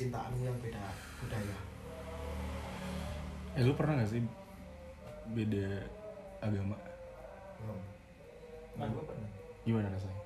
percintaanmu 0.00 0.48
yang 0.48 0.56
beda 0.64 0.80
budaya 1.20 1.56
Eh 3.52 3.62
lu 3.68 3.76
pernah 3.76 4.00
gak 4.00 4.08
sih 4.08 4.24
beda 5.36 5.84
agama? 6.40 6.72
belum 7.60 7.76
Nah, 8.80 8.88
gue 8.88 9.04
pernah. 9.04 9.28
Gimana 9.68 9.92
rasanya? 9.92 10.16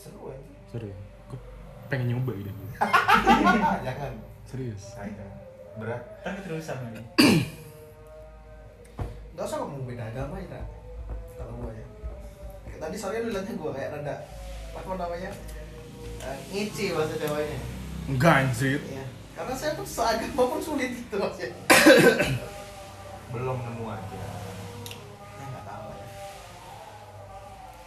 seru 0.00 0.32
ya 0.32 0.40
Serius? 0.72 0.96
Gue 1.28 1.36
pengen 1.92 2.16
nyoba 2.16 2.32
gue. 2.32 2.48
jangan 3.84 4.12
Serius? 4.48 4.96
Ayo. 4.96 5.28
berat 5.76 6.00
Kan 6.24 6.40
keterusan 6.40 6.80
nih. 6.96 7.04
nggak 9.36 9.44
usah 9.44 9.60
ngomong 9.60 9.84
beda 9.84 10.08
agama 10.08 10.40
ya 10.40 10.60
kalau 11.36 11.52
gua 11.60 11.72
ya 11.76 11.84
Kayak 12.64 12.80
tadi 12.80 12.96
soalnya 12.96 13.28
lu 13.28 13.30
liatnya 13.36 13.54
gua 13.60 13.76
kayak 13.76 13.92
rada 13.92 14.16
apa 14.72 14.88
namanya 14.96 15.30
Eh, 16.00 16.36
ngici 16.48 16.96
bahasa 16.96 17.16
Jawanya 17.20 17.79
Enggak 18.10 18.34
anjir. 18.42 18.80
Iya. 18.82 19.04
karena 19.30 19.54
saya 19.56 19.72
pun 19.72 19.86
seagama 19.86 20.42
pun 20.46 20.60
sulit 20.60 20.92
itu 20.92 21.16
mas 21.16 21.38
ya 21.38 21.48
belum 23.30 23.56
nemu 23.56 23.84
aja 23.88 24.20
ya 25.32 25.44
nggak 25.48 25.64
tahu 25.64 25.84
lah 25.86 25.96
ya 25.96 26.08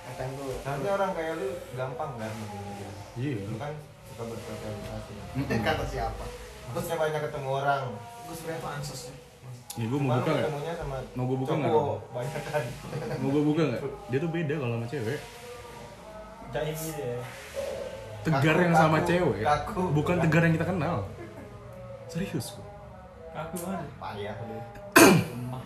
kadang 0.08 0.30
tuh 0.34 0.50
nanti 0.64 0.88
orang 0.90 1.12
kayak 1.14 1.34
lu 1.38 1.48
gampang 1.76 2.12
kan 2.18 2.32
begini 2.32 2.72
dia 2.74 2.92
Iya. 3.14 3.42
lu 3.46 3.56
kan 3.60 3.70
suka 4.10 4.24
bersosialisasi 4.26 5.14
kata 5.62 5.84
siapa 5.86 6.26
maksudnya 6.66 6.98
banyak 6.98 7.22
ketemu 7.22 7.50
orang 7.54 7.82
gue 8.24 8.34
sebenarnya 8.34 8.64
tuh 8.64 8.72
ansos 8.72 9.02
ya 9.12 9.16
Ya 9.74 9.90
gue 9.90 9.98
mau 9.98 10.14
buka 10.14 10.30
lu 10.30 10.38
gak? 10.38 10.54
Mau 11.18 11.26
gua 11.26 11.38
buka 11.42 11.54
banyak 12.14 12.42
kan 12.46 12.62
Mau 13.18 13.30
gue 13.30 13.42
buka 13.44 13.62
gak? 13.74 13.82
Dia 14.10 14.18
tuh 14.22 14.30
beda 14.30 14.54
kalau 14.62 14.78
sama 14.78 14.86
cewek. 14.86 15.18
Jahit 16.54 16.78
gitu 16.78 17.02
ya. 17.02 17.18
Tegar 18.24 18.56
Kaku, 18.56 18.64
yang 18.64 18.74
sama 18.74 18.98
kaku, 19.00 19.08
cewek. 19.12 19.44
kaku. 19.44 19.82
Bukan 19.92 20.16
tegar 20.20 20.42
yang 20.44 20.54
kita 20.56 20.68
kenal. 20.68 20.96
Serius 22.08 22.56
kok. 22.56 22.66
Aku 23.34 23.56
banget. 23.60 23.90
payah 23.98 24.36
Lemah. 24.96 25.64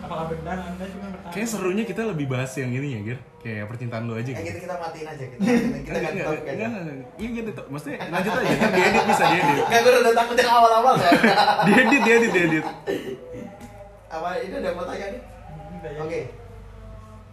Apakah 0.00 0.26
benar 0.28 0.56
Anda 0.58 0.84
cuma 0.90 1.06
bertanya? 1.08 1.32
Kayaknya 1.32 1.48
serunya 1.48 1.84
kita 1.86 2.02
lebih 2.02 2.26
bahas 2.26 2.50
yang 2.58 2.70
ini 2.74 2.88
ya, 2.92 3.00
Gir. 3.00 3.18
Kayak 3.40 3.64
percintaan 3.72 4.04
lu 4.04 4.12
aja 4.12 4.26
kayak 4.26 4.36
gitu. 4.36 4.52
gitu 4.52 4.60
kita 4.68 4.76
matiin 4.76 5.06
aja 5.08 5.24
kita 5.24 5.40
matiin. 5.40 5.70
kita 5.80 5.96
Enggak, 5.96 6.12
enggak, 6.12 6.96
Iya 7.16 7.28
gitu. 7.30 7.50
Maksudnya 7.70 7.96
lanjut 8.10 8.32
aja. 8.36 8.52
Kan 8.52 8.70
diedit 8.74 9.04
bisa 9.06 9.24
diedit. 9.30 9.64
Enggak, 9.64 9.80
gue 9.80 9.92
udah 9.96 10.14
takut 10.18 10.36
yang 10.36 10.50
awal-awal 10.50 10.94
soalnya. 10.98 11.34
Diedit, 11.70 12.00
diedit, 12.04 12.30
diedit. 12.34 12.64
Apa 14.10 14.28
ini 14.42 14.54
udah 14.58 14.72
mau 14.74 14.84
tanya 14.84 15.06
nih? 15.08 15.20
Ya. 15.80 16.00
Oke. 16.04 16.20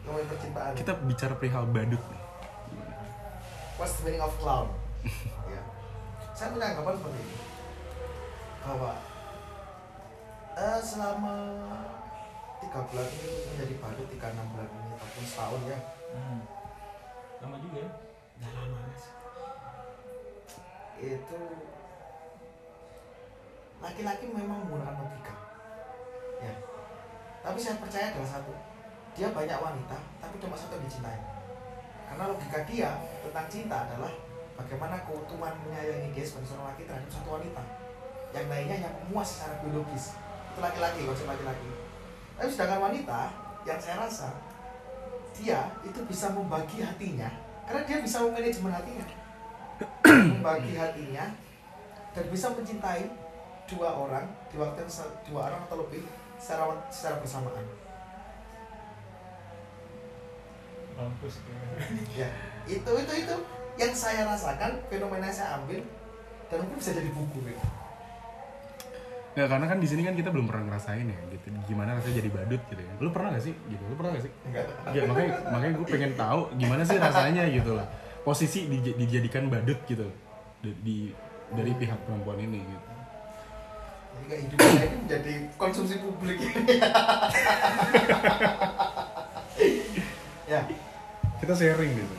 Ngomongin 0.05 0.27
percintaan. 0.29 0.71
Kita 0.77 0.91
bicara 1.03 1.33
perihal 1.35 1.65
badut 1.67 1.99
nih. 1.99 2.16
What's 3.77 4.01
the 4.01 4.09
meaning 4.09 4.25
of 4.25 4.33
clown? 4.41 4.73
ya. 5.53 5.61
Saya 6.33 6.49
punya 6.49 6.73
anggapan 6.73 6.97
seperti 6.97 7.19
ini. 7.21 7.37
Bahwa 8.65 8.91
eh, 10.57 10.79
selama 10.81 11.35
tiga 12.57 12.79
bulan 12.89 13.05
ini 13.05 13.29
menjadi 13.53 13.73
badut, 13.77 14.07
tiga 14.09 14.33
enam 14.33 14.49
bulan 14.49 14.65
ini 14.65 14.89
ataupun 14.97 15.23
setahun 15.29 15.61
ya. 15.69 15.77
Hmm. 16.09 16.41
Lama 17.45 17.57
juga 17.61 17.85
ya. 17.85 17.91
Udah 18.41 18.51
lama 18.57 18.77
Mas. 18.81 19.05
Itu 20.97 21.41
laki-laki 23.77 24.25
memang 24.33 24.65
menggunakan 24.65 25.05
logika. 25.05 25.37
Ya. 26.41 26.53
Tapi 27.45 27.61
saya 27.61 27.77
percaya 27.77 28.09
adalah 28.09 28.41
satu. 28.41 28.57
Dia 29.13 29.29
banyak 29.29 29.59
wanita, 29.61 29.97
tapi 30.17 30.35
cuma 30.41 30.57
satu 30.57 30.81
yang 30.81 30.85
dicintai. 30.89 31.36
Karena 32.07 32.23
logika 32.31 32.59
dia 32.63 32.89
tentang 33.21 33.47
cinta 33.51 33.75
adalah 33.83 34.11
bagaimana 34.55 34.95
keutuhan 35.03 35.53
menyayangi 35.67 36.09
dia 36.15 36.23
sebagai 36.23 36.47
seorang 36.49 36.73
laki 36.73 36.81
terhadap 36.87 37.09
satu 37.11 37.29
wanita. 37.35 37.63
Yang 38.31 38.47
lainnya 38.47 38.75
hanya 38.79 38.91
memuas 39.03 39.27
secara 39.27 39.59
biologis. 39.61 40.15
Itu 40.55 40.59
laki-laki, 40.63 40.99
konsep 41.03 41.27
laki-laki. 41.27 41.69
Tapi 42.37 42.49
sedangkan 42.49 42.79
wanita, 42.91 43.21
yang 43.67 43.79
saya 43.83 43.95
rasa 43.99 44.31
dia 45.37 45.69
itu 45.85 45.99
bisa 46.09 46.33
membagi 46.33 46.81
hatinya 46.81 47.29
karena 47.69 47.81
dia 47.85 47.97
bisa 48.01 48.25
memanajemen 48.25 48.73
hatinya 48.73 49.05
membagi 50.33 50.73
hatinya 50.73 51.25
dan 52.15 52.25
bisa 52.33 52.49
mencintai 52.55 53.05
dua 53.67 53.91
orang 53.93 54.25
di 54.49 54.55
waktu 54.57 54.81
yang 54.81 54.91
dua 55.27 55.41
orang 55.51 55.61
atau 55.67 55.77
lebih 55.85 56.01
secara 56.39 56.73
secara 56.89 57.21
bersamaan 57.21 57.67
Mampus. 60.97 61.35
ya 62.17 62.25
itu 62.65 62.89
itu 62.89 63.13
itu 63.13 63.35
yang 63.77 63.93
saya 63.93 64.25
rasakan 64.25 64.81
fenomena 64.89 65.29
yang 65.29 65.37
saya 65.37 65.61
ambil 65.61 65.85
dan 66.49 66.57
mungkin 66.65 66.77
bisa 66.81 66.91
jadi 66.91 67.09
buku 67.13 67.37
gitu. 67.45 67.61
Nggak, 69.37 69.53
karena 69.53 69.65
kan 69.69 69.77
di 69.77 69.85
sini 69.85 70.01
kan 70.01 70.17
kita 70.17 70.33
belum 70.33 70.49
pernah 70.49 70.65
ngerasain 70.65 71.05
ya 71.05 71.19
gitu. 71.29 71.45
Gimana 71.69 71.93
rasanya 71.93 72.15
jadi 72.17 72.29
badut 72.33 72.61
gitu 72.73 72.81
ya. 72.81 72.93
Lu 72.97 73.13
pernah 73.13 73.37
gak 73.37 73.45
sih? 73.45 73.53
Gitu. 73.69 73.83
Lu 73.85 73.93
pernah 73.93 74.17
gak 74.17 74.25
sih? 74.25 74.33
enggak 74.49 74.65
Ya, 74.97 75.01
makanya 75.05 75.29
makanya 75.53 75.73
gue 75.77 75.85
pengen 75.85 76.17
tahu 76.17 76.41
gimana 76.57 76.81
sih 76.81 76.97
rasanya 76.97 77.43
gitu 77.45 77.77
lah. 77.77 77.85
Posisi 78.25 78.65
dij- 78.65 78.97
dijadikan 78.97 79.45
badut 79.53 79.77
gitu 79.85 80.09
di, 80.65 80.73
di- 80.81 81.13
dari 81.47 81.71
pihak 81.71 82.01
perempuan 82.03 82.41
ini 82.41 82.59
gitu. 82.59 82.85
jadi 84.17 84.25
kayak 84.25 84.41
hidup 84.49 84.57
saya 84.57 84.81
ini 84.81 84.97
menjadi 84.97 85.33
konsumsi 85.61 85.95
publik 86.01 86.37
ya 90.51 90.61
Kita 91.37 91.53
sharing 91.53 91.91
gitu. 91.93 92.15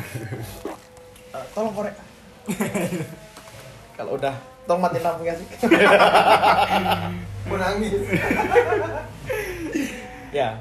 eh, 1.36 1.44
tolong 1.54 1.74
korek 1.76 1.94
kalau 4.00 4.16
udah 4.16 4.34
tolong 4.64 4.80
matiin 4.80 5.04
lampunya 5.04 5.34
sih? 5.36 5.46
Mau 7.48 7.56
nangis. 7.60 7.92
Ya. 10.30 10.54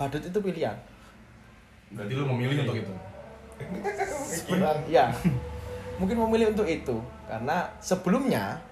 Badut 0.00 0.24
itu 0.24 0.38
pilihan. 0.40 0.72
Berarti 1.92 2.12
lu 2.16 2.24
memilih 2.24 2.64
untuk 2.64 2.80
itu. 2.80 2.94
pikiran 4.48 4.80
ya 4.88 5.12
mungkin 6.00 6.16
memilih 6.24 6.56
untuk 6.56 6.64
itu. 6.64 6.96
Karena 7.28 7.68
sebelumnya 7.84 8.64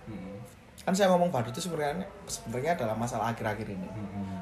kan 0.86 0.94
saya 0.94 1.10
ngomong 1.10 1.34
badut 1.34 1.50
itu 1.50 1.66
sebenarnya 1.66 2.06
sebenarnya 2.30 2.78
adalah 2.78 2.94
masalah 2.94 3.34
akhir-akhir 3.34 3.66
ini. 3.66 3.90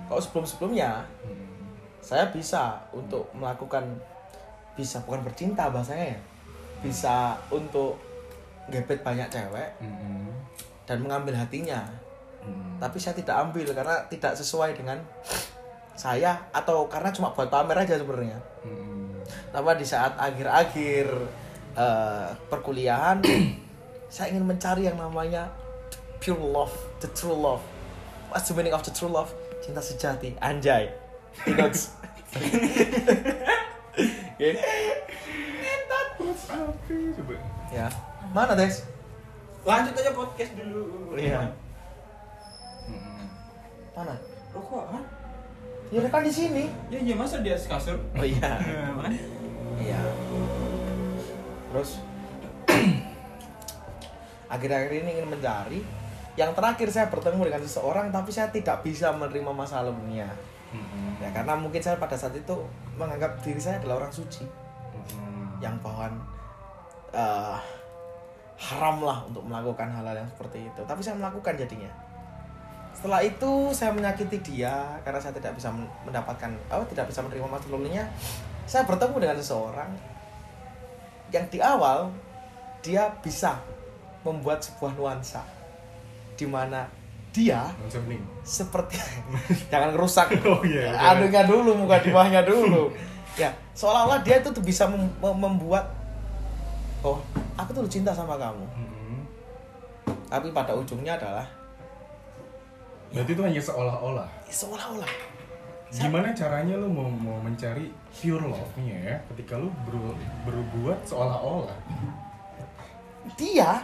Kalau 0.05 0.21
sebelum 0.21 0.45
sebelumnya 0.45 1.01
saya 2.05 2.29
bisa 2.29 2.85
untuk 2.93 3.33
melakukan 3.33 3.97
bisa 4.77 5.01
bukan 5.09 5.25
bercinta 5.25 5.73
bahasanya 5.73 6.13
ya 6.13 6.21
bisa 6.85 7.41
untuk 7.49 7.97
gebet 8.69 9.01
banyak 9.01 9.25
cewek 9.33 9.71
dan 10.85 10.97
mengambil 11.01 11.33
hatinya. 11.33 11.81
Tapi 12.77 13.01
saya 13.01 13.17
tidak 13.17 13.41
ambil 13.41 13.73
karena 13.73 14.05
tidak 14.13 14.37
sesuai 14.37 14.77
dengan 14.77 15.01
saya 15.97 16.37
atau 16.53 16.85
karena 16.93 17.09
cuma 17.09 17.33
buat 17.33 17.49
pamer 17.49 17.89
aja 17.89 17.97
sebenarnya. 17.97 18.37
Tapi 19.49 19.71
di 19.81 19.87
saat 19.89 20.13
akhir-akhir 20.21 21.07
eh, 21.73 22.29
perkuliahan 22.53 23.25
saya 24.13 24.37
ingin 24.37 24.45
mencari 24.45 24.85
yang 24.85 25.01
namanya 25.01 25.49
pure 26.25 26.41
love 26.41 26.73
the 27.01 27.09
true 27.13 27.37
love 27.37 27.61
what's 28.33 28.49
the 28.49 28.55
meaning 28.57 28.73
of 28.73 28.81
the 28.81 28.91
true 28.91 29.13
love 29.13 29.29
cinta 29.61 29.85
sejati 29.85 30.33
anjay 30.41 30.89
Inox 31.45 31.93
Oke. 36.55 36.95
coba. 37.19 37.35
ya 37.73 37.87
mana 38.33 38.55
Des 38.55 38.85
Lanjut 39.65 39.97
aja 39.97 40.13
podcast 40.13 40.53
dulu. 40.61 41.17
iya 41.17 41.49
mana 43.97 44.15
Rokok 44.53 44.85
kan? 44.93 45.03
ya 45.89 46.05
kan 46.11 46.21
di 46.21 46.33
sini 46.33 46.65
Ya 46.93 46.99
iya 47.01 47.15
masa 47.17 47.41
di 47.41 47.49
atas 47.49 47.65
kasur? 47.65 47.97
oh 47.97 48.25
iya 48.25 48.61
Nah, 48.61 48.93
makanya. 49.01 49.23
Iya. 49.81 50.01
Terus 51.73 51.91
akhir-akhir 54.55 54.91
ini 54.95 55.11
ingin 55.19 55.27
mencari 55.27 55.81
yang 56.35 56.51
terakhir 56.51 56.91
saya 56.91 57.07
bertemu 57.07 57.47
dengan 57.47 57.63
seseorang 57.63 58.11
tapi 58.11 58.31
saya 58.35 58.51
tidak 58.51 58.83
bisa 58.83 59.15
menerima 59.15 59.55
masa 59.55 59.87
lalunya. 59.87 60.27
Ya 61.23 61.31
karena 61.31 61.55
mungkin 61.55 61.79
saya 61.79 61.95
pada 62.03 62.19
saat 62.19 62.35
itu 62.35 62.55
menganggap 62.99 63.39
diri 63.47 63.63
saya 63.63 63.79
adalah 63.79 64.03
orang 64.03 64.11
suci 64.11 64.43
yang 65.63 65.79
bahkan 65.79 66.11
eh, 67.15 67.59
haram 68.59 68.99
lah 68.99 69.23
untuk 69.31 69.47
melakukan 69.47 69.87
hal-hal 69.87 70.27
yang 70.27 70.29
seperti 70.35 70.67
itu. 70.67 70.83
Tapi 70.83 71.01
saya 71.01 71.15
melakukan 71.15 71.55
jadinya. 71.55 71.91
Setelah 72.95 73.23
itu 73.23 73.71
saya 73.71 73.95
menyakiti 73.95 74.39
dia 74.43 74.99
karena 75.07 75.23
saya 75.23 75.35
tidak 75.39 75.55
bisa 75.55 75.71
men- 75.71 75.91
mendapatkan 76.03 76.51
apa 76.67 76.83
tidak 76.91 77.07
bisa 77.15 77.23
menerima 77.23 77.47
masa 77.47 77.67
lalunya. 77.71 78.05
Saya 78.67 78.83
bertemu 78.83 79.17
dengan 79.23 79.37
seseorang 79.39 79.91
yang 81.31 81.47
di 81.47 81.63
awal 81.63 82.11
dia 82.83 83.15
bisa 83.23 83.63
membuat 84.27 84.59
sebuah 84.63 84.99
nuansa 84.99 85.43
di 86.35 86.45
mana 86.45 86.87
dia 87.31 87.67
seperti 88.43 88.95
jangan 89.71 89.91
ngerusak 89.91 90.31
Oh, 90.47 90.59
oke. 90.59 90.81
anunya 90.87 91.43
dulu 91.43 91.75
muka 91.77 91.99
di 91.99 92.11
bawahnya 92.11 92.43
dulu 92.43 92.91
ya 93.35 93.51
seolah-olah 93.73 94.23
dia 94.23 94.39
itu 94.39 94.49
tuh 94.49 94.63
bisa 94.63 94.87
mem- 94.87 95.11
mem- 95.19 95.41
membuat 95.41 95.91
oh 97.03 97.19
aku 97.55 97.71
tuh 97.71 97.87
cinta 97.87 98.11
sama 98.11 98.35
kamu 98.35 98.63
Mm-mm. 98.73 99.19
tapi 100.27 100.51
pada 100.51 100.73
ujungnya 100.73 101.15
adalah 101.15 101.47
Berarti 103.11 103.31
itu 103.31 103.43
hanya 103.43 103.63
seolah-olah. 103.63 104.27
ya, 104.43 104.55
seolah-olah 104.55 105.07
Gimana 105.95 106.35
caranya 106.35 106.75
lu 106.75 106.91
mau 106.91 107.07
mau 107.07 107.39
mencari 107.39 107.87
pure 108.11 108.43
love-nya 108.43 108.99
ya 108.99 109.17
ketika 109.31 109.55
lu 109.55 109.71
ber, 109.87 109.95
berbuat 110.43 110.99
seolah-olah? 111.05 111.79
dia 113.35 113.79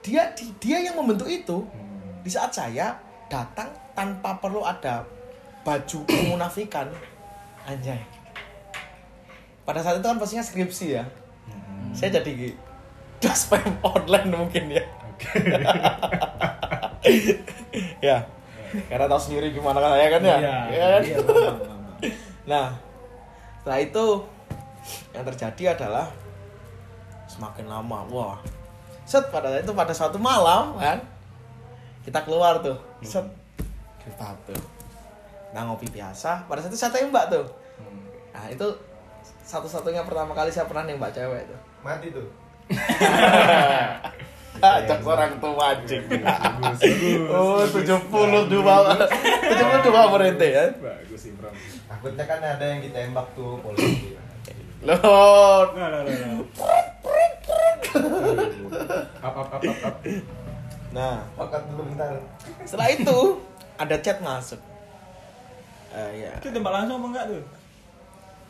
dia 0.00 0.32
di- 0.32 0.54
dia 0.58 0.78
yang 0.80 0.96
membentuk 0.96 1.26
itu 1.26 1.60
Hmm. 1.60 2.20
di 2.20 2.28
saat 2.28 2.50
saya 2.50 2.96
datang 3.26 3.68
tanpa 3.92 4.36
perlu 4.36 4.60
ada 4.60 5.04
baju 5.60 5.98
kemunafikan 6.08 6.88
anjay 7.62 8.00
pada 9.62 9.78
saat 9.78 9.96
itu 9.96 10.06
kan 10.06 10.16
pastinya 10.16 10.42
skripsi 10.42 10.86
ya 10.92 11.04
Hmm. 11.46 11.92
saya 11.92 12.16
jadi 12.16 12.56
spam 13.30 13.60
online 13.82 14.28
mungkin 14.30 14.64
ya 14.70 14.84
Oke. 15.06 15.28
ya 18.02 18.16
karena 18.86 19.04
tahu 19.06 19.20
sendiri 19.20 19.50
gimana 19.50 19.78
kan 19.78 19.90
saya 19.92 20.08
kan 20.08 20.22
ya 20.22 20.36
Iya, 20.38 20.54
Ya 20.70 20.86
kan? 20.88 21.02
iya, 21.02 21.16
nah 22.50 22.66
setelah 23.60 23.78
itu 23.78 24.04
yang 25.12 25.24
terjadi 25.26 25.64
adalah 25.74 26.06
semakin 27.26 27.66
lama 27.66 27.98
wah 28.06 28.38
set 29.10 29.26
pada 29.34 29.58
itu 29.58 29.74
pada 29.74 29.90
suatu 29.90 30.22
malam 30.22 30.78
kan? 30.78 31.02
Kita 32.06 32.22
keluar 32.22 32.62
tuh 32.62 32.78
set. 33.02 33.26
Kita 33.98 34.38
tuh. 34.46 34.62
Nah 35.50 35.66
ngopi 35.66 35.90
biasa 35.90 36.46
pada 36.46 36.62
saat 36.62 36.70
itu 36.70 36.78
saya 36.78 36.94
tembak 36.94 37.26
tuh. 37.26 37.42
Hmm. 37.82 38.06
nah 38.30 38.46
itu 38.46 38.66
satu-satunya 39.42 40.06
pertama 40.06 40.30
kali 40.30 40.54
saya 40.54 40.70
pernah 40.70 40.86
nembak 40.86 41.10
cewek 41.10 41.42
tuh. 41.50 41.58
Mati 41.82 42.14
tuh. 42.14 42.30
ajak 44.60 45.00
orang 45.02 45.40
tua 45.42 45.74
anjing. 45.74 46.04
Oh 47.30 47.66
bagus. 47.66 47.74
72 47.74 48.46
72 48.46 50.14
berhenti 50.14 50.48
ya? 50.54 50.64
Bagus 50.78 51.22
Imran. 51.26 51.52
Takutnya 51.90 52.24
kan 52.28 52.38
ada 52.38 52.64
yang 52.64 52.80
ditembak 52.84 53.26
tuh 53.34 53.58
polisi. 53.64 54.19
Loh, 54.80 54.96
Nah, 55.76 55.88
nah, 55.92 56.00
nah, 56.00 56.14
nah. 56.16 56.40
Up 59.20 59.34
up 59.36 59.48
up 59.52 59.60
up 59.60 59.78
up. 59.84 59.96
Nah, 60.90 61.22
Pakat 61.36 61.62
dulu 61.68 61.82
bentar. 61.86 62.16
setelah 62.64 62.88
itu 62.88 63.18
ada 63.76 63.96
chat 64.00 64.18
masuk. 64.18 64.58
Eh 65.90 66.24
ya, 66.24 66.32
Itu 66.38 66.50
tembak 66.50 66.72
langsung 66.72 66.98
apa 66.98 67.06
enggak 67.08 67.24
tuh? 67.28 67.42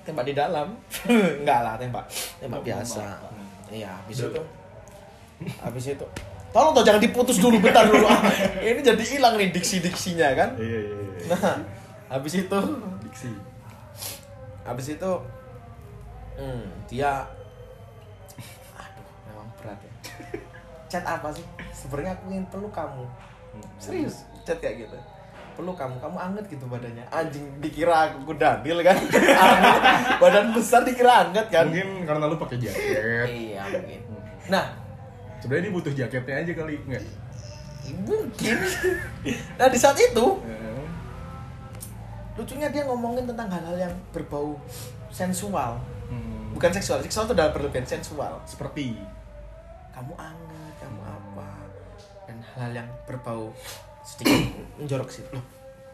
tembak 0.01 0.25
di 0.25 0.33
dalam. 0.33 0.69
Enggak 1.45 1.61
lah, 1.61 1.75
tembak. 1.77 2.05
Tembak 2.41 2.63
biasa. 2.63 3.05
Iya, 3.69 3.93
habis 3.93 4.19
itu. 4.23 4.43
Habis 5.61 5.85
itu. 5.93 6.07
Tolong 6.51 6.73
toh 6.73 6.83
jangan 6.83 6.99
diputus 6.99 7.39
dulu 7.39 7.61
bentar 7.61 7.85
dulu. 7.87 8.09
Ah, 8.09 8.19
ini 8.59 8.81
jadi 8.81 9.05
hilang 9.07 9.37
nih 9.37 9.53
diksi-diksinya 9.53 10.29
kan. 10.35 10.51
Iya 10.57 10.79
iya 10.81 10.97
iya. 10.99 11.25
Nah, 11.31 11.57
habis 12.09 12.33
itu 12.35 12.59
Diksi. 13.05 13.31
habis 14.65 14.87
itu 14.91 15.11
hmm, 16.41 16.65
dia 16.89 17.29
aduh 18.75 19.09
memang 19.29 19.49
berat 19.61 19.79
ya. 19.85 19.93
Chat 20.91 21.05
apa 21.05 21.29
sih? 21.31 21.45
Sebenarnya 21.71 22.17
aku 22.17 22.33
ingin 22.33 22.47
peluk 22.49 22.73
kamu. 22.73 23.05
Serius? 23.77 24.25
chat 24.41 24.57
kayak 24.59 24.89
gitu? 24.89 24.97
Peluk 25.55 25.77
kamu 25.77 26.01
kamu 26.01 26.17
anget 26.17 26.45
gitu 26.49 26.65
badannya. 26.65 27.05
Anjing 27.13 27.45
dikira 27.61 28.09
aku 28.11 28.33
kudandil 28.33 28.81
kan? 28.81 28.97
Anget. 29.45 29.83
badan 30.19 30.47
besar 30.57 30.81
dikira 30.83 31.29
anget 31.29 31.47
kan? 31.53 31.69
Mungkin 31.69 32.09
karena 32.09 32.25
lu 32.25 32.37
pakai 32.41 32.57
jaket. 32.57 33.29
iya 33.29 33.63
mungkin. 33.69 34.01
Nah. 34.49 34.67
Sebenarnya 35.41 35.69
dia 35.69 35.75
butuh 35.77 35.93
jaketnya 35.93 36.35
aja 36.43 36.53
kali 36.57 36.75
enggak? 36.89 37.05
mungkin. 38.07 38.57
Nah 39.59 39.67
di 39.67 39.79
saat 39.79 39.99
itu 39.99 40.27
Eh, 40.47 40.85
lucunya 42.39 42.69
dia 42.71 42.87
ngomongin 42.87 43.27
tentang 43.27 43.51
hal-hal 43.51 43.89
yang 43.89 43.95
berbau 44.15 44.57
sensual. 45.11 45.77
hmm. 45.77 46.00
Bukan 46.61 46.77
seksual 46.77 47.01
seksual 47.01 47.25
itu 47.25 47.33
dalam 47.33 47.57
berlebihan 47.57 47.89
sensual 47.89 48.37
Seperti. 48.45 48.93
Kamu 49.97 50.13
anget, 50.21 50.75
kamu 50.77 51.01
apa? 51.01 51.49
Dan 52.29 52.37
hal-hal 52.45 52.85
yang 52.85 52.89
berbau 53.09 53.49
sedikit 54.05 54.37
menjorok 54.77 55.09
sih. 55.09 55.25
Loh. 55.33 55.41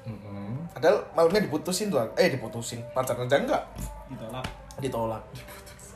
Mm-mm. 0.06 0.70
padahal 0.70 1.02
malamnya 1.18 1.46
diputusin 1.46 1.86
tuh 1.86 2.02
eh 2.18 2.34
diputusin. 2.34 2.82
Pacaran 2.90 3.30
aja 3.30 3.38
enggak? 3.38 3.62
Ditolak. 4.10 4.46
ditolak. 4.82 5.22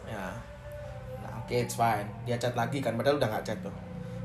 Ya. 0.07 0.31
Nah 1.19 1.43
oke 1.43 1.55
it's 1.55 1.75
fine. 1.75 2.07
Dia 2.23 2.39
chat 2.39 2.55
lagi 2.55 2.79
kan 2.79 2.95
padahal 2.95 3.19
udah 3.19 3.27
nggak 3.27 3.43
chat 3.43 3.59
tuh. 3.59 3.75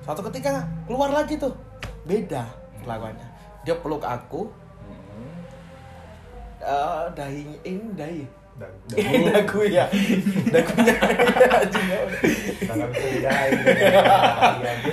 Suatu 0.06 0.22
ketika 0.30 0.62
keluar 0.86 1.10
lagi 1.10 1.42
tuh. 1.42 1.54
Beda 2.06 2.46
kelakuannya. 2.86 3.26
Dia 3.66 3.78
peluk 3.82 4.06
aku. 4.06 4.46
Mm-mm. 4.90 5.30
eh 6.62 7.06
dahi 7.18 7.42
ini 7.66 7.86
dahi 7.98 8.45
Ini 8.96 9.28
dagu 9.36 9.68
ya 9.68 9.84
dagunya 10.48 10.96
anjing 11.60 11.86
tangan 12.64 12.88
bisa 12.88 13.08
didahin. 13.12 13.52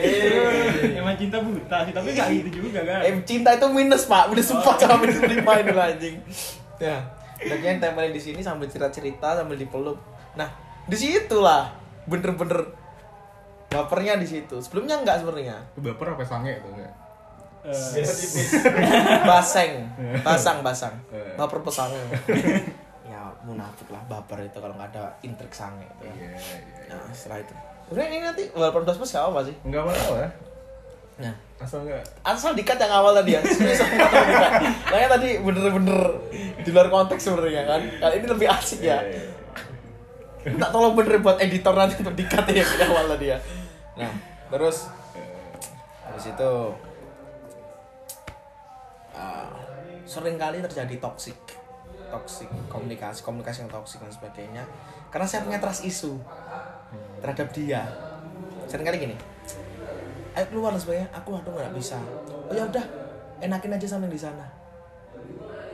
Iya, 0.02 0.42
deh. 0.82 0.98
Emang 0.98 1.14
cinta 1.14 1.38
buta 1.38 1.86
sih, 1.86 1.94
tapi 1.94 2.10
enggak 2.10 2.28
gitu 2.42 2.48
juga 2.58 2.82
kan. 2.82 3.06
Eh, 3.06 3.14
cinta 3.22 3.54
itu 3.54 3.66
minus 3.70 4.10
pak, 4.10 4.26
minus 4.34 4.50
empat 4.50 4.82
sama 4.82 4.98
minus 5.06 5.22
lima 5.22 5.52
ini 5.62 5.70
lah 5.70 5.86
anjing. 5.94 6.18
Ya, 6.82 7.06
dagunya 7.38 7.78
tempelin 7.78 8.10
di 8.10 8.18
sini 8.18 8.42
sambil 8.42 8.66
cerita-cerita 8.66 9.38
sambil 9.38 9.54
dipeluk. 9.54 10.02
Nah, 10.34 10.50
di 10.90 10.96
situ 10.98 11.38
lah 11.38 11.70
bener-bener 12.10 12.66
bapernya 13.70 14.18
di 14.18 14.26
situ. 14.26 14.58
Sebelumnya 14.58 14.98
enggak 14.98 15.22
sebenarnya. 15.22 15.62
Itu 15.78 15.86
baper 15.86 16.18
apa 16.18 16.26
sange 16.26 16.58
tuh 16.58 16.70
enggak? 16.74 16.92
Eh, 17.62 17.70
Biasa 17.70 18.12
tipis. 18.18 18.50
Baseng, 19.22 19.72
basang, 20.26 20.58
basang. 20.66 20.94
Eh. 21.14 21.38
Baper 21.38 21.62
pesang. 21.62 21.94
Ya 23.42 23.48
munafik 23.50 23.90
lah 23.90 24.02
baper 24.06 24.46
itu 24.46 24.58
kalau 24.62 24.78
nggak 24.78 24.94
ada 24.94 25.18
intrik 25.26 25.50
sange 25.50 25.82
itu 25.82 26.02
ya. 26.06 26.14
Iya 26.14 26.28
iya. 26.38 26.94
Nah, 26.94 27.10
setelah 27.10 27.42
itu. 27.42 27.54
Sebenarnya 27.90 28.08
ini 28.14 28.18
nanti 28.22 28.42
walaupun 28.54 28.86
plus 28.86 28.98
plus 29.02 29.10
gak 29.10 29.26
apa 29.26 29.40
sih. 29.42 29.54
Enggak 29.66 29.82
apa-apa. 29.82 30.30
Nah, 31.20 31.34
Asal 31.58 31.86
enggak 31.86 32.02
asal 32.26 32.50
dikat 32.54 32.78
yang 32.78 32.94
awal 32.94 33.12
tadi 33.14 33.34
ya. 33.34 33.40
Makanya 34.90 35.08
tadi 35.18 35.28
bener-bener 35.42 36.00
di 36.62 36.70
luar 36.70 36.88
konteks 36.88 37.22
sebenarnya 37.26 37.62
kan 37.66 37.82
kali 37.82 38.14
ini 38.22 38.26
lebih 38.30 38.48
asik 38.48 38.80
ya 38.86 39.02
Iya, 39.02 39.22
iya. 40.46 40.58
tak 40.58 40.70
tolong 40.70 40.94
bener 40.94 41.18
buat 41.18 41.38
editor 41.42 41.74
nanti 41.74 41.98
untuk 42.02 42.14
dikat 42.14 42.46
ya 42.50 42.62
di 42.62 42.82
awal 42.86 43.06
tadi 43.14 43.26
ya 43.34 43.38
nah 43.98 44.10
terus 44.48 44.88
habis 46.02 46.24
itu 46.30 46.52
ah, 49.14 49.50
sering 50.06 50.38
kali 50.38 50.62
terjadi 50.62 50.94
toxic 51.02 51.36
toxic 52.12 52.52
komunikasi 52.68 53.24
komunikasi 53.24 53.64
yang 53.64 53.72
toxic 53.72 54.04
dan 54.04 54.12
sebagainya. 54.12 54.64
Karena 55.08 55.24
saya 55.24 55.40
punya 55.48 55.56
trust 55.56 55.88
issue 55.88 56.20
terhadap 57.24 57.48
dia. 57.56 57.88
Sering 58.68 58.84
kali 58.84 59.00
gini 59.00 59.16
ayo 60.32 60.44
keluar 60.48 60.72
dan 60.72 60.80
sebagainya. 60.80 61.08
Aku 61.12 61.36
aduh 61.36 61.52
nggak 61.52 61.74
bisa. 61.76 61.98
Oh 62.48 62.54
ya 62.54 62.64
udah 62.64 62.84
enakin 63.44 63.76
aja 63.76 63.86
sama 63.86 64.08
yang 64.08 64.14
di 64.16 64.20
sana. 64.20 64.46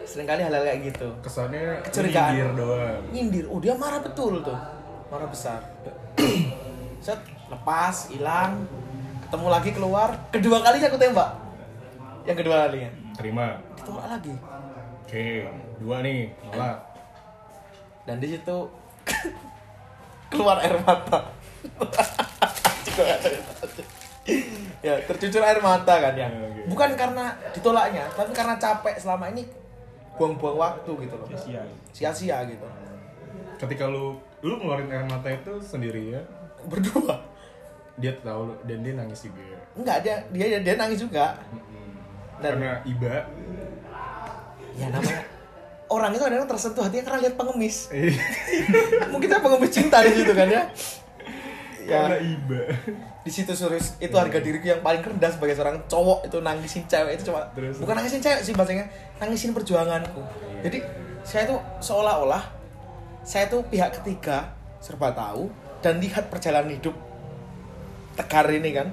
Sering 0.03 0.27
kali 0.27 0.41
hal-hal 0.43 0.65
kayak 0.65 0.81
gitu. 0.95 1.09
Kesannya 1.23 1.85
Kecurigaan. 1.85 2.33
nyindir 2.35 2.51
doang. 2.57 3.01
nyindir. 3.13 3.45
Oh 3.47 3.59
dia 3.63 3.75
marah 3.77 4.01
betul 4.03 4.41
tuh. 4.43 4.59
Marah 5.09 5.29
besar. 5.29 5.61
Set 7.05 7.21
lepas 7.49 8.11
hilang. 8.11 8.67
Ketemu 9.29 9.47
lagi 9.53 9.71
keluar. 9.77 10.09
Kedua 10.33 10.65
kalinya 10.65 10.89
aku 10.89 10.99
tembak. 10.99 11.31
Yang 12.25 12.37
kedua 12.45 12.57
kalinya. 12.69 12.91
Terima. 13.19 13.47
ditolak 13.75 14.07
lagi 14.15 14.35
Oke, 15.09 15.41
dua 15.81 16.05
nih, 16.05 16.29
nolak. 16.45 16.85
dan 18.05 18.21
di 18.21 18.29
situ 18.29 18.57
keluar 20.31 20.61
air 20.61 20.77
mata. 20.85 21.33
Ya 24.79 24.95
tercucur 25.03 25.41
air 25.41 25.59
mata 25.59 25.95
kan 25.97 26.13
ya. 26.13 26.29
Ya, 26.29 26.65
bukan 26.69 26.93
karena 26.93 27.33
ditolaknya 27.51 28.05
tapi 28.13 28.37
karena 28.37 28.55
capek 28.55 29.01
selama 29.01 29.33
ini 29.33 29.49
buang-buang 30.15 30.57
waktu 30.57 30.91
gitu 31.01 31.15
loh. 31.17 31.27
Sia-sia. 31.27 31.63
sia-sia 31.91 32.37
gitu. 32.45 32.69
Ketika 33.57 33.89
lu 33.89 34.13
lu 34.45 34.55
ngeluarin 34.55 34.93
air 34.93 35.09
mata 35.09 35.27
itu 35.27 35.57
sendiri 35.59 36.13
ya, 36.13 36.21
berdua. 36.65 37.17
Dia 37.97 38.13
tahu 38.21 38.53
lu- 38.53 38.61
dan 38.63 38.85
dia 38.85 38.93
nangis 38.93 39.25
juga. 39.25 39.57
enggak 39.73 40.05
dia 40.05 40.21
dia 40.31 40.61
dia 40.61 40.75
nangis 40.77 41.01
juga. 41.01 41.33
Dan- 42.39 42.61
Karena 42.61 42.77
iba. 42.85 43.25
Ya 44.79 44.87
namanya 44.95 45.39
orang 45.89 46.13
itu 46.15 46.23
kadang 46.23 46.49
tersentuh 46.49 46.83
hatinya 46.85 47.05
karena 47.09 47.19
lihat 47.29 47.35
pengemis. 47.35 47.89
Eh, 47.91 48.13
mungkin 49.13 49.29
saya 49.33 49.41
pengemis 49.41 49.73
cinta 49.73 50.05
di 50.05 50.13
situ 50.13 50.33
kan 50.37 50.49
ya? 50.49 50.63
Ya. 51.89 52.05
Karena 52.05 52.19
iba. 52.21 52.61
di 53.25 53.33
situ 53.37 53.53
serius 53.53 53.93
itu 54.01 54.17
harga 54.17 54.41
diriku 54.41 54.73
yang 54.73 54.81
paling 54.81 55.05
rendah 55.05 55.29
sebagai 55.29 55.53
seorang 55.53 55.85
cowok 55.85 56.33
itu 56.33 56.41
nangisin 56.41 56.89
cewek 56.89 57.21
itu 57.21 57.29
cuma 57.29 57.45
Terus? 57.53 57.77
bukan 57.77 58.01
nangisin 58.01 58.25
cewek 58.25 58.41
sih 58.41 58.57
bahasanya 58.57 58.89
nangisin 59.21 59.53
perjuanganku. 59.53 60.23
Jadi 60.65 60.81
saya 61.29 61.45
tuh 61.45 61.61
seolah-olah 61.85 62.41
saya 63.29 63.53
tuh 63.53 63.61
pihak 63.69 64.01
ketiga 64.01 64.57
serba 64.81 65.13
tahu 65.13 65.53
dan 65.85 66.01
lihat 66.01 66.33
perjalanan 66.33 66.73
hidup 66.73 66.97
tegar 68.17 68.49
ini 68.49 68.71
kan 68.73 68.89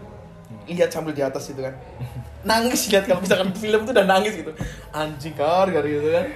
lihat 0.69 0.91
sambil 0.93 1.13
di 1.13 1.23
atas 1.25 1.49
itu 1.49 1.61
kan. 1.61 1.73
Nangis 2.49 2.89
lihat 2.93 3.09
kalau 3.09 3.21
misalkan 3.21 3.49
film 3.57 3.81
tuh 3.85 3.93
udah 3.93 4.05
nangis 4.05 4.37
gitu. 4.37 4.53
Anjing 4.93 5.33
kar 5.33 5.69
gitu 5.73 6.09
kan. 6.13 6.27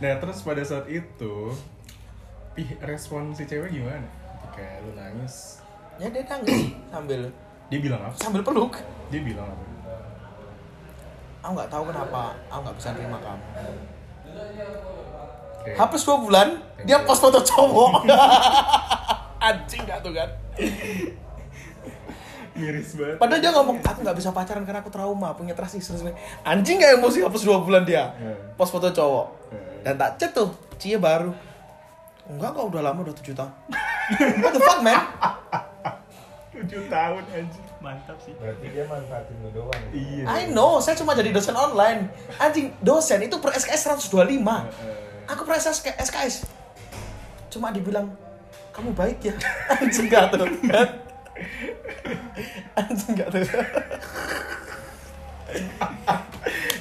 Nah 0.00 0.12
terus 0.20 0.44
pada 0.44 0.60
saat 0.60 0.84
itu 0.92 1.56
respon 2.84 3.32
si 3.32 3.48
cewek 3.48 3.72
gimana? 3.72 4.04
Ketika 4.44 4.80
lu 4.84 4.92
nangis, 4.96 5.60
ya 5.96 6.08
dia 6.12 6.24
nangis 6.28 6.72
sambil. 6.92 7.20
Dia 7.66 7.78
bilang 7.82 8.00
apa? 8.04 8.14
sambil 8.20 8.44
peluk. 8.44 8.78
Dia 9.08 9.20
bilang 9.24 9.48
apa? 9.48 9.64
aku 11.46 11.52
nggak 11.62 11.70
tahu 11.70 11.82
kenapa. 11.88 12.22
Aku 12.50 12.60
nggak 12.66 12.76
bisa 12.76 12.88
terima 12.92 13.18
kamu. 13.22 13.44
Oke. 15.66 15.70
hapus 15.74 16.02
dua 16.06 16.16
bulan 16.22 16.48
dia 16.84 16.98
post 17.06 17.22
foto 17.22 17.40
cowok. 17.42 18.04
Anjing 19.46 19.82
gak 19.86 20.02
tuh 20.02 20.10
kan 20.10 20.26
Miris 22.56 22.90
banget. 22.94 23.16
padahal 23.16 23.40
dia 23.40 23.52
ngomong 23.52 23.76
aku 23.78 23.98
nggak 24.00 24.16
bisa 24.16 24.30
pacaran 24.30 24.64
karena 24.64 24.80
aku 24.80 24.88
trauma 24.88 25.32
punya 25.32 25.52
trust 25.52 25.76
issues 25.76 26.00
anjing 26.42 26.76
gak 26.76 26.96
emosi 26.96 27.20
hapus 27.20 27.42
dua 27.42 27.60
bulan 27.60 27.82
dia 27.82 28.10
Hmm. 28.12 28.56
post 28.56 28.72
foto 28.72 28.88
cowok 28.88 29.26
Hmm. 29.48 29.84
dan 29.84 29.94
tak 29.94 30.16
cek 30.16 30.30
tuh 30.32 30.48
cie 30.76 30.96
baru 30.96 31.30
enggak 32.26 32.50
kok 32.50 32.64
udah 32.66 32.82
lama 32.82 33.00
udah 33.02 33.14
tujuh 33.14 33.32
tahun 33.32 33.52
what 34.42 34.50
the 34.50 34.60
fuck 34.60 34.80
man 34.80 34.98
7 36.56 36.88
tahun 36.88 37.20
aja. 37.28 37.60
Mantap 37.78 38.16
sih. 38.16 38.32
Berarti 38.32 38.72
dia 38.72 38.88
manfaatin 38.88 39.36
lu 39.44 39.52
doang. 39.52 39.76
ya? 39.92 39.92
Iya. 39.92 40.24
I 40.24 40.42
know 40.48 40.80
saya 40.80 40.96
cuma 40.96 41.12
jadi 41.12 41.28
dosen 41.28 41.52
online 41.52 42.08
anjing 42.40 42.72
dosen 42.80 43.20
itu 43.20 43.36
per 43.36 43.52
SKS 43.52 43.92
125 44.08 44.40
aku 45.28 45.42
per 45.44 45.60
SKS 45.60 46.48
cuma 47.52 47.68
dibilang 47.68 48.08
kamu 48.72 48.96
baik 48.96 49.20
ya 49.22 49.34
anjing 49.76 50.08
gak 50.08 50.32
tuh 50.32 50.48
anjing 52.78 53.12
gak 53.16 53.28
tuh 53.32 53.40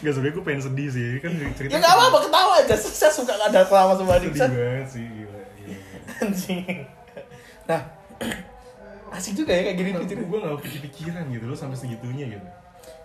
Gak 0.03 0.11
sebenernya 0.13 0.35
gue 0.37 0.45
pengen 0.45 0.61
sedih 0.61 0.89
sih 0.91 1.09
kan 1.17 1.31
cerita. 1.57 1.71
ya 1.73 1.77
gak 1.81 1.93
apa-apa 1.97 2.17
ketawa 2.29 2.53
aja 2.61 2.75
saya 2.77 3.11
suka 3.13 3.33
ada 3.33 3.65
ketawa 3.65 3.93
sama 3.97 4.13
Sedih 4.21 4.31
banget 4.37 4.87
sih 4.89 5.05
gila. 5.05 5.39
gila. 5.57 5.77
anjing 6.21 6.77
nah 7.65 7.81
asik 9.15 9.33
juga 9.33 9.55
ya 9.55 9.71
kayak 9.71 9.77
gini 9.79 9.89
Gue 9.95 10.03
gitu 10.05 10.23
gue 10.27 10.39
gak 10.43 10.55
kepikiran 10.61 11.23
gitu 11.31 11.45
loh 11.47 11.57
sampai 11.57 11.77
segitunya 11.79 12.25
gitu. 12.29 12.47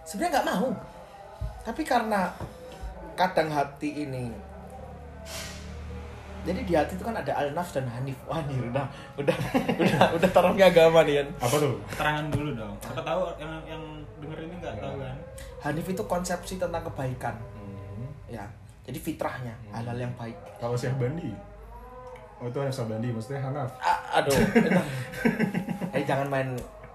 sebenarnya 0.04 0.32
nggak 0.40 0.46
mau 0.50 0.68
tapi 1.62 1.82
karena 1.86 2.34
kadang 3.14 3.48
hati 3.52 4.08
ini 4.08 4.32
jadi 6.42 6.60
di 6.60 6.72
hati 6.72 6.92
itu 6.94 7.02
kan 7.02 7.12
ada 7.12 7.32
al-naf 7.34 7.68
dan 7.70 7.84
hanif 7.86 8.16
wah 8.24 8.40
nih 8.42 8.56
udah 8.62 8.86
udah 9.16 9.36
udah 9.76 10.02
udah 10.14 10.30
taruhnya 10.30 10.66
agama 10.66 11.02
nih 11.02 11.20
kan 11.20 11.28
Apa 11.38 11.56
tuh? 11.56 11.74
Keterangan 11.88 12.24
dulu 12.28 12.50
dong. 12.54 12.74
Siapa 12.78 13.00
tahu 13.00 13.20
yang 13.36 13.52
yang 13.66 13.82
denger 14.18 14.38
ini 14.42 14.54
nggak 14.56 14.74
tahu 14.76 14.94
kan. 14.96 15.16
hanif 15.60 15.86
itu 15.86 16.02
konsepsi 16.04 16.54
tentang 16.56 16.82
kebaikan 16.82 17.36
Hmm. 17.52 18.08
ya 18.26 18.44
jadi 18.80 18.96
fitrahnya 18.96 19.52
hal-hal 19.70 19.98
yang 19.98 20.12
baik 20.14 20.34
Kalau 20.56 20.72
Syekh 20.72 20.96
Bandi? 20.96 21.30
Oh 22.36 22.48
itu 22.48 22.56
Hanif 22.56 22.72
Sabandi, 22.72 23.12
maksudnya 23.12 23.36
Hanaf. 23.42 23.68
Ah, 23.76 24.00
aduh 24.16 24.32
eh 25.90 26.02
jangan 26.02 26.24
main 26.26 26.48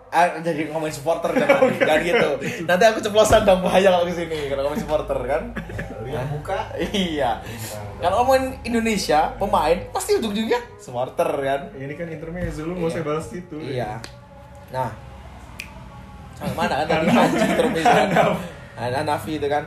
ah, 0.09 0.25
jadi 0.39 0.65
ngomongin 0.67 0.89
supporter 0.91 1.29
jangan, 1.31 1.69
jangan 1.77 2.01
gitu 2.01 2.29
nanti 2.63 2.83
aku 2.83 2.99
ceplosan 2.99 3.43
dong 3.43 3.61
bahaya 3.61 3.91
kalau 3.91 4.05
ke 4.05 4.15
sini 4.15 4.47
kalau 4.47 4.65
ngomongin 4.65 4.81
supporter 4.81 5.19
kan 5.21 5.43
yang 6.07 6.27
buka. 6.29 6.59
iya. 6.93 7.41
Kalau 7.97 8.21
ngomongin 8.21 8.57
Indonesia 8.63 9.33
pemain 9.35 9.77
pasti 9.89 10.15
ujung-ujungnya 10.15 10.62
supporter 10.77 11.29
kan? 11.29 11.62
Ini 11.74 11.93
kan 11.93 12.07
intermezzo, 12.07 12.63
lu 12.63 12.75
nggak 12.75 12.91
usah 12.91 13.03
balas 13.03 13.27
itu. 13.31 13.57
iya. 13.59 13.97
Nah. 14.69 14.91
Sampai 16.35 16.55
mana 16.57 16.83
kan 16.83 16.88
tadi? 16.89 17.07
Anjing 17.15 17.51
terus 17.55 17.88
ada 18.75 19.00
nafi 19.01 19.39
itu 19.39 19.47
kan. 19.47 19.63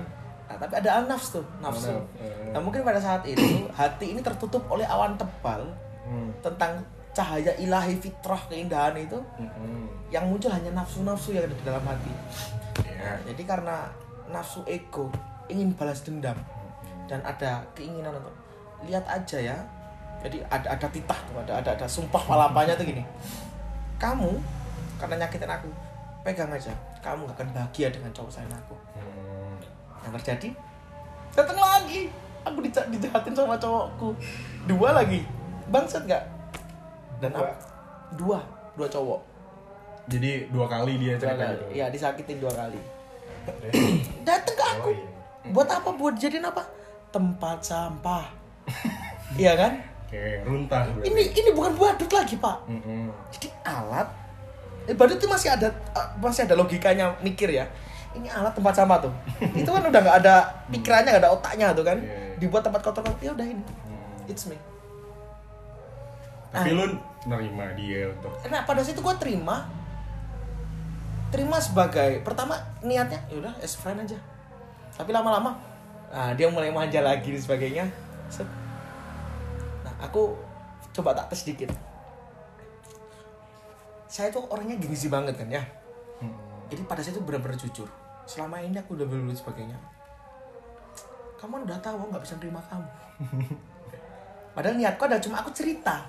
Nah, 0.49 0.57
tapi 0.57 0.75
ada 0.77 0.91
al-nafs 0.97 1.33
tuh 1.33 1.45
nafsu. 1.61 1.93
Eh. 2.17 2.53
nah 2.53 2.61
mungkin 2.61 2.81
pada 2.81 2.97
saat 2.97 3.21
itu 3.25 3.69
hati 3.71 4.13
ini 4.13 4.21
tertutup 4.21 4.65
oleh 4.69 4.85
awan 4.85 5.17
tebal 5.17 5.65
Hmm. 6.09 6.33
tentang 6.41 6.81
cahaya 7.13 7.53
ilahi 7.61 7.93
fitrah 8.01 8.41
keindahan 8.49 8.97
itu 8.97 9.21
Hmm. 9.37 9.85
yang 10.09 10.25
muncul 10.25 10.49
hanya 10.49 10.73
nafsu-nafsu 10.73 11.37
yang 11.37 11.45
ada 11.45 11.53
di 11.53 11.65
dalam 11.65 11.85
hati. 11.85 12.09
Ya. 12.89 13.13
jadi 13.29 13.43
karena 13.45 13.93
nafsu 14.27 14.65
ego 14.65 15.13
ingin 15.49 15.73
balas 15.73 16.01
dendam. 16.01 16.37
Dan 17.09 17.21
ada 17.21 17.65
keinginan 17.73 18.13
untuk 18.15 18.33
lihat 18.85 19.05
aja 19.05 19.39
ya. 19.41 19.57
Jadi 20.19 20.43
ada 20.47 20.75
ada 20.75 20.87
titah 20.89 21.19
tuh 21.25 21.39
ada 21.41 21.53
ada 21.59 21.71
ada 21.73 21.87
sumpah 21.87 22.21
palapanya 22.21 22.75
tuh 22.75 22.85
gini. 22.85 23.03
Kamu 23.97 24.35
karena 24.99 25.25
nyakitin 25.25 25.49
aku 25.49 25.71
pegang 26.23 26.51
aja. 26.51 26.75
Kamu 26.99 27.25
gak 27.25 27.39
akan 27.39 27.49
bahagia 27.55 27.89
dengan 27.89 28.11
cowok 28.11 28.31
sayang 28.31 28.51
aku. 28.53 28.75
Yang 30.03 30.13
terjadi 30.21 30.49
datang 31.33 31.59
lagi. 31.59 32.11
Aku 32.43 32.59
dijahatin 32.63 33.35
sama 33.35 33.55
cowokku. 33.57 34.15
Dua 34.67 34.91
lagi. 34.93 35.23
Bangsat 35.69 36.05
gak 36.05 36.25
dan 37.19 37.31
Dua. 37.31 37.45
aku- 37.45 37.61
dua. 38.17 38.39
Dua 38.75 38.87
cowok. 38.87 39.21
Jadi 40.09 40.49
dua 40.49 40.65
kali 40.65 40.97
dia 40.97 41.15
cerita 41.15 41.45
gitu. 41.53 41.65
ya 41.77 41.87
disakitin 41.89 42.41
dua 42.41 42.49
kali. 42.51 42.81
Datang 44.29 44.57
ke 44.57 44.65
aku. 44.65 44.89
Oh, 44.89 44.93
iya. 44.93 45.07
Buat 45.51 45.69
apa? 45.69 45.89
Buat 45.93 46.15
jadiin 46.17 46.45
apa? 46.45 46.63
Tempat 47.09 47.59
sampah. 47.65 48.27
Iya 49.37 49.53
kan? 49.61 49.77
Oke, 50.09 50.41
runtah. 50.41 50.89
berarti. 50.89 51.05
ini 51.13 51.23
ini 51.37 51.51
bukan 51.53 51.77
badut 51.77 52.09
lagi 52.09 52.41
pak. 52.41 52.65
Mm-mm. 52.65 53.13
jadi 53.29 53.53
alat. 53.61 54.09
Eh, 54.89 54.97
badut 54.97 55.21
itu 55.21 55.29
masih 55.29 55.53
ada 55.53 55.69
eh, 55.69 56.07
masih 56.17 56.49
ada 56.49 56.57
logikanya 56.57 57.13
mikir 57.21 57.53
ya. 57.53 57.69
Ini 58.17 58.25
alat 58.33 58.57
tempat 58.57 58.73
sampah 58.73 59.05
tuh. 59.05 59.13
Itu 59.61 59.69
kan 59.69 59.85
udah 59.85 60.01
nggak 60.01 60.17
ada 60.25 60.49
pikirannya 60.73 61.13
nggak 61.13 61.25
ada 61.29 61.33
otaknya 61.37 61.77
tuh 61.77 61.85
kan. 61.85 62.01
Iya. 62.01 62.41
dibuat 62.41 62.65
tempat 62.65 62.81
kotor-kotor 62.81 63.21
ya 63.21 63.37
udah 63.37 63.45
ini. 63.45 63.61
Hmm. 63.61 64.25
it's 64.33 64.49
me. 64.49 64.57
Tapi 66.49 66.73
Ah. 66.73 66.77
lu 66.81 66.85
nerima 67.29 67.69
dia 67.77 68.09
untuk 68.09 68.33
nah 68.49 68.65
pada 68.65 68.81
situ 68.81 69.05
gue 69.05 69.15
terima. 69.21 69.69
Terima 71.29 71.61
sebagai 71.61 72.25
pertama 72.25 72.57
niatnya 72.81 73.21
ya 73.29 73.45
udah 73.45 73.55
as 73.61 73.77
friend 73.77 74.01
aja 74.01 74.17
tapi 74.99 75.15
lama-lama 75.15 75.55
nah, 76.11 76.35
dia 76.35 76.51
mulai 76.51 76.75
manja 76.75 76.99
lagi 76.99 77.31
dan 77.31 77.43
sebagainya. 77.43 77.85
Set. 78.29 78.45
nah 79.87 79.95
aku 80.03 80.37
coba 80.93 81.17
tak 81.17 81.33
tes 81.33 81.47
sedikit 81.47 81.73
saya 84.09 84.29
tuh 84.33 84.45
orangnya 84.51 84.77
gengsi 84.81 85.07
banget 85.13 85.37
kan 85.37 85.49
ya. 85.49 85.63
Hmm. 86.19 86.35
jadi 86.67 86.83
pada 86.89 87.01
saya 87.05 87.15
tuh 87.15 87.25
benar-benar 87.25 87.55
jujur 87.61 87.87
selama 88.29 88.61
ini 88.61 88.77
aku 88.77 88.93
udah 88.99 89.09
berlalu 89.09 89.33
sebagainya. 89.33 89.77
Kamu 91.41 91.65
udah 91.65 91.79
tahu 91.81 92.13
nggak 92.13 92.21
bisa 92.21 92.35
nerima 92.37 92.61
kamu. 92.69 92.91
Padahal 94.59 94.77
niatku 94.77 95.03
adalah 95.07 95.23
cuma 95.23 95.37
aku 95.41 95.51
cerita. 95.55 96.05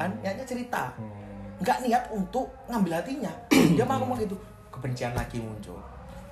Kan 0.00 0.16
niatnya 0.24 0.46
cerita. 0.48 0.96
Hmm. 0.96 1.12
nggak 1.60 1.84
niat 1.84 2.04
untuk 2.08 2.48
ngambil 2.72 3.04
hatinya. 3.04 3.32
Dia 3.76 3.84
mau 3.84 4.00
ngomong 4.00 4.16
gitu 4.16 4.36
kebencian 4.72 5.12
lagi 5.12 5.36
muncul. 5.36 5.76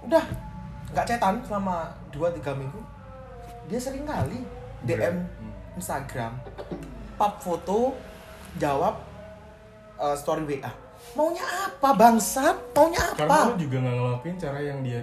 Udah 0.00 0.24
nggak 0.92 1.06
cetan 1.06 1.40
selama 1.44 1.92
2-3 2.14 2.60
minggu 2.60 2.80
dia 3.68 3.80
sering 3.80 4.08
kali 4.08 4.40
DM 4.84 5.16
Hmm. 5.38 5.52
Instagram 5.76 6.32
pap 7.18 7.38
foto 7.42 7.94
jawab 8.56 8.98
eh, 10.00 10.16
story 10.16 10.44
WA 10.46 10.72
maunya 11.14 11.44
apa 11.44 11.94
bangsat 11.94 12.56
maunya 12.74 13.04
Karena 13.14 13.46
apa 13.46 13.48
lu 13.50 13.54
juga 13.58 13.76
nggak 13.82 13.96
ngelakuin 13.96 14.36
cara 14.38 14.58
yang 14.58 14.80
dia 14.82 15.00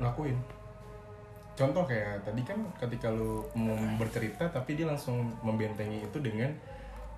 lakuin. 0.00 0.36
Contoh 1.56 1.88
kayak 1.88 2.20
tadi 2.20 2.44
kan 2.44 2.58
ketika 2.76 3.08
lu 3.08 3.40
mau 3.56 3.76
bercerita 3.96 4.44
tapi 4.52 4.76
dia 4.76 4.84
langsung 4.84 5.32
membentengi 5.40 6.04
itu 6.04 6.18
dengan 6.20 6.52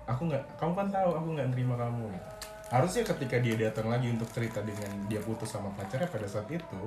aku 0.07 0.31
nggak, 0.31 0.57
kamu 0.57 0.73
kan 0.73 0.87
tahu 0.89 1.11
aku 1.11 1.27
nggak 1.35 1.47
nerima 1.51 1.75
kamu. 1.75 2.07
Gitu. 2.07 2.29
Harusnya 2.69 3.03
ketika 3.03 3.35
dia 3.41 3.55
datang 3.57 3.91
lagi 3.91 4.07
untuk 4.07 4.29
cerita 4.31 4.63
dengan 4.63 4.89
dia 5.11 5.19
putus 5.19 5.51
sama 5.51 5.73
pacarnya 5.75 6.07
pada 6.07 6.23
saat 6.29 6.47
itu, 6.47 6.81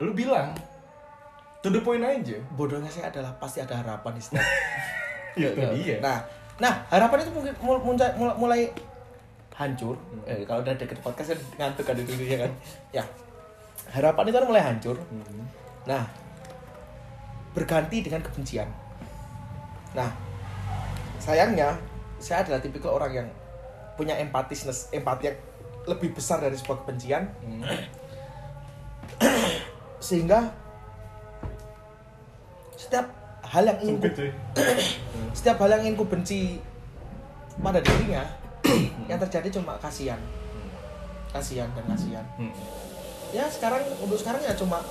lu 0.00 0.16
bilang 0.16 0.56
to 1.60 1.68
the 1.68 1.80
point 1.84 2.00
aja. 2.00 2.40
bodohnya 2.56 2.88
saya 2.88 3.12
adalah 3.12 3.36
pasti 3.36 3.60
ada 3.60 3.76
harapan 3.76 4.16
di 4.16 4.22
setiap 4.24 4.44
Itu 5.36 5.60
dia. 5.76 6.00
Nah, 6.00 6.18
nah 6.56 6.74
harapan 6.88 7.22
itu 7.22 7.30
mungkin 7.30 7.54
mul- 7.60 7.84
mulai, 7.84 8.10
mulai, 8.16 8.34
mulai 8.40 8.60
hancur. 9.54 9.94
Eh, 10.24 10.42
kalau 10.48 10.64
udah 10.64 10.72
deket 10.72 10.98
podcast 11.04 11.36
kan 11.36 11.40
ngantuk 11.60 11.84
kan 11.84 11.94
itu 12.00 12.16
ya 12.24 12.40
kan. 12.40 12.52
Ya, 12.90 13.04
harapan 13.92 14.32
itu 14.32 14.36
kan 14.40 14.46
mulai 14.48 14.64
hancur. 14.64 14.96
Hmm. 14.96 15.44
Nah, 15.84 16.08
berganti 17.52 18.00
dengan 18.00 18.24
kebencian. 18.24 18.66
Nah, 19.92 20.10
sayangnya 21.20 21.76
saya 22.16 22.40
adalah 22.42 22.58
tipikal 22.64 22.96
orang 22.96 23.12
yang 23.12 23.28
punya 24.00 24.16
empatisness 24.16 24.88
empati 24.96 25.28
yang 25.28 25.38
lebih 25.84 26.16
besar 26.16 26.40
dari 26.40 26.56
sebuah 26.56 26.84
kebencian 26.84 27.28
Hmm. 27.44 27.60
Sehingga 30.10 30.50
setiap 32.74 33.06
hal 33.46 33.62
yang 33.62 33.78
ingin 33.78 33.96
ku, 34.02 34.08
cuy. 34.10 34.30
setiap 35.38 35.62
hal 35.62 35.70
yang 35.78 35.82
ingin 35.86 35.94
ku 35.94 36.02
benci 36.02 36.58
pada 37.62 37.78
dirinya 37.78 38.26
yang 39.10 39.22
terjadi 39.22 39.54
cuma 39.54 39.78
kasihan 39.78 40.18
kasihan 41.30 41.70
dan 41.78 41.84
kasihan 41.86 42.26
Hmm. 42.34 42.50
ya 43.30 43.46
sekarang 43.46 43.86
untuk 44.02 44.18
sekarang 44.18 44.42
ya 44.42 44.50
cuma 44.58 44.82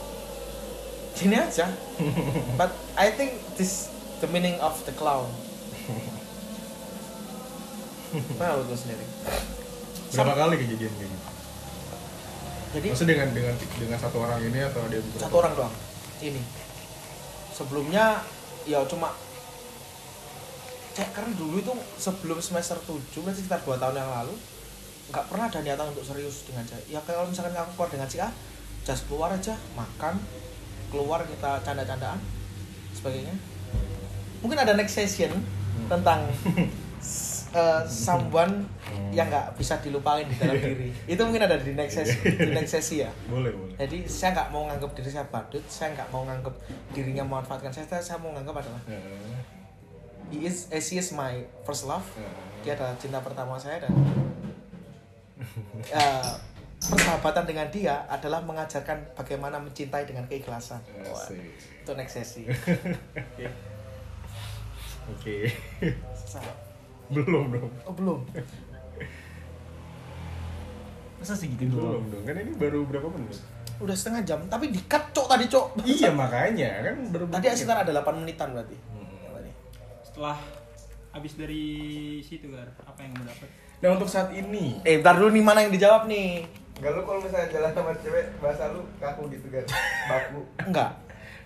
gini 1.12 1.36
aja 1.36 1.68
but 2.60 2.72
I 2.96 3.12
think 3.12 3.36
this 3.60 3.92
the 4.24 4.30
meaning 4.32 4.56
of 4.64 4.80
the 4.88 4.96
clown 4.96 5.28
Nah, 8.42 8.58
lu 8.58 8.74
sendiri. 8.74 9.06
Berapa 10.10 10.34
kali 10.34 10.56
kejadian 10.58 10.90
kayak 10.98 11.14
gitu? 11.14 11.29
Jadi 12.70 12.88
Maksudnya 12.94 13.14
dengan 13.18 13.30
dengan 13.34 13.56
dengan 13.58 13.98
satu 13.98 14.18
orang 14.22 14.40
ini 14.46 14.60
atau 14.62 14.86
dia 14.88 15.02
beberapa? 15.02 15.26
satu 15.26 15.36
orang 15.42 15.54
doang. 15.58 15.74
Ini. 16.22 16.42
Sebelumnya 17.50 18.22
ya 18.70 18.86
cuma 18.86 19.10
cek 20.94 21.10
karena 21.16 21.32
dulu 21.34 21.56
itu 21.64 21.74
sebelum 21.96 22.38
semester 22.44 22.76
7 22.84 23.24
berarti 23.24 23.40
sekitar 23.40 23.64
2 23.64 23.80
tahun 23.80 23.96
yang 23.98 24.12
lalu 24.12 24.36
nggak 25.10 25.26
pernah 25.26 25.46
ada 25.50 25.60
niatan 25.64 25.90
untuk 25.96 26.06
serius 26.06 26.46
dengan 26.46 26.68
cewek 26.68 26.86
ya 26.92 27.00
kalau 27.02 27.26
misalkan 27.26 27.56
aku 27.56 27.72
keluar 27.80 27.90
dengan 27.90 28.08
si 28.12 28.18
A 28.22 28.30
just 28.84 29.08
keluar 29.10 29.32
aja 29.34 29.56
makan 29.74 30.22
keluar 30.92 31.24
kita 31.26 31.64
canda-candaan 31.66 32.20
sebagainya 32.94 33.34
mungkin 34.44 34.60
ada 34.60 34.76
next 34.76 34.94
session 34.94 35.34
tentang 35.88 36.30
uh, 37.52 37.82
someone 37.86 38.66
yang 39.10 39.26
nggak 39.26 39.58
bisa 39.58 39.78
dilupain 39.82 40.26
di 40.26 40.36
dalam 40.38 40.56
diri. 40.56 40.90
Itu 41.06 41.26
mungkin 41.26 41.46
ada 41.46 41.58
di 41.58 41.74
next 41.74 41.98
sesi 41.98 42.18
di 42.22 42.52
next 42.54 42.74
sesi 42.74 43.02
ya. 43.02 43.12
Boleh, 43.26 43.50
boleh. 43.52 43.74
jadi 43.78 44.06
saya 44.06 44.38
nggak 44.38 44.50
mau 44.50 44.70
nganggap 44.70 44.92
diri 44.94 45.10
saya 45.10 45.26
badut 45.28 45.64
saya 45.66 45.94
nggak 45.94 46.10
mau 46.10 46.26
nganggap 46.26 46.54
dirinya 46.92 47.24
memanfaatkan 47.26 47.72
saya 47.72 47.86
saya 48.00 48.18
mau 48.22 48.30
nganggap 48.34 48.62
adalah 48.62 48.82
Eh, 48.86 49.02
he 50.30 50.46
is 50.46 50.70
eh, 50.70 50.78
she 50.78 50.98
is 50.98 51.10
my 51.12 51.34
first 51.66 51.86
love. 51.86 52.06
Dia 52.62 52.78
adalah 52.78 52.94
cinta 53.02 53.18
pertama 53.20 53.58
saya 53.58 53.82
dan 53.82 53.92
eh, 55.90 56.32
persahabatan 56.80 57.44
dengan 57.44 57.68
dia 57.74 58.06
adalah 58.06 58.40
mengajarkan 58.40 59.18
bagaimana 59.18 59.58
mencintai 59.58 60.06
dengan 60.06 60.24
keikhlasan. 60.30 60.80
Wah, 61.04 61.28
itu 61.34 61.92
next 61.98 62.14
sesi. 62.14 62.46
Oke. 65.10 65.50
Saya- 66.14 66.69
belum 67.10 67.46
dong. 67.50 67.72
oh 67.84 67.94
belum 67.94 68.20
Masa 71.20 71.36
segitu 71.36 71.68
Belum 71.68 72.04
dong. 72.06 72.24
Kan 72.24 72.36
ini 72.38 72.54
baru 72.56 72.86
berapa 72.86 73.08
menit? 73.10 73.40
udah 73.80 73.96
setengah 73.96 74.28
jam 74.28 74.40
tapi 74.52 74.76
di 74.76 74.82
cut 74.84 75.08
cok 75.10 75.24
tadi 75.26 75.48
cok 75.48 75.80
iya 75.88 76.12
makanya 76.12 76.84
kan 76.84 76.96
baru 77.16 77.32
tadi 77.32 77.48
sekitar 77.56 77.80
ada 77.80 77.96
8 77.96 78.12
menitan 78.20 78.52
berarti 78.52 78.76
Hmm. 78.92 79.48
Setelah 80.04 80.36
habis 81.10 81.40
dari 81.40 81.64
situ 82.20 82.52
Gar, 82.52 82.68
apa 82.78 83.00
yang 83.00 83.16
kamu 83.16 83.24
dapat? 83.24 83.48
Nah 83.80 83.90
untuk 83.96 84.12
saat 84.12 84.36
ini 84.36 84.84
eh 84.84 85.00
bentar 85.00 85.16
dulu 85.16 85.32
nih 85.32 85.40
mana 85.40 85.64
yang 85.64 85.72
dijawab 85.72 86.12
nih 86.12 86.44
Enggak 86.76 86.92
lu 86.92 87.02
kalau 87.08 87.24
misalnya 87.24 87.48
jalan 87.48 87.72
sama 87.72 87.92
cewek 87.96 88.26
bahasa 88.40 88.64
lu 88.68 88.84
kaku 89.00 89.22
gitu 89.32 89.48
kan. 89.48 89.64
Baku. 90.12 90.40
enggak 90.60 90.92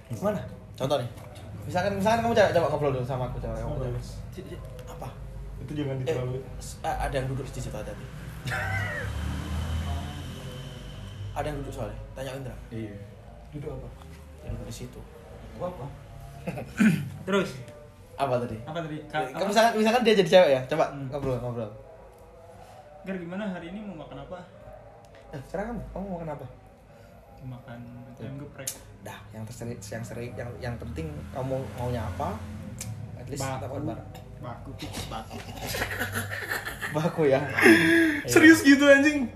gimana 0.10 0.40
contoh 0.74 0.98
nih 0.98 1.10
misalkan 1.64 1.92
misalkan 1.94 2.20
kamu 2.20 2.34
coba, 2.34 2.50
coba 2.50 2.68
ngobrol 2.68 2.92
dulu 2.98 3.06
sama 3.06 3.24
aku 3.30 3.38
coba 3.38 3.62
Ngobrol. 3.62 3.94
Apa 5.64 5.66
itu 5.66 5.80
jangan 5.80 5.96
eh, 6.04 6.98
ada 7.00 7.16
yang 7.16 7.28
duduk 7.30 7.48
di 7.48 7.56
situ 7.56 7.72
tadi 7.72 8.04
ada 11.34 11.46
yang 11.46 11.58
duduk 11.60 11.74
soalnya 11.74 11.98
tanya 12.14 12.32
Indra 12.36 12.56
Iya. 12.70 12.94
Duduk 13.50 13.70
apa? 13.72 13.88
yang 14.44 14.54
duduk 14.54 14.68
di 14.68 14.76
situ 14.76 15.00
Gua 15.56 15.70
apa? 15.70 15.86
Terus 17.26 17.50
apa 18.14 18.34
tadi 18.38 18.58
apa 18.62 18.78
tadi? 18.80 18.98
Ka- 19.08 19.26
Kamu 19.26 19.40
apa? 19.40 19.50
misalkan 19.50 19.72
misalkan 19.80 20.02
dia 20.04 20.14
jadi 20.16 20.30
cewek 20.30 20.50
ya 20.52 20.62
coba 20.68 20.86
Hmm. 20.92 21.08
ngobrol 21.10 21.38
ngobrol 21.40 21.72
Gar 23.04 23.16
gimana 23.18 23.44
hari 23.48 23.68
ini 23.68 23.80
mau 23.84 24.00
makan 24.00 24.22
apa? 24.22 24.38
eh, 25.32 25.42
sekarang 25.44 25.74
kamu 25.74 25.82
kamu 25.90 26.04
mau 26.04 26.16
makan 26.18 26.30
apa 26.34 26.46
Mau 27.40 27.48
makan 27.56 27.80
ayam 28.16 28.36
geprek. 28.38 28.70
dah 29.02 29.20
yang 29.32 29.44
terseri 29.44 29.76
yang 29.76 30.04
sering 30.04 30.32
yang 30.34 30.50
yang 30.62 30.76
penting 30.78 31.08
kamu 31.32 31.58
maunya 31.74 32.04
apa 32.06 32.38
at 33.18 33.26
least 33.26 33.42
kita 33.42 33.66
makan 33.66 33.84
bareng 33.84 34.23
Baku 34.44 34.70
fix 34.76 35.08
baku. 35.08 35.40
baku 37.00 37.22
ya? 37.32 37.40
Serius 38.32 38.60
gitu 38.62 38.84
anjing? 38.84 39.32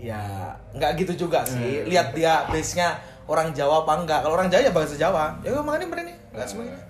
ya 0.00 0.56
nggak 0.72 1.04
gitu 1.04 1.28
juga 1.28 1.44
sih. 1.44 1.84
Lihat 1.84 2.16
dia 2.16 2.48
base 2.48 2.80
nya 2.80 2.96
orang 3.28 3.52
Jawa 3.52 3.84
apa 3.84 3.92
enggak 4.00 4.20
kalau 4.24 4.34
orang 4.40 4.48
Jawa 4.48 4.62
ya 4.64 4.72
bahasa 4.72 4.96
Jawa. 4.96 5.36
Ya 5.44 5.52
udah 5.54 5.64
makan 5.64 5.92
ini. 5.92 6.14
Nggak 6.32 6.48
sebagainya 6.48 6.80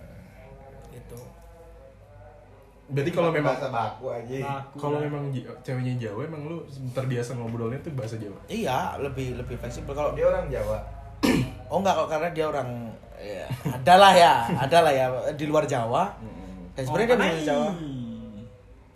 gitu. 0.94 1.18
Berarti 2.90 3.10
kalau 3.10 3.30
memang 3.34 3.58
bahasa 3.58 3.68
baku 3.68 4.04
aja. 4.14 4.62
Kalau 4.78 4.98
memang 5.02 5.22
ceweknya 5.66 5.94
Jawa 5.98 6.20
emang 6.22 6.42
lu 6.46 6.56
terbiasa 6.94 7.34
ngobrolnya 7.34 7.82
tuh 7.82 7.92
bahasa 7.98 8.14
Jawa. 8.16 8.38
iya 8.46 8.94
lebih 9.02 9.36
lebih 9.36 9.58
fleksibel. 9.58 9.92
Kalau 9.92 10.14
Dia 10.14 10.30
orang 10.30 10.46
Jawa. 10.46 10.78
oh 11.70 11.78
enggak 11.82 11.94
kalau 11.98 12.08
karena 12.08 12.28
dia 12.32 12.46
orang 12.48 12.68
ya, 13.20 13.44
adalah 13.68 14.12
ya 14.16 14.32
adalah 14.64 14.92
ya. 14.94 15.06
Di 15.34 15.44
luar 15.50 15.66
Jawa 15.66 16.14
dan 16.80 16.86
sebenarnya 16.86 17.06
dia 17.06 17.16
bisa 17.36 17.44
Jawa 17.46 17.68
Panai. 17.68 18.42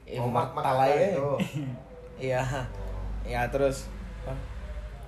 ya, 0.07 0.19
Oh, 0.19 0.29
mak 0.29 0.49
mak 0.51 0.63
talay 0.63 0.91
ya. 0.91 1.09
itu. 1.11 1.29
iya 2.27 2.43
ya 3.25 3.41
terus 3.47 3.89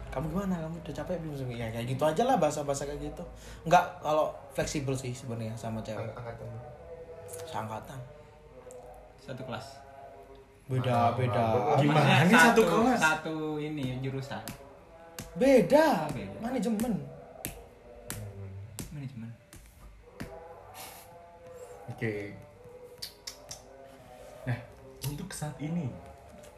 kamu 0.08 0.28
gimana 0.28 0.56
kamu 0.58 0.76
udah 0.78 0.94
capek 0.94 1.16
belum 1.18 1.34
sih 1.34 1.46
ya 1.54 1.68
kayak 1.68 1.86
gitu 1.86 2.02
aja 2.02 2.22
lah 2.24 2.36
bahasa 2.36 2.60
bahasa 2.62 2.84
kayak 2.84 3.00
gitu 3.02 3.20
enggak 3.62 3.84
kalau 4.00 4.28
fleksibel 4.50 4.92
sih 4.92 5.10
sebenarnya 5.10 5.52
sama 5.52 5.80
cewek 5.80 6.00
Ang- 6.02 6.16
Angkatan. 6.16 6.48
seangkatan 7.44 8.00
Satu 9.18 9.42
kelas. 9.42 9.66
beda 10.66 10.88
Ah, 10.88 11.10
beda 11.12 11.42
ah, 11.66 11.76
Gimana 11.76 12.24
nih 12.24 12.32
satu 12.34 12.62
kelas? 12.62 12.96
Satu 12.96 13.36
ini 13.56 14.00
jurusan. 14.00 14.40
beda 15.34 16.08
Beda. 16.08 16.36
manajemen 16.40 16.94
Manajemen. 18.88 19.30
Oke. 21.86 22.32
Untuk 25.26 25.34
saat 25.34 25.58
ini. 25.58 25.90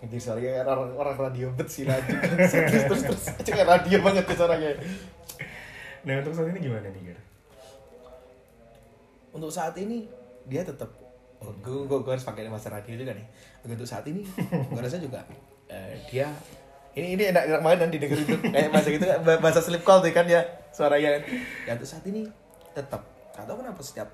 Jadi 0.05 0.17
soalnya 0.21 0.61
orang, 0.63 0.93
orang 0.93 1.17
radio 1.17 1.49
bet 1.57 1.73
sih 1.73 1.89
lagi 1.89 2.13
terus 2.53 2.85
terus 2.85 3.03
terus. 3.09 3.23
Cek 3.41 3.51
kayak 3.57 3.67
radio 3.67 3.99
banget 4.05 4.29
ya 4.29 4.35
suaranya. 4.37 4.71
Nah, 6.05 6.21
untuk 6.21 6.37
saat 6.37 6.53
ini 6.53 6.59
gimana 6.63 6.87
nih, 6.93 7.03
Gar? 7.09 7.19
untuk 9.33 9.51
saat 9.51 9.75
ini 9.81 10.05
dia 10.47 10.63
tetap 10.63 10.93
oh, 11.41 11.51
gue, 11.65 11.89
gue, 11.89 11.99
gue 11.99 12.13
harus 12.13 12.29
pakai 12.29 12.47
bahasa 12.53 12.69
radio 12.69 12.93
juga 12.93 13.17
nih. 13.17 13.27
Untuk 13.65 13.89
saat 13.89 14.05
ini 14.05 14.23
gue 14.77 14.81
rasa 14.85 15.01
juga 15.01 15.25
eh, 15.73 15.97
dia 16.13 16.29
ini 16.93 17.17
ini 17.17 17.23
enak 17.33 17.43
enak 17.49 17.61
banget 17.65 17.79
nanti 17.89 17.97
dengerin 17.97 18.27
tuh 18.29 18.39
kayak 18.53 18.71
bahasa 18.71 18.89
gitu 18.93 19.05
kan, 19.09 19.19
bah- 19.25 19.41
bahasa 19.41 19.61
slip 19.65 19.83
call 19.83 20.05
tuh 20.05 20.13
kan 20.13 20.29
ya 20.29 20.45
suaranya. 20.77 21.19
Kan 21.19 21.23
ya 21.65 21.73
untuk 21.81 21.89
saat 21.89 22.05
ini 22.05 22.29
tetap 22.77 23.01
gak 23.33 23.49
tau 23.49 23.57
kenapa 23.57 23.81
setiap 23.81 24.09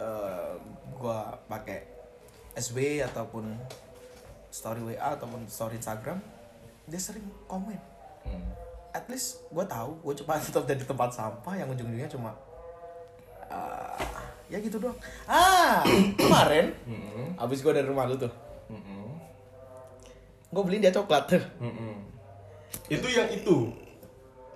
eh, 0.00 0.54
gue 0.96 1.18
pakai 1.46 1.95
SB 2.56 2.76
ataupun 3.02 3.44
story 4.48 4.80
WA 4.82 5.12
ataupun 5.12 5.44
story 5.46 5.76
Instagram 5.76 6.18
dia 6.84 6.98
sering 6.98 7.24
komen 7.46 7.78
Hmm. 8.26 8.42
at 8.90 9.06
least 9.06 9.38
gue 9.46 9.62
tahu 9.62 10.02
gue 10.02 10.14
cuma 10.18 10.34
tetap 10.42 10.66
jadi 10.66 10.82
tempat 10.82 11.14
sampah 11.14 11.54
yang 11.54 11.70
ujung-ujungnya 11.70 12.10
cuma 12.10 12.34
ah, 13.46 13.94
ya 14.46 14.58
gitu 14.58 14.82
doang 14.82 14.98
ah 15.24 15.86
kemarin 16.18 16.74
Mm-mm. 16.82 17.38
abis 17.38 17.62
gue 17.62 17.70
dari 17.70 17.86
rumah 17.86 18.02
lu 18.02 18.18
tuh 18.18 18.32
Mm-mm. 18.66 19.06
gue 20.50 20.62
beliin 20.62 20.82
dia 20.82 20.90
coklat 20.90 21.30
tuh 21.30 21.44
Mm-mm. 21.62 22.02
Itu 22.86 23.06
yang 23.06 23.30
itu. 23.30 23.70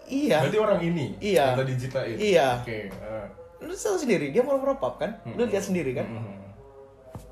iya 0.06 0.42
Berarti 0.42 0.58
orang 0.58 0.80
ini. 0.82 1.06
Iya. 1.18 1.54
Yang 1.54 1.58
tadi 1.62 1.72
ceritain. 1.78 2.16
Iya. 2.18 2.48
Oke. 2.62 2.78
ah. 3.02 3.26
lu 3.60 3.74
tahu 3.74 3.96
sendiri 3.98 4.34
dia 4.34 4.42
mau 4.42 4.58
up 4.58 4.94
kan 4.98 5.14
lu 5.30 5.46
lihat 5.46 5.62
sendiri 5.62 5.94
kan 5.94 6.06
Mm-mm. 6.10 6.39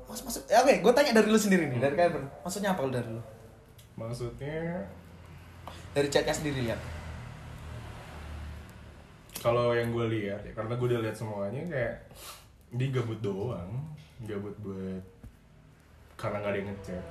Maksud 0.09 0.23
maksud 0.25 0.43
ya, 0.49 0.65
oke 0.65 0.73
gue 0.81 0.93
tanya 0.97 1.11
dari 1.13 1.29
lu 1.29 1.37
sendiri 1.37 1.69
nih 1.69 1.77
dari 1.77 1.93
kalian 1.93 2.11
berdua. 2.17 2.33
maksudnya 2.41 2.69
apa 2.73 2.81
lu 2.81 2.91
dari 2.91 3.09
lu? 3.13 3.21
Maksudnya 3.93 4.89
dari 5.93 6.07
chatnya 6.09 6.33
sendiri 6.33 6.65
lihat 6.65 6.81
kalau 9.39 9.71
yang 9.71 9.93
gue 9.93 10.05
lihat 10.19 10.41
ya 10.43 10.51
karena 10.57 10.73
gue 10.75 10.87
udah 10.89 11.01
lihat 11.05 11.15
semuanya 11.15 11.61
kayak 11.69 11.95
dia 12.75 12.89
gabut 12.93 13.19
doang. 13.23 13.71
Gabut 14.27 14.51
buat 14.59 15.01
karena 16.19 16.43
nggak 16.43 16.51
ada 16.51 16.59
yang 16.59 16.69
ngechat. 16.75 17.05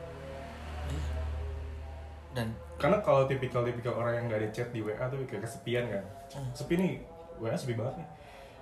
Dan? 2.37 2.49
Karena 2.77 3.01
kalau 3.01 3.25
tipikal-tipikal 3.25 3.97
orang 3.97 4.21
yang 4.21 4.25
nggak 4.29 4.41
ada 4.45 4.51
chat 4.53 4.69
di 4.77 4.85
WA 4.85 5.09
tuh 5.09 5.25
kayak 5.25 5.49
kesepian 5.49 5.89
kan. 5.89 6.05
Sepi 6.53 6.77
nih 6.77 7.01
WA 7.41 7.57
sepi 7.57 7.73
banget 7.73 8.05
nih. 8.05 8.09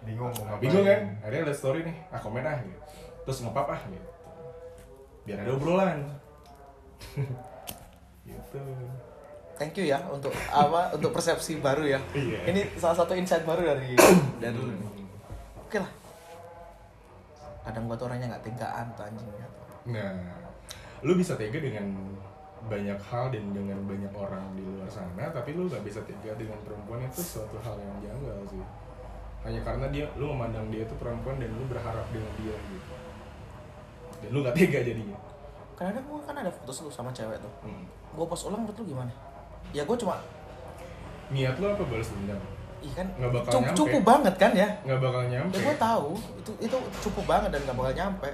Bingung 0.06 0.30
mau 0.30 0.44
ngapain. 0.46 0.62
bingung 0.62 0.84
kan? 0.86 1.00
akhirnya 1.26 1.50
liat 1.50 1.58
story 1.58 1.80
nih 1.82 1.96
ah 2.14 2.20
komen 2.22 2.46
ah 2.46 2.56
gitu. 2.62 2.78
Terus 3.26 3.38
ngepap 3.42 3.66
ah 3.66 3.80
gitu 3.90 4.15
biar 5.26 5.42
ada 5.42 5.50
obrolan 5.52 6.00
gitu 8.26 8.58
thank 9.56 9.74
you 9.74 9.88
ya 9.88 10.00
untuk 10.08 10.32
apa 10.48 10.94
untuk 10.94 11.10
persepsi 11.10 11.58
baru 11.58 11.84
ya 11.86 12.00
Iya. 12.12 12.40
ini 12.46 12.60
salah 12.76 12.96
satu 12.96 13.12
insight 13.12 13.42
baru 13.42 13.74
dari 13.74 13.96
dari 14.42 14.54
lu 14.54 14.70
nih. 14.70 14.90
oke 15.58 15.76
lah 15.78 15.92
kadang 17.66 17.90
buat 17.90 17.98
orangnya 17.98 18.30
nggak 18.30 18.44
tegaan 18.46 18.86
tuh 18.94 19.04
anjing 19.04 19.26
ya. 19.34 19.48
nah 19.90 20.14
lu 21.02 21.12
bisa 21.14 21.34
tega 21.34 21.58
dengan 21.58 21.90
banyak 22.66 22.98
hal 22.98 23.30
dan 23.30 23.54
dengan 23.54 23.78
banyak 23.86 24.10
orang 24.10 24.42
di 24.54 24.62
luar 24.62 24.90
sana 24.90 25.30
tapi 25.30 25.54
lu 25.54 25.70
gak 25.70 25.86
bisa 25.86 26.02
tega 26.02 26.34
dengan 26.34 26.58
perempuan 26.66 26.98
itu 27.06 27.22
suatu 27.22 27.54
hal 27.62 27.78
yang 27.78 27.94
janggal 28.02 28.42
sih 28.50 28.58
hanya 29.46 29.62
karena 29.62 29.86
dia 29.94 30.10
lu 30.18 30.34
memandang 30.34 30.66
dia 30.74 30.82
itu 30.82 30.94
perempuan 30.98 31.38
dan 31.38 31.46
lu 31.54 31.62
berharap 31.70 32.02
dengan 32.10 32.32
dia 32.42 32.58
gitu 32.58 32.90
dan 34.22 34.28
lu 34.32 34.38
gak 34.42 34.54
tega 34.56 34.80
jadinya. 34.82 35.16
Kadang-kadang 35.76 36.04
gua 36.08 36.20
kan 36.24 36.36
ada 36.40 36.50
foto 36.50 36.72
lu 36.84 36.90
sama 36.90 37.10
cewek 37.12 37.36
tuh. 37.40 37.52
Hmm. 37.64 37.84
gua 38.16 38.24
post 38.24 38.48
ulang 38.48 38.64
menurut 38.64 38.76
lu 38.80 38.84
gimana? 38.96 39.12
Ya 39.76 39.84
gua 39.84 39.96
cuma 39.98 40.16
niat 41.28 41.58
lu 41.58 41.66
apa 41.68 41.84
balas 41.84 42.08
dendam? 42.14 42.40
Ih 42.84 42.92
kan 42.92 43.06
Nggak 43.18 43.32
bakal 43.32 43.50
cukup, 43.50 43.64
nyampe. 43.66 43.78
cukup 43.80 44.02
banget 44.04 44.34
kan 44.38 44.52
ya? 44.54 44.68
Nggak 44.86 45.00
bakal 45.00 45.22
nyampe. 45.26 45.54
Ya 45.56 45.60
gue 45.64 45.76
tahu. 45.80 46.10
Itu 46.38 46.52
itu 46.60 46.76
cukup 47.02 47.24
banget 47.24 47.50
dan 47.50 47.60
gak 47.66 47.76
bakal 47.76 47.92
nyampe. 47.96 48.30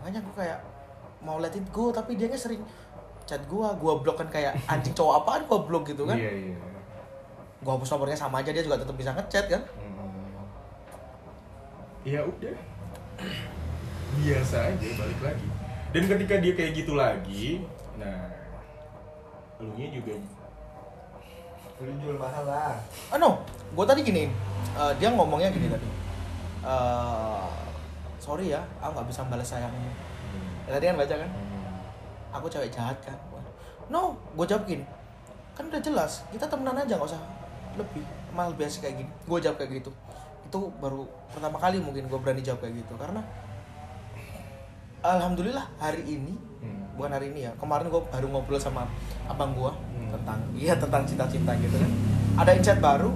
Makanya 0.00 0.20
gue 0.22 0.34
kayak 0.36 0.58
mau 1.24 1.36
let 1.40 1.56
it 1.56 1.66
go 1.72 1.90
tapi 1.90 2.14
dia 2.14 2.30
sering 2.36 2.62
chat 3.26 3.42
gue 3.42 3.66
gue 3.80 3.92
blok 4.06 4.16
kan 4.22 4.28
kayak 4.30 4.54
anjing 4.72 4.94
cowok 4.94 5.24
apaan 5.24 5.42
gue 5.48 5.58
blok 5.66 5.84
gitu 5.88 6.06
kan. 6.06 6.14
Iya 6.14 6.32
iya. 6.52 6.56
Gue 7.64 7.72
hapus 7.74 7.90
nomornya 7.96 8.14
sama 8.14 8.38
aja 8.44 8.54
dia 8.54 8.62
juga 8.62 8.78
tetap 8.78 8.94
bisa 8.94 9.10
ngechat 9.16 9.46
kan. 9.50 9.62
Hmm. 9.66 9.94
ya 12.06 12.22
udah 12.22 12.54
biasa 14.14 14.56
aja 14.70 14.88
balik 14.94 15.20
lagi. 15.22 15.48
Dan 15.90 16.02
ketika 16.06 16.34
dia 16.38 16.52
kayak 16.54 16.72
gitu 16.76 16.92
lagi 16.94 17.64
nah 17.96 18.28
lu 19.56 19.72
nya 19.72 19.88
juga 19.88 20.12
Lu 21.76 21.92
jual 22.00 22.16
mahal 22.16 22.44
lah. 22.48 22.72
ah 23.12 23.18
no. 23.20 23.36
Gue 23.76 23.84
tadi 23.84 24.00
gini 24.00 24.32
eh, 24.76 24.92
dia 24.96 25.12
ngomongnya 25.12 25.52
gini 25.52 25.68
tadi. 25.68 25.84
Eh, 26.64 27.48
sorry 28.16 28.48
ya 28.52 28.64
aku 28.80 28.96
nggak 28.96 29.08
bisa 29.12 29.20
balas 29.28 29.44
sayangmu. 29.44 29.92
Ya, 30.64 30.70
tadi 30.76 30.84
kan 30.88 30.96
baca 30.96 31.14
kan? 31.20 31.30
Aku 32.40 32.46
cewek 32.48 32.72
jahat 32.72 32.96
kan? 33.04 33.16
No 33.92 34.16
gue 34.32 34.46
jawab 34.48 34.64
gini. 34.64 34.84
Kan 35.52 35.68
udah 35.68 35.80
jelas 35.84 36.24
kita 36.32 36.48
temenan 36.48 36.80
aja 36.80 36.96
nggak 36.96 37.12
usah 37.12 37.20
lebih. 37.76 38.04
Malah 38.32 38.56
biasa 38.56 38.80
kayak 38.80 39.04
gini. 39.04 39.10
Gue 39.28 39.38
jawab 39.44 39.60
kayak 39.60 39.84
gitu. 39.84 39.92
Itu 40.48 40.72
baru 40.80 41.04
pertama 41.28 41.60
kali 41.60 41.76
mungkin 41.76 42.08
gue 42.08 42.18
berani 42.20 42.40
jawab 42.40 42.64
kayak 42.64 42.80
gitu. 42.80 42.96
Karena 42.96 43.20
alhamdulillah 45.02 45.66
hari 45.76 46.02
ini 46.04 46.34
Hmm. 46.56 46.88
bukan 46.94 47.10
hari 47.12 47.26
ini 47.30 47.40
ya 47.42 47.52
kemarin 47.54 47.86
gue 47.86 48.02
baru 48.02 48.26
ngobrol 48.28 48.58
sama 48.58 48.88
abang 49.26 49.52
gue 49.52 49.68
Hmm. 49.68 50.10
tentang 50.10 50.38
iya 50.52 50.74
tentang 50.74 51.04
cinta-cinta 51.04 51.52
gitu 51.56 51.76
kan 51.76 51.90
ada 52.36 52.50
insight 52.52 52.80
baru 52.80 53.12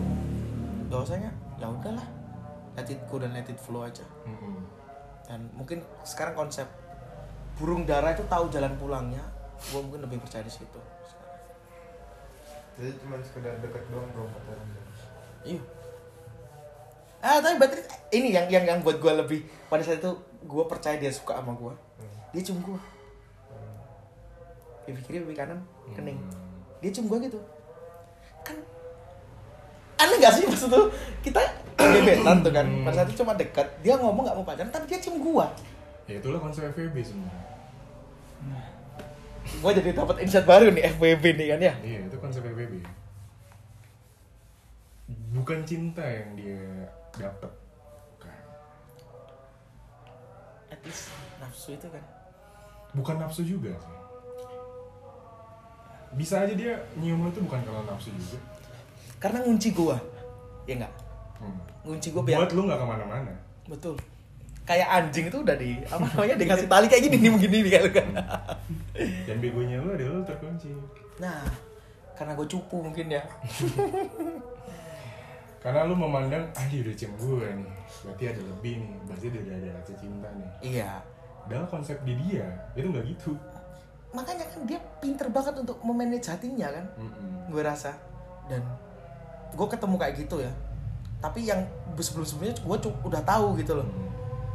bahwasanya 0.86 1.30
ya 1.56 1.66
udahlah 1.66 2.06
let 2.72 2.86
it 2.86 3.00
go 3.06 3.16
dan 3.16 3.32
let 3.32 3.46
it 3.46 3.56
flow 3.56 3.82
aja 3.82 4.04
Hmm. 4.22 4.62
dan 5.24 5.40
mungkin 5.52 5.80
sekarang 6.02 6.34
konsep 6.34 6.66
burung 7.56 7.84
dara 7.84 8.10
itu 8.10 8.24
tahu 8.24 8.48
jalan 8.48 8.72
pulangnya 8.76 9.22
gue 9.62 9.78
mungkin 9.78 10.00
lebih 10.00 10.18
percaya 10.18 10.40
di 10.40 10.52
situ 10.52 10.80
Jadi 12.72 12.96
cuma 12.96 13.20
sekedar 13.20 13.60
deket 13.60 13.84
doang 13.88 14.08
bro 14.10 14.24
pacaran. 14.26 14.64
iya 15.42 15.60
ah 17.20 17.36
tapi 17.36 17.60
berarti 17.60 17.76
ini 18.10 18.32
yang 18.32 18.48
yang 18.48 18.64
yang 18.66 18.78
buat 18.80 18.96
gue 18.96 19.12
lebih 19.14 19.40
pada 19.68 19.84
saat 19.84 20.00
itu 20.00 20.16
gue 20.40 20.64
percaya 20.64 20.96
dia 20.96 21.12
suka 21.12 21.36
sama 21.36 21.52
gue 21.52 21.72
dia 22.32 22.40
cium 22.40 22.62
gue 22.62 22.78
pipi 24.88 25.00
kiri 25.06 25.16
pipi 25.22 25.36
kanan 25.36 25.60
kening. 25.92 26.18
Dia 26.80 26.90
cium 26.90 27.06
gue 27.06 27.18
gitu. 27.28 27.38
Kan 28.40 28.56
aneh 30.00 30.16
gak 30.16 30.32
sih 30.32 30.48
maksud 30.48 30.72
tuh 30.72 30.88
kita 31.20 31.38
gebetan 31.76 32.40
tuh 32.40 32.52
kan. 32.54 32.66
Pada 32.86 32.94
saat 32.96 33.08
itu 33.12 33.20
cuma 33.20 33.36
dekat 33.36 33.68
dia 33.84 34.00
ngomong 34.00 34.24
gak 34.24 34.36
mau 34.40 34.46
pacaran 34.46 34.72
tapi 34.72 34.88
dia 34.88 34.98
cium 34.98 35.20
gue 35.20 35.46
ya 36.10 36.18
itulah 36.18 36.42
konsep 36.42 36.66
FVB 36.74 36.96
sebenarnya 37.06 37.44
gue 39.50 39.70
jadi 39.78 39.90
dapat 39.94 40.16
insight 40.26 40.46
baru 40.48 40.72
nih 40.74 40.90
FWB 40.98 41.24
nih 41.38 41.46
kan 41.54 41.60
ya? 41.62 41.74
Iya 41.86 42.00
itu 42.10 42.16
konsep 42.18 42.42
FVB 42.42 42.82
bukan 45.30 45.58
cinta 45.62 46.02
yang 46.02 46.34
dia 46.34 46.90
dapat 47.14 47.52
least 50.82 51.10
nafsu 51.38 51.74
itu 51.74 51.86
kan. 51.86 52.04
Bukan 52.92 53.16
nafsu 53.16 53.42
juga 53.42 53.70
sih. 53.74 53.96
Bisa 56.10 56.42
aja 56.42 56.50
dia 56.52 56.74
nyium 56.98 57.22
lu 57.22 57.30
itu 57.30 57.40
bukan 57.40 57.62
karena 57.62 57.82
nafsu 57.86 58.10
juga. 58.10 58.38
Karena 59.16 59.38
ngunci 59.44 59.68
gua 59.72 59.96
ya 60.64 60.76
enggak 60.76 60.94
Hmm. 61.40 61.56
ngunci 61.88 62.12
gua 62.12 62.20
biar 62.20 62.44
buat 62.44 62.52
lu 62.52 62.62
nggak 62.68 62.78
ke 62.78 62.86
mana-mana. 62.86 63.32
Betul. 63.64 63.96
Kayak 64.68 64.88
anjing 64.92 65.32
itu 65.32 65.38
udah 65.40 65.56
di 65.56 65.70
apa 65.88 66.04
namanya 66.04 66.36
dikasih 66.36 66.68
tali 66.68 66.86
kayak 66.86 67.02
gini 67.08 67.16
nih 67.16 67.30
begini 67.32 67.58
nih 67.64 67.72
kan. 67.88 68.08
Dan 69.26 69.36
begonya 69.40 69.80
lu 69.80 69.96
adalah 69.96 70.20
lu 70.20 70.22
terkunci. 70.22 70.68
Nah 71.16 71.40
karena 72.12 72.36
gue 72.36 72.44
cupu 72.44 72.84
mungkin 72.84 73.06
ya 73.08 73.24
karena 75.60 75.84
lu 75.84 75.92
memandang 75.92 76.48
ah 76.56 76.64
dia 76.72 76.80
udah 76.80 76.94
cium 76.96 77.12
gue 77.20 77.44
nih 77.52 77.72
berarti 78.00 78.24
ada 78.32 78.42
lebih 78.48 78.72
nih 78.80 78.92
berarti 79.04 79.26
dia 79.28 79.40
udah 79.44 79.56
ada 79.60 79.68
rasa 79.76 79.92
cinta 80.00 80.28
nih. 80.32 80.50
Iya. 80.64 80.90
Padahal 81.44 81.66
konsep 81.68 81.96
di 82.04 82.14
dia 82.16 82.48
itu 82.72 82.86
nggak 82.88 83.04
gitu. 83.12 83.32
Makanya 84.16 84.44
kan 84.48 84.60
dia 84.64 84.80
pinter 84.98 85.28
banget 85.28 85.54
untuk 85.60 85.78
memanage 85.84 86.26
hatinya 86.32 86.68
kan 86.72 86.84
Mm-mm. 86.96 87.52
gue 87.52 87.62
rasa. 87.62 87.92
Dan 88.48 88.64
gue 89.52 89.66
ketemu 89.68 89.96
kayak 90.00 90.14
gitu 90.16 90.36
ya. 90.40 90.52
Tapi 91.20 91.44
yang 91.44 91.60
sebelum 92.00 92.24
sebelumnya 92.24 92.56
gue 92.56 92.76
udah 93.04 93.22
tahu 93.22 93.60
gitu 93.60 93.76
loh. 93.76 93.86
Hmm. 93.86 94.08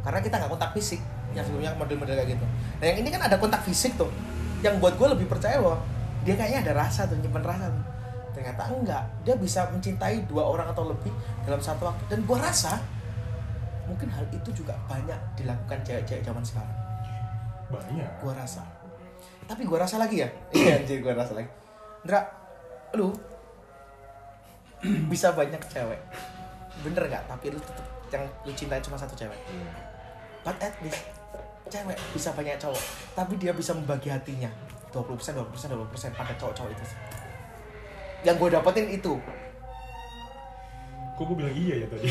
karena 0.06 0.22
kita 0.22 0.38
nggak 0.38 0.52
kontak 0.54 0.70
fisik 0.78 1.02
yang 1.34 1.42
sebelumnya 1.42 1.74
model-model 1.82 2.14
kayak 2.14 2.38
gitu. 2.38 2.46
Nah 2.78 2.86
yang 2.86 2.98
ini 3.02 3.10
kan 3.10 3.26
ada 3.26 3.42
kontak 3.42 3.62
fisik 3.66 3.98
tuh. 3.98 4.10
Yang 4.62 4.78
buat 4.78 4.94
gue 4.98 5.08
lebih 5.18 5.26
percaya 5.26 5.58
bahwa 5.58 5.82
dia 6.22 6.38
kayaknya 6.38 6.62
ada 6.66 6.74
rasa 6.86 7.10
tuh 7.10 7.18
nyimpen 7.18 7.42
rasa 7.42 7.70
tuh. 7.74 7.86
Ternyata 8.36 8.68
enggak. 8.68 9.04
Dia 9.24 9.40
bisa 9.40 9.64
mencintai 9.72 10.28
dua 10.28 10.44
orang 10.44 10.68
atau 10.68 10.92
lebih 10.92 11.10
dalam 11.48 11.64
satu 11.64 11.88
waktu. 11.88 12.04
Dan 12.12 12.28
gue 12.28 12.36
rasa 12.38 12.76
mungkin 13.88 14.12
hal 14.12 14.28
itu 14.36 14.52
juga 14.52 14.76
banyak 14.92 15.18
dilakukan 15.40 15.80
cewek-cewek 15.88 16.20
zaman 16.28 16.44
sekarang. 16.44 16.76
Banyak. 17.72 18.10
Gue 18.20 18.34
rasa. 18.36 18.68
Tapi 19.48 19.64
gue 19.64 19.78
rasa 19.80 19.96
lagi 19.96 20.20
ya. 20.20 20.30
Iya 20.58 20.84
anjir 20.84 21.00
gue 21.00 21.14
rasa 21.16 21.32
lagi. 21.40 21.48
Ndra 22.04 22.22
lu 23.00 23.16
bisa 25.12 25.32
banyak 25.32 25.62
cewek. 25.72 26.02
Bener 26.84 27.04
nggak? 27.08 27.24
Tapi 27.32 27.56
lu 27.56 27.60
tetep 27.64 27.88
yang 28.12 28.24
lu 28.44 28.52
cintai 28.52 28.84
cuma 28.84 29.00
satu 29.00 29.16
cewek. 29.16 29.40
Iya. 29.48 29.72
but 30.46 30.54
at 30.62 30.78
least 30.86 31.02
cewek 31.72 31.98
bisa 32.14 32.30
banyak 32.36 32.60
cowok. 32.60 32.84
Tapi 33.18 33.34
dia 33.40 33.56
bisa 33.56 33.74
membagi 33.74 34.12
hatinya. 34.12 34.52
20% 34.94 35.36
20% 35.36 35.76
20% 35.76 36.16
pada 36.16 36.32
cowok-cowok 36.40 36.72
itu 36.72 36.86
yang 38.26 38.36
gue 38.42 38.50
dapetin 38.50 38.90
itu. 38.90 39.14
Kok 41.16 41.24
gue 41.32 41.36
bilang 41.38 41.56
iya 41.56 41.86
ya 41.86 41.88
tadi? 41.88 42.08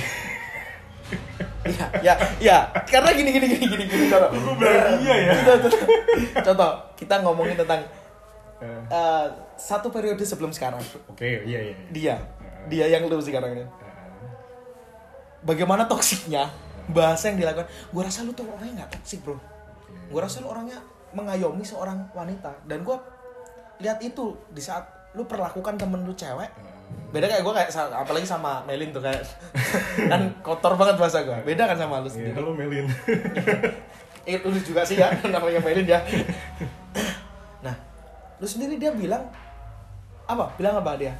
Ya 1.64 1.86
ya 2.00 2.14
ya 2.40 2.58
karena 2.88 3.12
gini 3.12 3.30
gini 3.34 3.46
gini 3.50 3.66
gini 3.66 3.84
gini 3.84 4.04
contoh. 4.08 4.30
Gue 4.32 4.54
bilang 4.62 4.96
iya 5.02 5.14
ya? 5.18 5.32
Contoh, 5.42 5.70
contoh 6.40 6.70
kita 6.96 7.14
ngomongin 7.20 7.58
tentang 7.58 7.82
eh, 8.88 9.26
satu 9.58 9.90
periode 9.90 10.22
sebelum 10.22 10.54
sekarang. 10.54 10.80
Oke 11.10 11.44
iya 11.44 11.60
iya 11.68 11.74
dia. 11.90 12.16
Dia 12.70 12.88
yang 12.88 13.10
lu 13.10 13.20
sekarang 13.20 13.60
ini. 13.60 13.66
Bagaimana 15.44 15.84
toksiknya 15.84 16.48
bahasa 16.88 17.28
yang 17.28 17.42
dilakukan. 17.42 17.68
Gue 17.92 18.02
rasa 18.06 18.24
lu 18.24 18.32
tuh 18.32 18.48
orangnya 18.48 18.86
nggak 18.86 18.90
toksik 18.96 19.20
bro. 19.20 19.36
Gue 20.08 20.20
rasa 20.22 20.40
lu 20.40 20.48
orangnya 20.48 20.80
mengayomi 21.12 21.60
seorang 21.60 22.08
wanita. 22.16 22.64
Dan 22.64 22.80
gue 22.80 22.96
lihat 23.84 24.00
itu 24.00 24.38
di 24.48 24.62
saat 24.62 24.88
lu 25.14 25.22
perlakukan 25.24 25.74
temen 25.74 26.02
lu 26.02 26.12
cewek. 26.12 26.50
Beda 27.10 27.26
kayak 27.26 27.42
gue 27.42 27.54
kayak 27.54 27.70
apalagi 27.94 28.26
sama 28.26 28.62
Melin 28.64 28.90
tuh 28.90 28.98
kayak 28.98 29.22
kan 30.10 30.34
kotor 30.42 30.74
banget 30.74 30.98
bahasa 30.98 31.22
gue 31.22 31.38
beda 31.44 31.64
kan 31.64 31.78
sama 31.78 31.98
lu 31.98 32.06
Iya, 32.06 32.12
sendiri? 32.12 32.34
halo 32.34 32.50
Melin. 32.52 32.86
Eh, 34.24 34.40
lu 34.40 34.56
juga 34.56 34.80
sih 34.80 34.96
ya 34.96 35.12
namanya 35.34 35.60
Melin 35.60 35.84
ya. 35.84 36.00
Nah 37.60 37.76
lu 38.40 38.46
sendiri 38.46 38.74
dia 38.74 38.88
bilang 38.90 39.20
apa? 40.24 40.48
Bilang 40.56 40.80
apa 40.80 40.96
dia? 40.96 41.12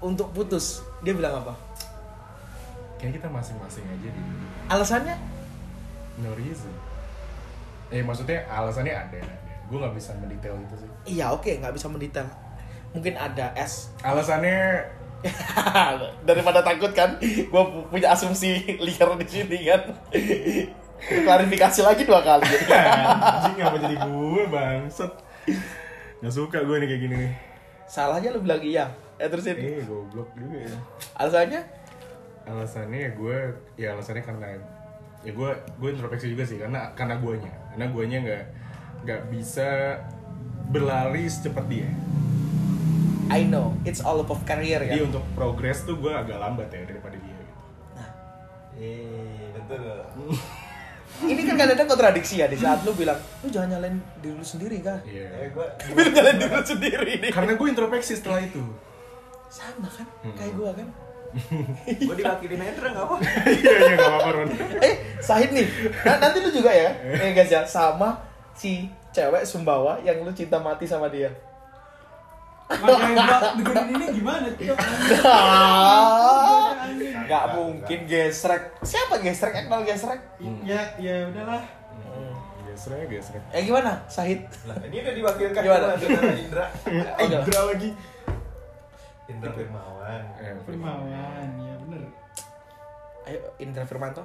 Untuk 0.00 0.32
putus 0.32 0.80
dia 1.00 1.12
bilang 1.12 1.38
apa? 1.38 1.52
Kayak 2.96 3.20
kita 3.20 3.28
masing-masing 3.28 3.84
aja 3.84 4.08
di 4.08 4.22
alasannya? 4.66 5.16
No 6.18 6.32
reason. 6.32 6.72
Eh 7.92 8.00
maksudnya 8.00 8.48
alasannya 8.48 8.96
ada 8.96 9.20
gue 9.68 9.76
nggak 9.76 9.94
bisa 9.94 10.16
mendetail 10.16 10.56
itu 10.56 10.74
sih. 10.80 10.90
Iya 11.14 11.30
oke 11.30 11.52
nggak 11.52 11.74
bisa 11.76 11.86
mendetail 11.86 12.26
mungkin 12.94 13.14
ada 13.14 13.54
S. 13.54 13.94
Alasannya 14.02 14.86
daripada 16.28 16.64
takut 16.64 16.90
kan 16.96 17.20
gue 17.20 17.62
punya 17.92 18.16
asumsi 18.16 18.64
liar 18.86 19.10
di 19.20 19.26
sini 19.28 19.58
kan. 19.68 19.82
Klarifikasi 21.00 21.80
lagi 21.84 22.02
dua 22.04 22.20
kali. 22.20 22.44
Anjing 22.70 23.56
apa 23.60 23.76
jadi 23.80 23.96
gue 23.96 24.42
bangset 24.48 25.12
nggak 26.20 26.34
suka 26.36 26.60
gue 26.60 26.76
nih 26.84 26.88
kayak 26.88 27.02
gini 27.08 27.14
nih. 27.16 27.32
Salahnya 27.88 28.30
lu 28.36 28.44
bilang 28.44 28.60
iya 28.60 28.92
eh 29.20 29.28
terusin 29.28 29.56
eh 29.56 29.84
goblok 29.84 30.32
juga 30.36 30.68
ya. 30.68 30.76
Alasannya? 31.16 31.60
Alasannya 32.48 32.98
ya 32.98 33.10
gue 33.16 33.36
ya 33.76 33.88
alasannya 33.96 34.24
karena 34.24 34.46
ya 35.20 35.32
gue 35.36 35.50
gue 35.52 35.88
introspeksi 35.92 36.32
juga 36.32 36.44
sih 36.44 36.60
karena 36.60 36.92
karena 36.96 37.16
guanya. 37.20 37.52
Karena 37.72 37.86
guanya 37.92 38.18
nggak 38.24 38.44
nggak 39.00 39.22
bisa 39.32 39.96
berlari 40.70 41.24
secepat 41.26 41.66
dia 41.66 41.88
I 43.30 43.42
know. 43.44 43.78
It's 43.82 43.98
all 43.98 44.18
about 44.18 44.42
career 44.42 44.82
jadi 44.82 44.98
kan 44.98 45.08
untuk 45.08 45.24
progres 45.32 45.82
tuh 45.82 45.96
gue 45.96 46.10
agak 46.10 46.36
lambat 46.36 46.68
ya 46.68 46.82
daripada 46.82 47.14
dia 47.14 47.30
gitu. 47.32 47.54
Eh, 48.76 49.50
betul. 49.52 49.96
ini 51.30 51.42
kan 51.42 51.54
kadang-kadang 51.54 51.88
kontradiksi 51.90 52.38
ya 52.38 52.46
di 52.46 52.56
saat 52.56 52.80
lu 52.80 52.90
bilang 52.92 53.18
lu 53.40 53.48
jangan 53.48 53.76
nyalain 53.76 53.92
diri 54.16 54.32
lu 54.32 54.42
sendiri 54.42 54.78
kan 54.80 54.98
Iya. 55.02 55.26
Eh, 55.38 55.48
gua 55.50 55.66
lu 55.94 56.02
nyalain 56.08 56.36
diri 56.36 56.50
lu 56.50 56.64
sendiri 56.64 57.12
nih. 57.20 57.30
Karena 57.30 57.52
gue 57.54 57.66
introspeksi 57.68 58.12
setelah 58.14 58.40
itu. 58.40 58.62
Sama 59.46 59.86
kan 59.86 60.06
Hmm. 60.22 60.34
kayak 60.34 60.54
gua 60.54 60.70
kan. 60.72 60.88
Gua 62.02 62.14
diwakilin 62.16 62.58
Hendra 62.58 62.90
enggak 62.90 63.06
apa? 63.06 63.16
iya 63.46 63.70
iya 63.78 63.94
nggak 63.94 64.10
apa-apa 64.10 64.30
Ron. 64.34 64.48
Eh 64.82 64.94
Sahid 65.20 65.54
nih. 65.54 65.62
Nah, 66.02 66.18
nanti 66.18 66.38
lu 66.38 66.50
juga 66.50 66.74
ya. 66.74 66.90
Eh 67.06 67.30
guys 67.30 67.46
ya 67.46 67.62
sama 67.62 68.18
si 68.50 68.90
cewek 69.10 69.46
Sumbawa 69.46 69.98
yang 70.00 70.18
lu 70.20 70.30
cinta 70.30 70.58
mati 70.58 70.86
sama 70.86 71.06
dia 71.06 71.30
Dengerin 72.70 73.86
ini 73.90 74.06
gimana, 74.14 74.46
Cok? 74.54 74.78
Nggak 77.26 77.44
mungkin 77.58 77.98
gesrek. 78.06 78.62
Siapa 78.86 79.18
gesrek? 79.18 79.52
Kenal 79.54 79.82
gesrek? 79.82 80.20
Ya, 80.62 80.82
ya 80.96 81.26
udahlah. 81.26 81.62
gesrek 82.70 83.10
gesrek. 83.10 83.42
Eh 83.50 83.66
gimana? 83.66 83.98
Sahid? 84.06 84.46
Lah, 84.64 84.78
ini 84.86 85.02
udah 85.02 85.14
diwakilkan 85.18 85.62
Gimana? 85.62 85.98
Indra. 86.38 86.66
Indra. 87.26 87.60
Lagi. 87.66 87.90
Indra 89.26 89.50
Firmawan. 89.54 90.22
eh, 90.38 90.54
Firmawan, 90.66 91.48
ya 91.58 91.74
bener. 91.86 92.02
ayo 93.26 93.38
Indra 93.58 93.84
Firmanto. 93.86 94.22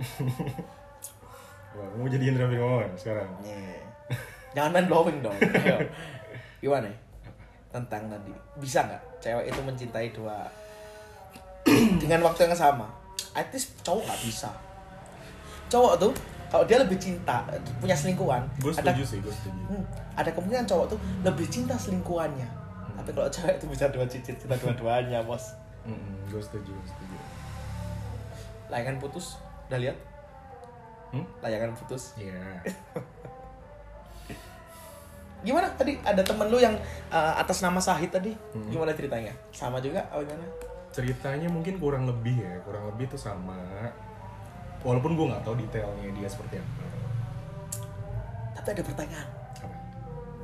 Wah, 1.76 1.86
mau 1.94 2.06
jadi 2.10 2.34
Indra 2.34 2.50
Firmawan 2.50 2.90
sekarang? 2.98 3.30
Nih. 3.42 3.78
jangan 4.50 4.74
main 4.74 4.86
blowing 4.90 5.22
dong. 5.22 5.38
Ayo. 5.38 5.86
Gimana? 6.58 6.90
ya? 6.90 6.96
Tentang 7.70 8.10
tadi. 8.10 8.34
Bisa 8.58 8.86
nggak 8.86 9.02
cewek 9.22 9.44
itu 9.50 9.60
mencintai 9.62 10.08
dua? 10.10 10.46
Dengan 12.02 12.20
waktu 12.26 12.50
yang 12.50 12.58
sama. 12.58 12.90
At 13.34 13.50
least 13.54 13.78
cowok 13.86 14.06
nggak 14.06 14.20
bisa. 14.26 14.50
Cowok 15.70 15.94
tuh 16.02 16.12
kalau 16.50 16.66
dia 16.66 16.82
lebih 16.82 16.98
cinta 16.98 17.46
punya 17.78 17.94
selingkuhan 17.94 18.42
gue 18.58 18.74
ada 18.74 18.90
setuju 18.90 19.02
sih 19.06 19.18
gue 19.22 19.30
setuju. 19.30 19.62
Hmm, 19.70 19.84
ada 20.18 20.34
kemungkinan 20.34 20.66
cowok 20.66 20.86
tuh 20.90 20.98
lebih 21.22 21.46
cinta 21.46 21.78
selingkuhannya. 21.78 22.48
Tapi 22.98 23.10
kalau 23.14 23.30
cewek 23.34 23.54
itu 23.62 23.66
bisa 23.70 23.86
dua 23.94 24.04
cicit 24.10 24.34
cinta 24.34 24.58
dua-duanya 24.58 25.22
bos. 25.22 25.54
Gue 26.26 26.42
setuju 26.42 26.74
gue 26.74 26.86
setuju. 26.90 27.16
Layangan 28.66 28.98
putus 28.98 29.38
udah 29.70 29.78
lihat? 29.78 29.98
Hmm? 31.10 31.26
layangan 31.42 31.74
putus. 31.74 32.14
Iya 32.18 32.62
gimana? 35.42 35.68
Tadi 35.74 35.98
ada 36.02 36.22
temen 36.22 36.46
lu 36.48 36.58
yang 36.60 36.76
uh, 37.10 37.34
atas 37.38 37.60
nama 37.64 37.78
Sahid 37.80 38.12
tadi. 38.12 38.32
Hmm. 38.32 38.68
gimana 38.70 38.92
ceritanya? 38.92 39.32
Sama 39.52 39.80
juga 39.80 40.06
apa 40.08 40.22
gimana? 40.24 40.46
Ceritanya 40.90 41.48
mungkin 41.48 41.78
kurang 41.78 42.04
lebih 42.08 42.42
ya 42.42 42.60
kurang 42.66 42.90
lebih 42.94 43.10
tuh 43.10 43.20
sama. 43.20 43.58
Walaupun 44.80 45.12
gue 45.12 45.26
nggak 45.28 45.44
tahu 45.44 45.54
detailnya 45.60 46.10
dia 46.16 46.28
seperti 46.28 46.56
apa. 46.56 46.84
Tapi 48.60 48.68
ada 48.76 48.82
pertanyaan. 48.84 49.28
Apa? 49.60 49.76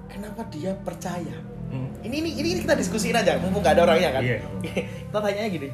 kenapa 0.06 0.40
dia 0.52 0.72
percaya? 0.80 1.36
Hmm. 1.66 1.90
ini 2.06 2.22
ini 2.22 2.30
ini 2.38 2.62
kita 2.62 2.78
diskusiin 2.78 3.18
aja 3.18 3.42
mumpung 3.42 3.58
nggak 3.58 3.74
ada 3.74 3.82
orangnya 3.90 4.10
kan? 4.14 4.22
Iya. 4.22 4.38
kita 5.10 5.18
tanyanya 5.18 5.50
gini 5.50 5.68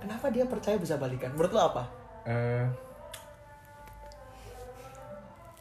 kenapa 0.00 0.26
dia 0.32 0.44
percaya 0.48 0.76
bisa 0.80 0.96
balikan? 0.96 1.30
Menurut 1.36 1.52
lo 1.54 1.60
apa? 1.70 1.84
Eh, 2.26 2.64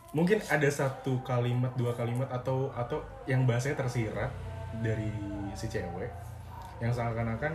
mungkin 0.10 0.41
ada 0.50 0.65
satu 0.65 1.22
kalimat 1.22 1.69
dua 1.78 1.93
kalimat 1.93 2.26
atau 2.34 2.74
atau 2.74 2.98
yang 3.30 3.45
bahasanya 3.45 3.86
tersirat 3.86 4.32
dari 4.82 5.13
si 5.54 5.69
cewek 5.69 6.10
yang 6.82 6.89
seakan-akan 6.89 7.54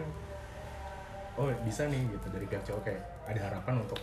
oh 1.35 1.51
bisa 1.67 1.90
nih 1.90 1.99
gitu 2.14 2.27
dari 2.31 2.47
pihak 2.47 2.62
cowok 2.62 2.83
kayak 2.87 3.03
ada 3.27 3.40
harapan 3.51 3.83
untuk 3.83 3.99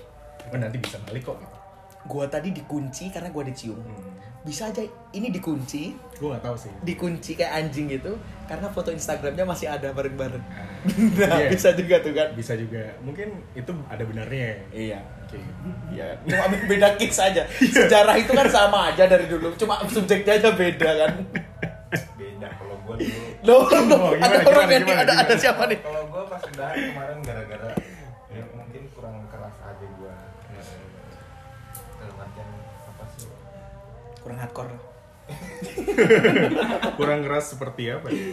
oh, 0.52 0.58
nanti 0.60 0.78
bisa 0.84 1.00
balik 1.08 1.24
kok 1.24 1.40
gitu 1.40 1.61
gua 2.06 2.26
tadi 2.30 2.50
dikunci 2.54 3.10
karena 3.10 3.30
gua 3.30 3.44
dicium 3.46 3.78
hmm. 3.78 4.46
bisa 4.48 4.74
aja 4.74 4.82
ini 5.14 5.30
dikunci 5.30 5.94
gue 6.18 6.28
nggak 6.30 6.42
tahu 6.42 6.58
sih 6.58 6.74
dikunci 6.82 7.38
kayak 7.38 7.62
anjing 7.62 7.86
gitu 7.90 8.18
karena 8.50 8.66
foto 8.74 8.90
Instagramnya 8.90 9.46
masih 9.46 9.70
ada 9.70 9.94
bareng-bareng 9.94 10.42
Ah, 10.50 10.66
nah 11.30 11.38
iya. 11.38 11.50
bisa 11.54 11.78
juga 11.78 12.02
tuh 12.02 12.14
kan 12.14 12.34
bisa 12.34 12.58
juga 12.58 12.90
mungkin 13.06 13.38
itu 13.54 13.70
ada 13.86 14.02
benarnya 14.02 14.66
iya 14.74 15.02
Oke. 15.32 15.40
Iya, 15.96 16.20
cuma 16.28 16.44
beda 16.68 17.00
case 17.00 17.24
aja. 17.24 17.48
Sejarah 17.80 18.20
itu 18.20 18.36
kan 18.36 18.52
sama 18.52 18.92
aja 18.92 19.08
dari 19.08 19.32
dulu, 19.32 19.56
cuma 19.56 19.80
subjeknya 19.88 20.44
aja 20.44 20.52
beda 20.52 20.90
kan. 20.92 21.12
Beda 22.20 22.48
kalau 22.60 22.76
gua 22.84 23.00
dulu. 23.00 23.28
Loh, 23.48 23.64
loh, 23.64 24.12
Oh, 24.12 24.12
ada 24.20 24.44
gimana, 24.44 24.52
orang 24.52 24.68
gimana, 24.68 24.76
yang 24.76 24.84
gimana, 24.84 25.02
ada 25.08 25.14
ada 25.16 25.24
gimana? 25.24 25.40
siapa 25.40 25.64
nih? 25.72 25.80
Kalau 25.80 26.04
gua 26.12 26.24
pas 26.28 26.44
udahan 26.44 26.76
kemarin 26.84 27.18
gara-gara 27.24 27.70
ya 28.28 28.44
mungkin 28.52 28.84
kurang 28.92 29.16
keras 29.32 29.56
aja 29.64 29.86
gua. 29.96 30.16
Kurang 34.22 34.40
hardcore 34.40 34.92
kurang 37.00 37.24
keras 37.24 37.56
seperti 37.56 37.88
apa 37.88 38.08
ya? 38.12 38.24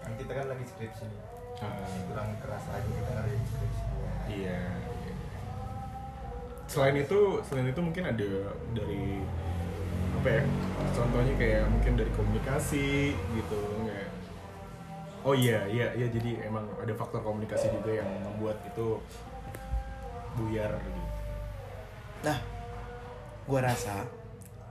Kan 0.00 0.12
kita 0.16 0.32
kan 0.32 0.46
lagi 0.48 0.64
skripsi 0.64 1.04
nih. 1.04 1.20
Ah. 1.60 1.84
Kurang 2.08 2.30
keras 2.40 2.64
aja 2.70 2.88
kita 2.88 3.10
ngerjain 3.12 3.44
skripsi. 3.44 3.82
Iya. 4.28 4.60
iya. 4.72 5.14
Selain 6.68 6.96
itu, 6.96 7.20
selain 7.48 7.68
itu 7.72 7.80
mungkin 7.80 8.04
ada 8.08 8.30
dari 8.72 9.20
apa 10.18 10.28
ya? 10.28 10.42
Contohnya 10.96 11.34
kayak 11.36 11.64
mungkin 11.68 11.92
dari 11.96 12.10
komunikasi 12.12 13.12
gitu, 13.16 13.60
kayak 13.84 14.10
Oh 15.26 15.34
iya, 15.34 15.66
iya, 15.66 15.92
iya. 15.98 16.06
Jadi 16.08 16.40
emang 16.46 16.64
ada 16.78 16.94
faktor 16.94 17.20
komunikasi 17.26 17.74
juga 17.74 18.00
yang 18.00 18.08
membuat 18.22 18.62
itu 18.64 19.02
buyar 20.38 20.78
gitu. 20.78 21.02
Nah, 22.22 22.38
gua 23.48 23.64
rasa 23.64 24.04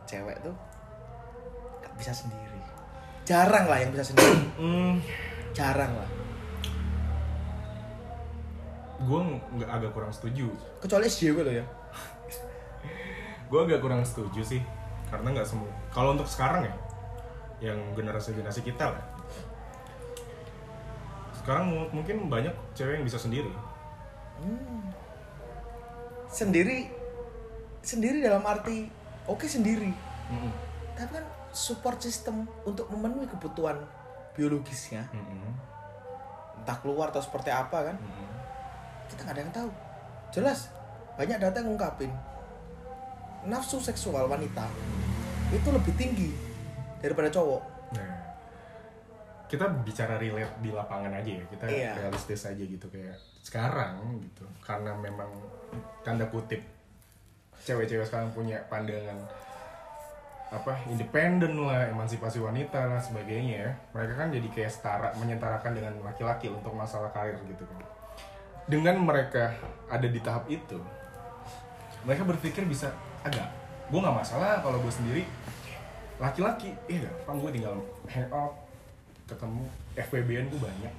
cewek 0.06 0.38
tuh 0.40 0.54
gak 1.82 1.94
bisa 1.98 2.14
sendiri. 2.14 2.62
Jarang 3.26 3.66
lah 3.66 3.78
yang 3.78 3.92
bisa 3.92 4.06
sendiri. 4.06 4.38
Hmm, 4.56 5.02
Jarang 5.52 5.92
lah. 5.92 6.10
gue 8.98 9.22
nggak 9.54 9.70
agak 9.70 9.92
kurang 9.94 10.10
setuju. 10.10 10.50
Kecuali 10.80 11.06
SJW 11.06 11.38
lo 11.40 11.54
ya. 11.54 11.62
Gue 13.50 13.62
agak 13.62 13.78
kurang 13.78 14.02
setuju 14.02 14.42
sih, 14.42 14.58
karena 15.08 15.38
nggak 15.38 15.46
semua. 15.46 15.70
Kalau 15.94 16.18
untuk 16.18 16.26
sekarang 16.26 16.66
ya, 16.66 16.74
yang 17.62 17.78
generasi 17.94 18.34
generasi 18.34 18.66
kita 18.66 18.90
lah. 18.90 19.04
Sekarang 21.38 21.70
mu- 21.70 21.92
mungkin 21.94 22.26
banyak 22.26 22.50
cewek 22.74 22.98
yang 22.98 23.06
bisa 23.06 23.22
sendiri. 23.22 23.54
Sendiri 26.28 26.90
sendiri 27.88 28.20
dalam 28.20 28.44
arti 28.44 28.92
oke 29.24 29.48
sendiri. 29.48 29.96
Mm-mm. 30.28 30.52
Tapi 30.94 31.10
kan 31.14 31.26
support 31.56 31.98
system 31.98 32.44
untuk 32.62 32.92
memenuhi 32.92 33.26
kebutuhan 33.26 33.80
biologisnya 34.36 35.08
Mm-mm. 35.10 35.50
entah 36.62 36.78
keluar 36.78 37.10
atau 37.10 37.24
seperti 37.24 37.50
apa 37.50 37.90
kan 37.90 37.98
Mm-mm. 37.98 38.28
kita 39.08 39.24
nggak 39.24 39.34
ada 39.34 39.42
yang 39.42 39.54
tahu 39.56 39.70
jelas 40.30 40.70
banyak 41.18 41.40
data 41.40 41.58
yang 41.58 41.74
ngungkapin 41.74 42.12
nafsu 43.48 43.82
seksual 43.82 44.28
wanita 44.28 44.68
itu 45.50 45.66
lebih 45.72 45.94
tinggi 45.96 46.30
daripada 47.00 47.32
cowok 47.32 47.64
Nah, 47.88 48.20
kita 49.48 49.64
bicara 49.82 50.20
relate 50.20 50.60
di 50.60 50.76
lapangan 50.76 51.08
aja 51.16 51.32
ya, 51.40 51.44
kita 51.48 51.66
Iya. 51.72 51.92
realistis 51.96 52.44
aja 52.44 52.60
gitu 52.60 52.84
kayak 52.92 53.16
sekarang 53.40 53.96
gitu, 54.20 54.44
karena 54.60 54.92
memang 54.92 55.32
tanda 56.04 56.28
kutip 56.28 56.60
cewek-cewek 57.68 58.08
sekarang 58.08 58.32
punya 58.32 58.56
pandangan 58.72 59.20
apa 60.48 60.80
independen 60.88 61.60
lah, 61.60 61.92
emansipasi 61.92 62.40
wanita 62.40 62.88
lah 62.88 63.04
sebagainya 63.04 63.68
ya. 63.68 63.72
Mereka 63.92 64.14
kan 64.16 64.28
jadi 64.32 64.48
kayak 64.48 64.72
setara 64.72 65.12
menyetarakan 65.20 65.76
dengan 65.76 65.94
laki-laki 66.00 66.48
untuk 66.48 66.72
masalah 66.72 67.12
karir 67.12 67.36
gitu 67.52 67.68
kan. 67.68 67.84
Dengan 68.72 68.96
mereka 69.04 69.52
ada 69.92 70.08
di 70.08 70.20
tahap 70.24 70.48
itu, 70.48 70.80
mereka 72.08 72.24
berpikir 72.24 72.64
bisa 72.64 72.96
agak 73.28 73.52
gue 73.88 74.00
nggak 74.00 74.18
masalah 74.20 74.60
kalau 74.60 74.80
gue 74.84 74.92
sendiri 74.92 75.24
laki-laki 76.20 76.76
iya 76.92 77.08
gampang 77.08 77.40
gue 77.40 77.52
tinggal 77.56 77.76
hangout 78.10 78.54
ketemu 79.28 79.64
FWB-an 79.96 80.46
gue 80.52 80.60
banyak 80.60 80.94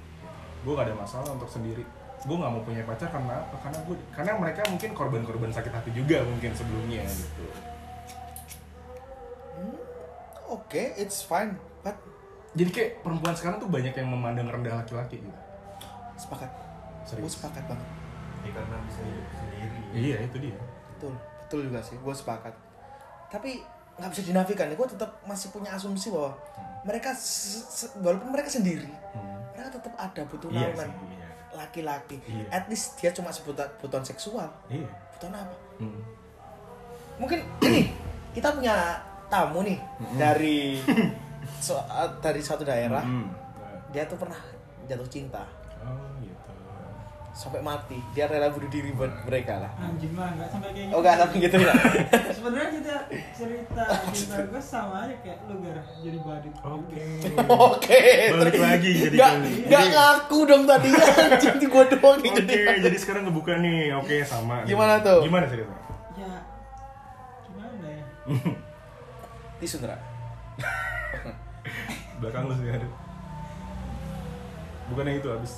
gue 0.59 0.73
gak 0.73 0.87
ada 0.89 0.95
masalah 0.97 1.29
untuk 1.37 1.49
sendiri 1.49 1.85
gue 2.19 2.35
nggak 2.35 2.51
mau 2.51 2.61
punya 2.61 2.83
pacar 2.83 3.07
karena 3.07 3.31
apa 3.39 3.55
karena 3.59 3.79
gue 3.81 3.95
karena 4.11 4.31
mereka 4.35 4.61
mungkin 4.67 4.91
korban-korban 4.91 5.49
sakit 5.49 5.71
hati 5.71 5.91
juga 5.91 6.19
mungkin 6.21 6.51
sebelumnya 6.51 7.03
gitu 7.05 7.45
oke 10.47 10.83
it's 10.95 11.21
fine 11.21 11.55
but 11.79 11.95
Jadi 12.51 12.69
kayak 12.71 12.91
perempuan 12.99 13.31
sekarang 13.31 13.57
tuh 13.57 13.69
banyak 13.69 13.93
yang 13.93 14.09
memandang 14.09 14.49
rendah 14.49 14.73
laki-laki 14.75 15.21
gitu. 15.21 15.39
sepakat 16.15 16.49
Serius? 17.03 17.23
gue 17.23 17.31
sepakat 17.39 17.63
banget 17.63 17.87
ya 18.41 18.51
karena 18.51 18.75
bisa 18.83 18.99
hidup 19.01 19.27
sendiri 19.31 19.77
Iya, 19.91 20.17
itu 20.23 20.37
dia. 20.39 20.57
betul 20.91 21.13
betul 21.15 21.59
juga 21.65 21.79
sih 21.79 21.95
gue 21.95 22.15
sepakat 22.15 22.53
tapi 23.29 23.61
nggak 23.95 24.09
bisa 24.09 24.21
dinafikan 24.23 24.67
gue 24.67 24.87
tetap 24.89 25.21
masih 25.23 25.49
punya 25.49 25.71
asumsi 25.71 26.09
bahwa 26.09 26.33
mereka 26.81 27.13
se- 27.13 27.63
se- 27.63 27.93
walaupun 27.97 28.29
mereka 28.29 28.49
sendiri 28.49 28.89
Hmm. 29.09 29.37
mereka 29.51 29.69
tetap 29.71 29.93
ada 29.93 30.21
butuh 30.25 30.49
Iya 30.49 30.59
naungan 30.67 30.89
iya. 30.89 31.08
Laki-laki 31.51 32.17
Iya. 32.21 32.45
at 32.51 32.65
least 32.65 32.95
dia 32.95 33.09
cuma 33.09 33.29
sebutan 33.29 33.65
kebutuhan 33.75 34.03
seksual 34.03 34.49
Iya. 34.67 34.85
kebutuhan 35.11 35.33
apa 35.39 35.55
Hmm. 35.77 36.01
mungkin 37.17 37.39
ini 37.61 37.91
kita 38.31 38.51
punya 38.51 38.99
tamu 39.27 39.61
nih 39.61 39.79
dari 40.15 40.79
so- 41.59 41.83
dari 42.19 42.39
suatu 42.39 42.61
daerah 42.61 43.01
Hmm. 43.01 43.29
dia 43.89 44.05
tuh 44.05 44.15
pernah 44.15 44.37
jatuh 44.85 45.05
cinta. 45.07 45.41
Sampai 47.33 47.61
mati 47.63 47.97
dia 48.11 48.25
rela 48.27 48.51
bunuh 48.51 48.67
diri 48.67 48.91
buat 48.91 49.11
mereka 49.23 49.63
lah 49.63 49.71
anjing 49.79 50.11
lah 50.17 50.33
nggak 50.35 50.49
sampai 50.51 50.69
kayak 50.75 50.89
oh 50.91 50.99
nggak 50.99 51.15
sampai 51.15 51.37
gitu 51.39 51.55
ya 51.61 51.73
sebenarnya 52.37 52.69
kita 52.75 52.95
cerita 53.37 53.83
cerita 54.15 54.35
gue 54.49 54.61
sama 54.61 54.95
aja 55.07 55.15
kayak 55.21 55.37
lu 55.47 55.55
gar 55.63 55.77
jadi 56.01 56.19
badut 56.19 56.53
Oke. 56.59 57.05
oke 57.69 58.01
Balik 58.35 58.57
lagi 58.59 58.91
jadi 59.07 59.15
nggak 59.15 59.33
nggak 59.69 59.83
ngaku 59.93 60.39
dong 60.49 60.63
tadi 60.67 60.89
anjing 60.93 61.55
di 61.61 61.67
gua 61.69 61.83
doang 61.87 62.19
yang 62.19 62.35
Oke, 62.35 62.45
jadi 62.45 62.81
jadi 62.81 62.97
sekarang 62.97 63.23
ngebuka 63.29 63.59
nih. 63.59 63.91
Oke, 63.99 64.23
sama. 64.23 64.63
nih. 64.63 64.73
Gimana 64.73 65.01
tuh? 65.03 65.21
Gimana 65.25 65.45
ceritanya? 65.47 65.77
ya 66.19 66.31
gimana 67.47 67.87
ya 67.87 68.05
tisu 69.59 69.75
Ndra. 69.83 69.95
Belakang 72.19 72.51
lu 72.51 72.53
sih 72.59 72.67
ada. 72.71 72.87
Bukan 74.91 75.07
yang 75.07 75.17
itu 75.19 75.29
habis. 75.31 75.53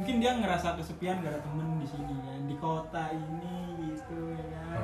Mungkin 0.00 0.16
dia 0.16 0.32
ngerasa 0.34 0.74
kesepian 0.74 1.20
gak 1.20 1.28
ada 1.28 1.40
temen 1.40 1.76
di 1.76 1.84
sini 1.84 2.14
kan 2.16 2.40
di 2.42 2.56
kota 2.56 3.04
ini 3.10 3.56
gitu 3.86 4.32
ya 4.32 4.44
kan 4.48 4.80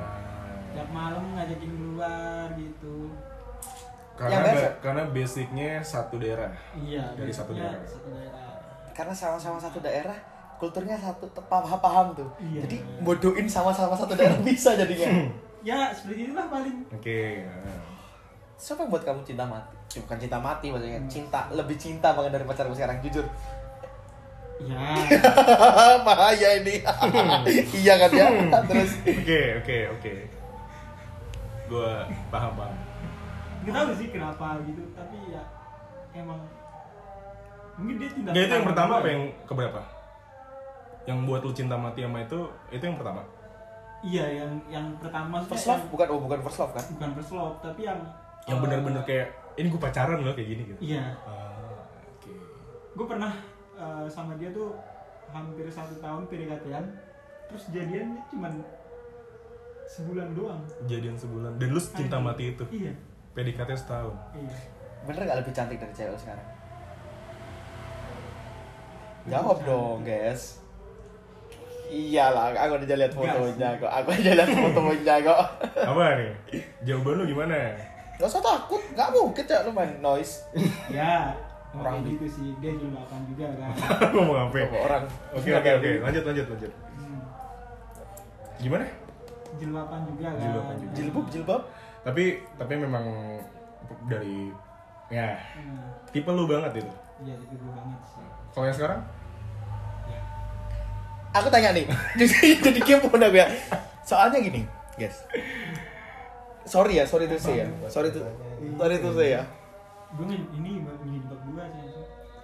tiap 0.69 0.89
malam 0.91 1.33
ngajakin 1.33 1.71
keluar 1.71 2.47
gitu 2.53 3.09
Karena 4.13 4.49
ba- 4.49 4.77
karena 4.79 5.03
basicnya 5.07 5.77
satu 5.79 6.17
daerah. 6.17 6.49
iya 6.75 7.05
Dari 7.13 7.29
satu 7.29 7.53
daerah. 7.53 7.81
satu 7.83 8.09
daerah 8.09 8.45
karena 8.89 9.09
sama-sama 9.11 9.57
satu 9.57 9.77
daerah 9.79 10.17
kulturnya 10.55 10.93
satu 10.95 11.25
paham 11.39 11.77
paham 11.79 12.07
tuh 12.13 12.29
Iya. 12.39 12.65
jadi 12.65 12.77
bodohin 13.01 13.45
sama-sama 13.47 13.93
satu 13.93 14.13
daerah 14.13 14.37
bisa 14.43 14.73
jadinya 14.73 15.29
ya 15.61 15.89
seperti 15.91 16.29
itulah 16.29 16.45
paling 16.47 16.81
Oke. 16.89 17.41
ah. 17.43 17.81
siapa 18.55 18.81
yang 18.83 18.89
buat 18.89 19.01
kamu 19.01 19.21
cinta 19.23 19.45
mati 19.45 19.73
Ya, 19.87 20.03
bukan 20.03 20.19
cinta 20.19 20.37
mati 20.37 20.67
maksudnya 20.67 20.99
cinta 21.07 21.47
lebih 21.49 21.73
cinta 21.73 22.11
banget 22.11 22.31
dari 22.31 22.43
pacarmu 22.43 22.69
sekarang 22.71 22.99
jujur 22.99 23.23
ya 24.59 24.83
bahaya 26.07 26.49
ini 26.57 26.81
iya 27.75 27.93
kan 27.95 28.09
ya 28.11 28.27
terus 28.65 28.91
Oke, 29.03 29.39
oke, 29.55 29.77
oke. 29.93 30.13
Gua 31.67 32.07
paham, 32.27 32.55
paham. 32.55 32.75
nggak 33.59 33.73
tahu 33.75 33.89
sih 33.93 34.07
kenapa 34.07 34.57
gitu 34.63 34.79
tapi 34.91 35.17
ya 35.27 35.43
emang 36.15 36.39
mungkin 37.75 37.95
dia 37.97 38.09
tidak 38.09 38.31
Nggak, 38.31 38.43
itu 38.43 38.53
yang 38.55 38.65
pertama 38.65 38.93
apa 38.95 39.03
ya. 39.03 39.11
yang 39.11 39.23
keberapa? 39.43 39.81
Yang 41.05 41.17
buat 41.23 41.41
lu 41.41 41.51
cinta 41.51 41.75
mati 41.75 41.99
sama 42.01 42.19
itu, 42.19 42.39
itu 42.69 42.83
yang 42.83 42.97
pertama. 42.97 43.21
iya 43.99 44.25
yang 44.31 44.51
yang 44.67 44.87
pertama 44.95 45.41
first 45.43 45.65
love 45.65 45.81
bukan 45.87 46.05
oh 46.07 46.19
bukan 46.19 46.39
first 46.39 46.59
love 46.59 46.69
kan 46.71 46.85
bukan 46.91 47.09
first 47.13 47.31
love 47.31 47.57
tapi 47.59 47.81
yang 47.83 47.97
Yang 48.45 48.53
eh, 48.53 48.61
bener-bener 48.61 49.01
kayak 49.03 49.27
ini 49.55 49.67
gue 49.67 49.81
pacaran 49.81 50.17
loh 50.19 50.31
kayak 50.31 50.47
gini 50.47 50.63
gitu. 50.65 50.79
iya 50.83 51.17
Ah, 51.19 51.81
oke. 52.07 52.29
gue 52.93 53.05
pernah 53.07 53.33
eh, 53.77 54.05
sama 54.09 54.33
dia 54.35 54.49
tuh 54.49 54.73
hampir 55.31 55.67
satu 55.69 55.95
tahun 56.01 56.25
PDKT-an 56.31 56.85
terus 57.47 57.63
jadian 57.71 58.19
cuman 58.27 58.59
sebulan 59.87 60.35
doang. 60.35 60.61
Jadian 60.83 61.15
sebulan. 61.15 61.55
Dan 61.55 61.71
lu 61.71 61.79
cinta 61.79 62.19
mati 62.19 62.51
itu. 62.51 62.65
iya. 62.75 62.91
PDKT 63.31 63.71
setahun. 63.77 64.15
iya. 64.35 64.55
Bener 65.07 65.21
gak 65.23 65.39
lebih 65.39 65.53
cantik 65.55 65.79
dari 65.79 65.93
cewek 65.95 66.19
sekarang? 66.19 66.47
Jawab 69.31 69.57
dong 69.63 70.03
guys. 70.03 70.59
Iyalah 71.87 72.51
aku 72.51 72.83
aja 72.83 72.95
lihat 72.99 73.13
fotonya 73.15 73.69
kok. 73.79 73.87
Aku 73.87 74.09
aja 74.11 74.31
lihat 74.35 74.49
fotonya 74.51 75.15
kok. 75.23 75.41
Apa 75.87 76.03
nih? 76.19 76.31
Jawaban 76.83 77.23
lu 77.23 77.23
gimana? 77.31 77.55
Gak 78.19 78.27
usah 78.27 78.43
takut, 78.43 78.83
gak 78.91 79.07
mungkin 79.15 79.43
cak. 79.47 79.63
Lu 79.63 79.71
main 79.71 79.95
noise. 80.03 80.43
Ya 80.91 81.31
Orang 81.69 81.83
orang 81.83 81.95
di- 82.01 82.11
gitu 82.13 82.25
sih. 82.27 82.47
Dia 82.57 82.71
jumlahan 82.73 83.21
juga 83.25 83.45
kan. 83.53 83.71
Ngomong 84.13 84.37
apa? 84.43 84.55
Coba 84.61 84.77
orang. 84.83 85.03
Oke, 85.31 85.49
oke, 85.51 85.69
oke. 85.73 85.89
Lanjut, 86.01 86.23
lanjut, 86.23 86.45
lanjut. 86.47 86.71
Hmm, 86.93 87.19
Gimana? 88.57 88.85
jilbaban 89.57 90.01
juga 90.05 90.27
kan. 90.29 90.39
Jilbaban 90.39 90.75
juga. 90.77 90.91
Jilbab, 90.93 91.25
jilbab? 91.27 91.61
Tapi 92.01 92.23
tapi 92.53 92.73
memang 92.77 93.05
dari 94.05 94.53
ya 95.07 95.35
Hmm, 95.55 95.87
tipe 96.07 96.27
lu 96.27 96.45
banget 96.45 96.71
itu. 96.77 96.91
iya 97.19 97.33
itu 97.35 97.51
gue 97.51 97.71
banget 97.71 98.01
sih. 98.05 98.23
Kalau 98.51 98.65
yang 98.65 98.75
sekarang? 98.75 98.99
Aku 101.29 101.47
tanya 101.49 101.69
nih, 101.69 101.85
jadi, 102.19 102.37
jadi 102.57 102.79
kepo 102.81 103.13
dah 103.13 103.29
gue 103.29 103.37
ya 103.37 103.47
Soalnya 104.01 104.39
gini, 104.39 104.65
guys. 104.95 105.21
Sorry 106.63 106.97
ya, 106.97 107.05
sorry 107.05 107.27
tuh 107.27 107.37
saya 107.37 107.67
Sorry 107.85 108.09
tuh, 108.09 108.25
sorry 108.73 108.95
tuh 108.97 109.13
saya 109.13 109.45
gue 110.07 110.25
ini 110.55 110.79
menjilbab 110.79 111.39
dua 111.43 111.63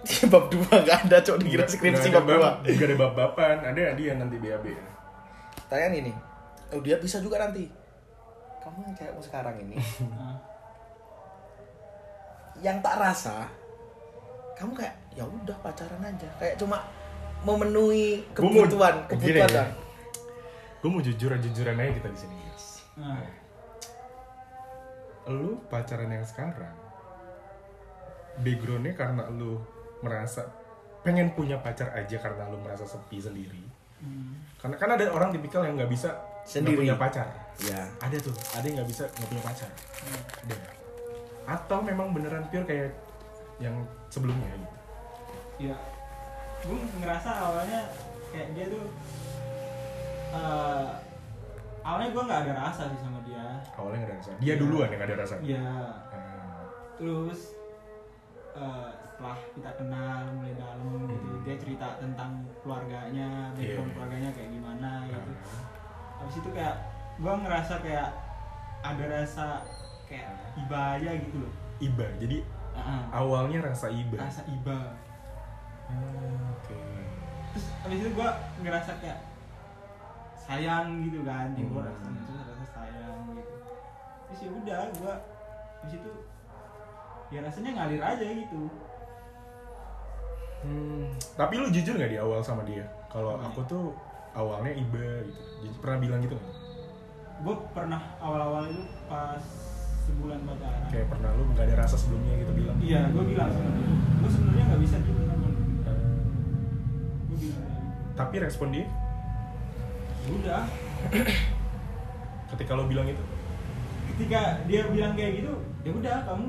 sih 0.04 0.28
Bab 0.28 0.52
2 0.52 0.68
gak 0.68 1.08
ada 1.08 1.16
cok 1.16 1.36
dikira 1.40 1.64
skripsi 1.64 2.12
bab 2.12 2.28
2 2.28 2.76
Gak 2.76 2.86
ada 2.92 2.96
bab-baban, 2.98 3.56
ada 3.64 3.96
dia 3.96 4.12
nanti 4.12 4.36
BAB. 4.36 4.68
Tanya 5.64 5.88
gini, 5.90 6.12
oh 6.68 6.80
dia 6.84 7.00
bisa 7.00 7.24
juga 7.24 7.40
nanti. 7.40 7.64
Kamu 8.60 8.84
yang 8.84 8.92
cewekmu 8.92 9.22
sekarang 9.22 9.56
ini. 9.60 9.80
Yang 12.60 12.76
tak 12.80 12.96
rasa 12.96 13.36
Kamu 14.54 14.70
kayak, 14.72 14.94
ya 15.10 15.24
udah 15.24 15.56
pacaran 15.58 15.98
aja. 15.98 16.28
Kayak 16.38 16.54
cuma 16.54 16.78
memenuhi 17.42 18.22
Gua 18.30 18.44
mau- 18.44 18.62
kebutuhan 18.62 18.94
Kebutuhan 19.10 19.50
ya. 19.50 19.64
Gue 20.78 20.90
mau 20.92 21.00
jujuran-jujuran 21.00 21.74
aja 21.74 21.92
kita 21.92 22.08
di 22.12 22.18
sini, 22.20 22.34
guys. 22.38 22.66
nah, 22.94 23.24
Lu 25.26 25.58
pacaran 25.66 26.06
yang 26.06 26.22
sekarang, 26.22 26.76
backgroundnya 28.38 28.92
karena 28.92 29.28
lu 29.30 29.60
merasa 30.00 30.42
pengen 31.00 31.30
punya 31.32 31.58
pacar 31.58 31.92
aja 31.92 32.16
karena 32.16 32.48
lu 32.48 32.56
merasa 32.58 32.82
sepi 32.82 33.20
sendiri. 33.20 33.60
hmm, 34.00 34.56
Karena 34.56 34.76
kan 34.76 34.88
ada 34.92 35.04
orang 35.08 35.30
tipikal 35.30 35.62
yang 35.62 35.76
nggak 35.76 35.88
bisa 35.88 36.08
nggak 36.10 36.44
Sendiri. 36.44 36.76
punya 36.82 36.96
pacar. 36.96 37.28
Ya 37.60 37.84
Ada 38.00 38.16
tuh, 38.18 38.34
ada 38.52 38.64
yang 38.64 38.76
nggak 38.80 38.90
bisa 38.90 39.04
nggak 39.06 39.28
punya 39.28 39.44
pacar. 39.44 39.70
Ada. 40.42 40.56
Atau 41.46 41.78
memang 41.80 42.10
beneran 42.10 42.44
pure 42.48 42.64
kayak 42.64 42.90
yang 43.56 43.76
sebelumnya 44.08 44.48
gitu. 44.50 44.76
ya 45.70 45.76
gue 46.60 46.74
ngerasa 46.98 47.30
awalnya 47.30 47.80
kayak 48.28 48.50
dia 48.52 48.66
tuh 48.66 48.84
eh, 50.34 50.88
awalnya 51.80 52.10
gue 52.10 52.22
nggak 52.24 52.40
ada 52.42 52.52
rasa 52.58 52.82
sih 52.88 52.98
sama 52.98 53.20
dia 53.22 53.46
Awalnya 53.76 53.98
nggak 54.00 54.10
ada 54.10 54.18
rasa. 54.18 54.30
Dia 54.40 54.54
duluan 54.56 54.88
yang 54.90 55.02
ada 55.02 55.14
rasa. 55.14 55.34
ya 55.40 55.68
Ah, 56.10 56.64
terus 56.96 57.54
eh, 58.54 58.88
setelah 59.04 59.38
kita 59.50 59.70
kenal 59.74 60.20
mulai 60.32 60.54
dalam 60.54 60.78
gitu 61.04 61.26
Hmm. 61.26 61.42
dia 61.42 61.56
cerita 61.56 61.86
tentang 61.96 62.30
keluarganya 62.60 63.50
background 63.52 63.84
Iya. 63.84 63.94
keluarganya 63.94 64.30
kayak 64.30 64.50
gimana 64.50 64.90
gitu 65.06 65.30
ah. 65.34 65.62
habis 66.18 66.36
itu 66.36 66.50
kayak 66.50 66.76
gue 67.14 67.32
ngerasa 67.36 67.74
kayak 67.80 68.08
ada 68.80 69.04
rasa 69.08 69.46
kayak 70.04 70.28
iba 70.56 70.78
aja 70.94 71.10
gitu 71.16 71.36
loh 71.40 71.52
Iba. 71.76 72.06
Jadi 72.16 72.38
Ah, 72.72 73.06
awalnya 73.12 73.62
rasa 73.64 73.86
iba. 73.88 74.14
rasa 74.16 74.42
iba 74.46 74.78
Ah, 75.84 76.50
Oke. 76.54 76.74
terus 77.50 77.66
habis 77.80 77.98
itu 78.00 78.10
gue 78.10 78.28
ngerasa 78.60 78.92
kayak 78.98 79.20
sayang 80.36 81.02
gitu 81.02 81.22
kan 81.22 81.52
di 81.52 81.62
Hmm. 81.62 81.78
rasa 81.78 82.02
terus 82.04 82.28
rasa 82.40 82.64
sayang 82.68 83.18
gitu 83.32 83.54
terus 84.24 84.38
ya 84.40 84.50
udah 84.52 84.80
gue 84.92 85.14
habis 85.76 85.94
itu 85.94 86.12
ya 87.34 87.42
rasanya 87.42 87.70
ngalir 87.74 87.98
aja 88.00 88.22
gitu 88.24 88.70
Hmm, 90.60 91.12
tapi 91.34 91.60
lu 91.60 91.68
jujur 91.68 91.92
nggak 91.92 92.08
di 92.08 92.16
awal 92.16 92.40
sama 92.40 92.64
dia? 92.64 92.88
Kalau 93.06 93.36
Apa 93.36 93.52
aku 93.52 93.60
tuh 93.68 93.84
awalnya 94.32 94.72
iba 94.72 94.96
gitu. 95.20 95.36
Jadi 95.60 95.76
pernah 95.78 95.98
bilang 96.00 96.20
gitu 96.20 96.34
nggak? 96.34 96.54
gue 97.34 97.56
pernah 97.68 98.00
awal-awal 98.16 98.64
itu 98.64 98.80
pas 99.04 99.42
sebulan 100.00 100.40
pacaran 100.40 100.86
Kayak 100.88 101.06
pernah 101.10 101.30
lu 101.34 101.44
nggak 101.50 101.66
ada 101.66 101.76
rasa 101.76 101.96
sebelumnya 101.98 102.32
gitu 102.38 102.52
bilang? 102.54 102.76
iya 102.80 103.00
gue 103.06 103.24
bilang 103.26 103.50
dia 103.50 103.68
gue 104.16 104.30
sebenarnya 104.30 104.64
nggak 104.64 104.80
bisa 104.80 104.96
gitu 104.98 105.20
Eh, 105.20 105.28
gue 107.20 107.36
bilang 107.36 107.64
tapi 108.14 108.34
respon 108.38 108.68
dia 108.70 108.86
udah 110.26 110.62
ketika 112.48 112.72
lu 112.72 112.84
bilang 112.86 113.04
itu? 113.04 113.24
ketika 114.14 114.40
dia 114.64 114.82
bilang 114.88 115.12
kayak 115.12 115.42
gitu 115.42 115.52
ya 115.82 115.90
udah 115.92 116.16
kamu 116.24 116.46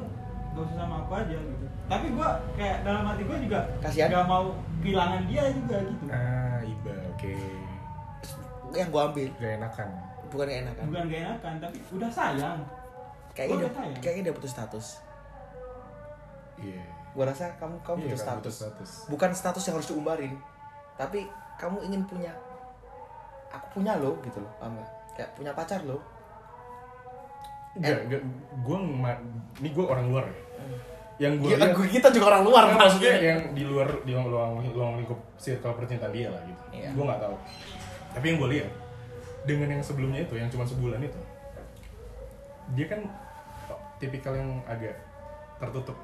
gak 0.56 0.64
usah 0.64 0.78
sama 0.80 0.96
aku 1.04 1.12
aja 1.20 1.36
gitu 1.36 1.66
tapi 1.86 2.06
gue 2.10 2.30
kayak 2.56 2.78
dalam 2.82 3.04
hati 3.04 3.22
gue 3.28 3.38
juga 3.44 3.60
Kasihan. 3.84 4.08
gak 4.10 4.26
mau 4.26 4.46
kehilangan 4.80 5.22
dia 5.28 5.44
juga 5.52 5.78
gitu 5.84 6.04
ah 6.10 6.60
iba 6.64 6.94
oke 7.12 7.36
yang 8.74 8.90
gue 8.90 9.02
ambil 9.04 9.28
gak 9.36 9.54
enakan 9.60 9.90
bukan 10.32 10.46
yang 10.48 10.62
enakan 10.66 10.84
bukan 10.88 11.04
gak 11.12 11.22
enakan 11.28 11.54
tapi 11.60 11.78
udah 11.92 12.10
sayang 12.10 12.60
kayaknya 13.36 13.56
udah 13.62 13.72
sayang. 13.76 14.00
kayaknya 14.00 14.22
dia 14.26 14.34
putus 14.34 14.52
status 14.56 14.88
iya 16.64 16.84
gue 17.16 17.24
rasa 17.24 17.46
kamu 17.56 17.76
kamu 17.84 17.98
Iya, 18.00 18.08
putus 18.12 18.24
status. 18.24 18.40
putus 18.40 18.56
status. 18.58 18.92
bukan 19.12 19.30
status 19.32 19.64
yang 19.68 19.76
harus 19.76 19.90
diumbarin 19.92 20.34
tapi 20.96 21.28
kamu 21.56 21.78
ingin 21.84 22.02
punya 22.08 22.32
aku 23.52 23.80
punya 23.80 23.96
lo 24.00 24.16
gitu 24.24 24.40
loh 24.40 24.52
paham 24.60 24.80
nggak? 24.80 24.90
kayak 25.16 25.30
punya 25.36 25.52
pacar 25.52 25.84
lo 25.84 26.00
Enggak, 27.76 28.08
enggak, 28.08 28.22
gue 28.64 28.78
ini 29.60 29.70
gue 29.76 29.84
orang 29.84 30.08
luar 30.08 30.24
ya. 30.32 30.45
Yang 31.16 31.34
gue 31.40 31.50
ya, 31.56 31.68
gue- 31.72 31.92
kita 31.96 32.08
juga 32.12 32.26
orang 32.36 32.44
luar 32.44 32.64
Nggak, 32.68 32.76
maksudnya 32.76 33.14
yang 33.16 33.40
di 33.56 33.64
luar 33.64 33.88
di 34.04 34.12
luar 34.12 34.28
luang, 34.28 34.52
luang 34.76 34.94
lingkup 35.00 35.20
circle 35.40 35.72
percintaan 35.80 36.12
dia 36.12 36.28
lah 36.28 36.44
gitu. 36.44 36.64
Iya. 36.76 36.90
Gue 36.92 37.04
nggak 37.08 37.22
tahu. 37.24 37.36
Tapi 38.12 38.26
yang 38.28 38.38
gue 38.44 38.50
lihat 38.60 38.70
dengan 39.48 39.68
yang 39.80 39.84
sebelumnya 39.84 40.20
itu, 40.28 40.36
yang 40.36 40.52
cuma 40.52 40.68
sebulan 40.68 41.00
itu, 41.00 41.20
dia 42.76 42.86
kan 42.90 43.00
tipikal 43.96 44.36
yang 44.36 44.60
agak 44.68 45.00
tertutup 45.56 45.96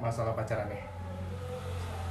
masalah 0.00 0.32
pacarannya. 0.32 0.80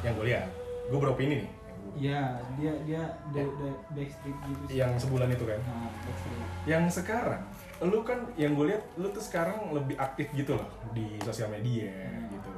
Yang 0.05 0.13
gue 0.17 0.25
lihat, 0.29 0.45
gue 0.93 0.99
beropini 1.01 1.35
nih. 1.41 1.49
Iya, 1.91 2.21
dia 2.61 2.73
dia 2.85 3.01
dia, 3.33 3.43
dia 3.43 3.71
backstreet 3.97 4.37
gitu 4.45 4.61
sih. 4.69 4.75
Yang 4.77 4.91
sebulan 5.01 5.33
itu 5.33 5.43
kan. 5.49 5.59
Nah, 5.65 5.89
backstreet. 6.05 6.39
Yang 6.69 6.83
sekarang, 7.01 7.41
lu 7.81 8.05
kan 8.05 8.29
yang 8.37 8.53
gue 8.53 8.69
lihat, 8.69 8.83
lu 8.93 9.09
tuh 9.09 9.19
sekarang 9.19 9.73
lebih 9.73 9.97
aktif 9.97 10.29
gitu 10.31 10.53
loh 10.53 10.69
di 10.93 11.17
sosial 11.19 11.49
media 11.49 11.89
gitu, 12.29 12.51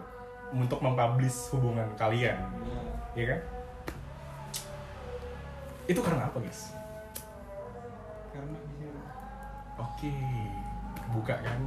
untuk 0.51 0.83
mempublish 0.83 1.47
hubungan 1.49 1.87
kalian, 1.95 2.35
Iya. 2.35 2.81
ya 3.15 3.25
kan? 3.31 3.39
Itu 5.85 5.99
karena 5.99 6.27
apa 6.27 6.37
guys? 6.39 6.75
Karena 8.31 8.55
di 8.57 8.71
sini 8.73 8.99
Oke, 9.73 10.11
buka 11.11 11.35
kan? 11.39 11.61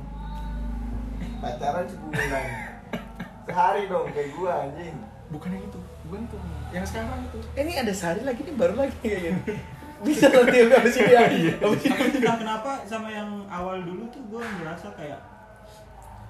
pacaran 1.37 1.85
sebulan 1.89 2.47
sehari 3.49 3.83
dong 3.89 4.07
kayak 4.13 4.31
gua 4.37 4.53
anjing 4.65 4.97
Bukan 5.27 5.51
yang 5.51 5.65
itu, 5.65 5.81
bukan 6.07 6.23
itu, 6.23 6.37
yang 6.71 6.87
sekarang 6.87 7.19
itu. 7.27 7.39
Eh, 7.59 7.63
ini 7.67 7.75
ada 7.75 7.91
sehari 7.91 8.23
lagi 8.23 8.47
nih 8.47 8.55
baru 8.55 8.79
lagi 8.79 8.95
kayak 9.03 9.21
gini 9.27 9.43
bisa 10.03 10.29
nanti 10.29 10.59
habis 10.67 10.95
ini 10.95 11.11
ya 11.11 11.21
habis 11.25 11.41
ini 11.41 11.53
tapi 11.89 12.05
entah 12.15 12.37
kenapa 12.37 12.71
sama 12.85 13.09
yang 13.09 13.29
awal 13.47 13.81
dulu 13.81 14.05
tuh 14.09 14.21
gue 14.27 14.43
ngerasa 14.43 14.89
kayak 14.93 15.21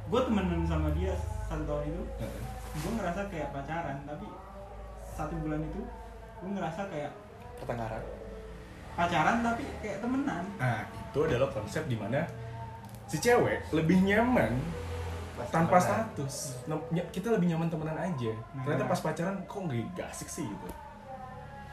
gue 0.06 0.20
temenan 0.22 0.62
sama 0.62 0.88
dia 0.92 1.10
satu 1.42 1.62
tahun 1.62 1.84
itu 1.88 2.02
gue 2.76 2.92
ngerasa 2.92 3.20
kayak 3.26 3.48
pacaran 3.50 3.98
tapi 4.04 4.26
satu 5.08 5.34
bulan 5.36 5.60
itu 5.60 5.80
gue 6.36 6.50
ngerasa 6.52 6.80
kayak 6.86 7.10
pertengkaran 7.56 8.02
pacaran 8.92 9.36
tapi 9.42 9.64
kayak 9.78 9.98
temenan 9.98 10.44
Nah, 10.56 10.80
itu 10.84 11.18
adalah 11.22 11.48
konsep 11.48 11.82
di 11.84 11.96
mana 11.96 12.22
si 13.04 13.16
cewek 13.16 13.66
lebih 13.72 13.98
nyaman 14.02 14.56
Pas 15.34 15.48
tanpa 15.48 15.76
temenan. 15.76 15.88
status. 16.08 16.34
Ny- 16.66 17.10
Kita 17.10 17.28
lebih 17.28 17.52
nyaman 17.52 17.68
temenan 17.68 17.92
aja. 17.94 18.32
Nah. 18.50 18.64
Ternyata 18.64 18.84
pas 18.86 19.00
pacaran 19.00 19.36
kok 19.44 19.60
gak 19.92 20.08
asik 20.08 20.28
sih 20.30 20.48
gitu. 20.48 20.68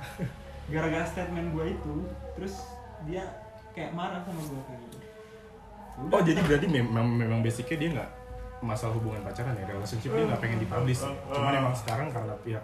gara-gara 0.72 1.06
statement 1.08 1.52
gue 1.52 1.66
itu 1.76 1.96
terus 2.40 2.56
dia 3.04 3.24
kayak 3.76 3.92
marah 3.92 4.24
sama 4.24 4.42
gue 4.44 4.62
kayak 4.68 4.80
gitu. 4.88 4.98
Oh 6.10 6.22
jadi 6.24 6.40
berarti 6.42 6.68
memang 6.72 7.06
memang 7.06 7.40
basicnya 7.44 7.78
dia 7.78 7.90
nggak 8.00 8.12
masalah 8.64 8.96
hubungan 8.96 9.22
pacaran 9.22 9.54
ya 9.60 9.66
relationship 9.68 10.12
dia 10.16 10.26
nggak 10.28 10.42
pengen 10.42 10.60
dipublish. 10.64 11.04
Cuman 11.32 11.54
emang 11.54 11.76
sekarang 11.76 12.08
karena 12.14 12.34
pihak 12.42 12.64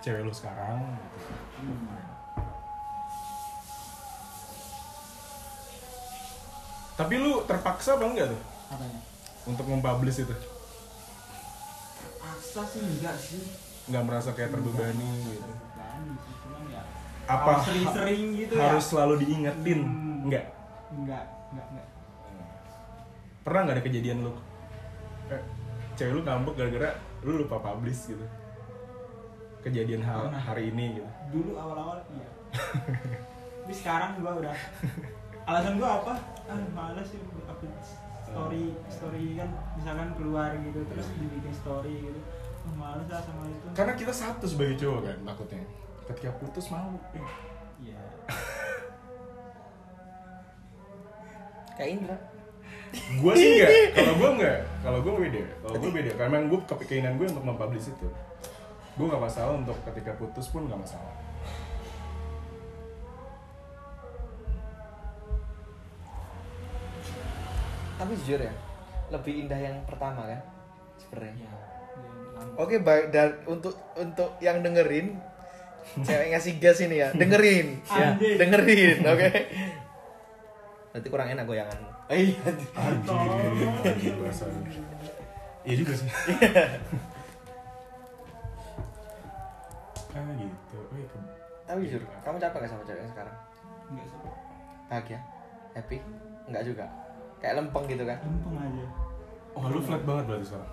cewek 0.00 0.24
lu 0.24 0.32
sekarang 0.32 0.80
gitu. 0.96 1.18
Hmm. 1.60 2.10
tapi 7.00 7.16
lu 7.16 7.40
terpaksa 7.48 7.96
apa 7.96 8.04
enggak 8.04 8.28
tuh? 8.28 8.40
Apanya? 8.68 9.00
Untuk 9.48 9.64
mempublish 9.64 10.20
itu? 10.20 10.36
Paksa 12.20 12.60
sih 12.68 12.84
enggak 12.84 13.16
sih. 13.16 13.40
Nggak 13.88 14.04
merasa 14.04 14.36
kayak 14.36 14.52
terbebani 14.52 15.08
gitu. 15.32 15.40
Terbebani 15.40 16.12
sih, 16.20 16.34
cuman 16.39 16.39
apa 17.30 17.52
sering-sering 17.62 18.22
gitu 18.34 18.54
harus 18.58 18.84
ya 18.84 18.88
selalu 18.90 19.14
diingetin? 19.22 19.80
Hmm. 19.86 20.24
enggak? 20.26 20.44
Enggak 20.90 21.24
enggak 21.54 21.66
enggak. 21.70 21.86
Pernah 23.46 23.60
nggak 23.64 23.76
ada 23.78 23.84
kejadian 23.86 24.18
lu? 24.26 24.32
Eh, 25.30 25.42
cewek 25.94 26.12
lu 26.18 26.20
ngambek 26.26 26.54
gara-gara 26.58 26.90
lu 27.22 27.30
lupa 27.46 27.56
publish 27.62 28.10
gitu. 28.10 28.26
Kejadian 29.60 30.02
hal 30.02 30.32
Pernah. 30.32 30.42
hari 30.42 30.72
ini 30.72 30.84
gitu. 30.98 31.10
Dulu 31.30 31.50
awal-awal 31.54 31.98
iya. 32.16 32.28
Tapi 33.62 33.74
sekarang 33.76 34.10
gua 34.18 34.32
udah. 34.40 34.56
Alasan 35.46 35.74
gua 35.78 35.90
apa? 36.02 36.14
Ah 36.50 36.58
malas 36.74 37.06
sih 37.06 37.20
buat 37.30 37.46
update 37.46 37.78
story 38.30 38.64
story 38.86 39.24
kan 39.34 39.50
misalkan 39.74 40.08
keluar 40.14 40.54
gitu 40.62 40.80
terus 40.90 41.06
dibikin 41.14 41.54
story 41.54 41.94
gitu. 42.02 42.20
Oh, 42.60 42.74
males 42.76 43.06
lah 43.08 43.22
sama 43.22 43.46
itu. 43.46 43.66
Karena 43.72 43.92
kita 43.96 44.12
satu 44.12 44.44
sebagai 44.44 44.76
cowok 44.80 45.00
kan 45.06 45.18
takutnya 45.24 45.64
ketika 46.10 46.34
putus 46.42 46.66
mau. 46.74 46.90
Iya. 47.78 48.02
Kayak 51.78 51.90
Indra. 51.96 52.18
Gue 52.90 53.32
sih 53.38 53.48
enggak 53.54 53.70
kalau 54.02 54.14
gue 54.18 54.30
enggak 54.34 54.58
kalau 54.82 54.98
gue 55.06 55.14
beda. 55.14 55.42
Kalau 55.62 55.78
gue 55.78 55.90
beda. 55.94 56.10
Karena 56.18 56.42
emang 56.42 56.50
gue 56.50 56.58
keinginan 56.84 57.14
gue 57.16 57.26
untuk 57.30 57.46
mempublish 57.46 57.94
itu. 57.94 58.08
Gue 58.98 59.06
nggak 59.06 59.22
masalah 59.22 59.54
untuk 59.54 59.78
ketika 59.86 60.18
putus 60.18 60.50
pun 60.50 60.66
nggak 60.66 60.82
masalah. 60.82 61.14
Tapi 68.00 68.16
jujur 68.24 68.40
ya 68.40 68.52
lebih 69.10 69.46
indah 69.46 69.60
yang 69.60 69.76
pertama 69.84 70.24
kan 70.24 70.40
sebenarnya. 70.96 71.34
Iya, 71.36 71.52
Oke 72.56 72.80
baik. 72.80 73.12
Dan 73.12 73.36
untuk 73.44 73.76
untuk 73.98 74.40
yang 74.40 74.64
dengerin 74.64 75.20
cewek 76.06 76.26
ngasih 76.34 76.52
gas 76.62 76.78
ini 76.82 76.96
ya. 77.02 77.08
Dengerin. 77.14 77.82
Ya 77.88 78.08
dengerin 78.18 78.98
oke. 79.04 79.28
Nanti 80.90 81.06
kurang 81.10 81.28
enak 81.30 81.44
goyangan. 81.46 81.78
Eh 82.10 82.34
Anjir, 82.74 84.14
bahasa 84.18 84.44
iya 85.62 85.74
juga 85.76 85.92
sih. 85.94 86.08
Ah 90.10 90.26
gitu. 90.34 90.78
Oh, 90.90 90.96
iya, 90.98 91.06
tapi 91.70 91.86
jujur 91.86 92.02
kamu 92.26 92.42
capek 92.42 92.58
gak 92.66 92.70
sama 92.74 92.82
cewek 92.82 92.98
yang 92.98 93.12
sekarang? 93.14 93.36
Enggak 93.94 94.06
sih 94.10 94.18
bahagia? 94.90 95.20
Happy? 95.70 95.96
Enggak 96.50 96.62
juga? 96.66 96.86
Kayak 97.38 97.54
lempeng 97.62 97.84
gitu 97.86 98.02
kan? 98.02 98.18
Lempeng 98.18 98.56
aja. 98.58 98.86
Oh 99.54 99.64
lu 99.70 99.78
flat 99.78 100.02
banget 100.02 100.24
berarti 100.26 100.46
sekarang. 100.50 100.70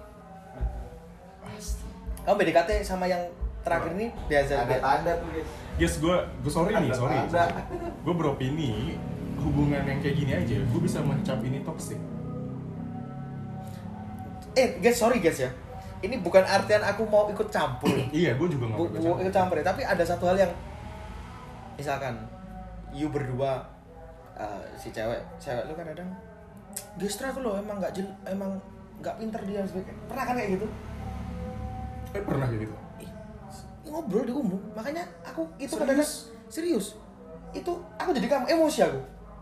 Pasti. 1.45 1.87
kamu 2.25 2.35
BDKT 2.43 2.69
sama 2.83 3.05
yang 3.07 3.23
terakhir 3.65 3.91
ini 3.97 4.07
biasa 4.29 4.51
ada 4.63 4.75
tanda 4.79 5.11
tuh 5.19 5.29
guys. 5.33 5.49
Guys, 5.77 5.95
gue 6.01 6.15
gue 6.41 6.51
sorry 6.51 6.73
nih, 6.73 6.89
Ada 6.89 6.97
sorry. 6.97 7.17
Gue 8.01 8.13
beropini 8.17 8.97
hubungan 9.37 9.85
yang 9.85 9.99
kayak 10.01 10.15
gini 10.17 10.31
aja, 10.33 10.57
gue 10.57 10.81
bisa 10.81 10.99
mencap 11.05 11.39
ini 11.45 11.61
toxic. 11.61 11.99
eh 14.57 14.81
guys 14.81 14.97
sorry 14.97 15.21
guys 15.21 15.37
ya. 15.37 15.53
Ini 16.01 16.17
bukan 16.21 16.41
artian 16.41 16.81
aku 16.81 17.05
mau 17.05 17.29
ikut 17.29 17.49
campur. 17.49 17.89
Iya, 18.13 18.33
gue 18.37 18.47
juga 18.49 18.73
nggak 18.73 18.79
mau 19.05 19.17
ikut 19.21 19.33
campur. 19.33 19.61
ya. 19.61 19.65
Tapi 19.69 19.81
ada 19.85 20.01
satu 20.01 20.25
hal 20.29 20.37
yang 20.37 20.51
misalkan 21.77 22.17
you 22.89 23.05
berdua 23.13 23.61
uh, 24.33 24.61
si 24.73 24.89
cewek 24.89 25.21
cewek 25.37 25.69
lu 25.69 25.77
kan 25.77 25.85
kadang 25.93 26.09
gestra 26.97 27.29
aku 27.29 27.45
loh 27.45 27.53
emang 27.61 27.77
nggak 27.77 27.93
jel 27.93 28.09
emang 28.25 28.57
nggak 28.97 29.13
pinter 29.21 29.41
dia 29.45 29.61
sebagainya 29.61 30.01
pernah 30.09 30.23
kan 30.25 30.33
kayak 30.41 30.49
gitu? 30.57 30.67
Eh 32.17 32.21
pernah 32.25 32.45
kayak 32.49 32.61
gitu. 32.65 32.75
Ngobrol 33.87 34.23
di 34.23 34.33
umum 34.33 34.59
makanya 34.71 35.03
aku 35.21 35.47
itu 35.57 35.71
Serius? 35.71 35.81
kadang 35.81 36.09
serius 36.47 36.87
itu 37.51 37.71
aku 37.95 38.09
jadi 38.11 38.27
kamu 38.27 38.45
emosi 38.49 38.79
aku 38.81 38.99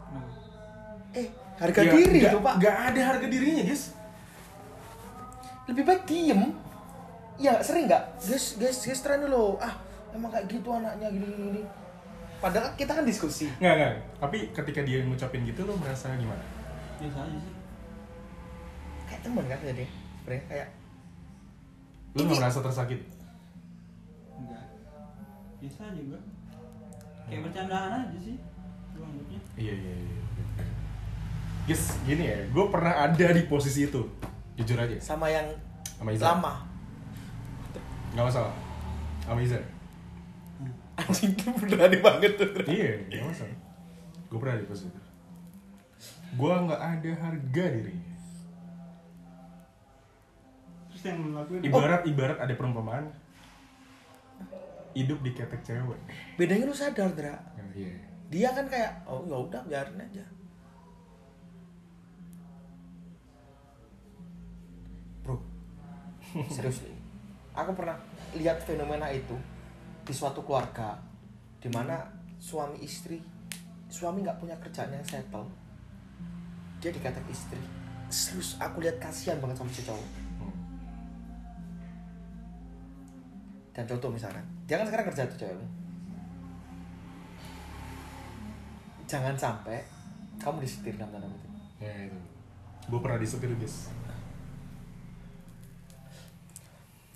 nah, 0.09 0.25
eh 1.11 1.27
harga 1.55 1.79
Ya, 1.79 1.91
diri 1.91 2.17
nggak- 2.19 2.31
itu 2.31 2.39
pak 2.39 2.53
nggak 2.57 2.77
ada 2.85 3.01
harga 3.05 3.25
dirinya, 3.25 3.63
guys. 3.63 3.83
lebih 5.65 5.83
baik 5.83 6.03
diem 6.03 6.41
ya 7.35 7.57
sering 7.59 7.85
nggak 7.85 8.03
guys 8.21 8.45
guys 8.55 8.77
guys 8.81 9.01
tren 9.01 9.19
dulu 9.19 9.57
ah 9.57 9.73
emang 10.11 10.29
kayak 10.29 10.45
gitu 10.47 10.69
anaknya 10.69 11.09
gini 11.09 11.25
gini, 11.25 11.45
gini. 11.49 11.61
padahal 12.37 12.69
kita 12.73 12.91
kan 12.91 13.03
diskusi 13.03 13.49
Nggak, 13.57 13.73
nggak. 13.73 13.91
Tapi 14.17 14.37
ketika 14.51 14.81
dia 14.81 15.01
ngucapin 15.01 15.41
gitu, 15.43 15.61
lo 15.61 15.73
merasa 15.75 16.13
gimana? 16.13 16.39
biasa 16.95 17.17
aja 17.21 17.37
sih 17.37 17.53
kayak 19.05 19.21
temen 19.21 19.43
kan 19.43 19.59
jadi 19.59 19.85
sebenarnya 20.15 20.43
kayak 20.47 20.67
Lo 22.13 22.21
nggak 22.21 22.29
Ini- 22.29 22.39
merasa 22.39 22.59
tersakiti? 22.61 23.05
Biasa 25.65 25.81
aja 25.89 26.01
gua 26.05 26.21
kayak 27.25 27.41
bercandaan 27.41 27.91
aja 28.05 28.17
sih 28.21 28.37
gua 28.93 29.05
anggapnya 29.09 29.39
Iya, 29.55 29.73
iya, 29.73 29.95
iya. 29.97 30.21
Guys, 31.65 31.97
gini 32.05 32.23
ya, 32.29 32.37
gue 32.45 32.65
pernah 32.69 32.93
ada 32.93 33.27
di 33.33 33.41
posisi 33.49 33.89
itu. 33.89 34.05
Jujur 34.53 34.77
aja. 34.77 34.93
sama 35.01 35.25
yang 35.25 35.49
Sama 35.97 36.13
Izar. 36.13 36.37
lama 36.37 36.53
Nggak 38.13 38.25
masalah. 38.29 38.53
Sama 39.25 39.39
Izar. 39.41 39.63
anjing 41.01 41.33
berani 41.57 41.97
banget 41.99 42.37
tuh 42.37 42.47
iya, 42.69 43.01
nggak 43.09 43.25
masalah. 43.25 43.57
Gue 44.29 44.37
pernah 44.37 44.55
di 44.55 44.67
pos 44.69 44.85
itu. 44.85 45.01
Gue 46.35 46.53
nggak 46.53 46.81
ada 46.83 47.11
harga 47.17 47.65
diri. 47.73 47.95
terus 50.87 51.01
yang 51.03 51.17
lu 51.19 51.29
lakuin 51.33 51.59
Ibarat 51.59 52.01
ibarat 52.05 52.37
ada 52.39 52.53
perumpamaan 52.55 53.05
hidup 54.95 55.19
di 55.19 55.31
ketek 55.35 55.61
cewek. 55.61 55.99
bedanya 56.39 56.65
lu 56.65 56.73
sadar 56.73 57.11
Dra. 57.11 57.35
Iya. 57.75 57.91
dia. 58.31 58.49
Kan 58.55 58.71
kayak 58.71 59.03
oh 59.03 59.27
ya 59.27 59.35
udah 59.35 59.61
biarin 59.67 59.99
aja. 59.99 60.23
Bro 65.21 65.43
serius. 66.55 66.87
Nih 66.87 66.95
aku 67.55 67.71
pernah 67.75 67.99
lihat 68.35 68.63
fenomena 68.63 69.11
itu 69.11 69.35
di 70.07 70.13
suatu 70.15 70.43
keluarga 70.43 70.99
di 71.59 71.67
mana 71.71 72.07
suami 72.39 72.79
istri 72.83 73.19
suami 73.91 74.23
nggak 74.23 74.39
punya 74.39 74.55
kerjaan 74.63 74.95
yang 74.95 75.03
settle. 75.03 75.51
Dia 76.79 76.95
dikatek 76.95 77.27
istri. 77.27 77.59
Serius 78.07 78.55
aku 78.63 78.79
lihat 78.79 78.95
kasihan 79.03 79.39
banget 79.43 79.59
sama 79.59 79.71
si 79.75 79.83
cowok 79.83 80.24
dan 83.75 83.83
contoh 83.83 84.09
misalnya 84.09 84.41
dia 84.65 84.79
kan 84.79 84.87
sekarang 84.87 85.05
kerja 85.11 85.27
tuh 85.27 85.37
cewek 85.43 85.69
jangan 89.05 89.35
sampai 89.35 89.83
kamu 90.39 90.63
disetir 90.63 90.95
dalam 90.97 91.13
tanda 91.19 91.27
kutip 91.29 91.55
Ya 91.79 92.07
itu. 92.07 92.19
Gue 92.87 92.99
pernah 93.01 93.19
disetir 93.19 93.51
guys. 93.57 93.91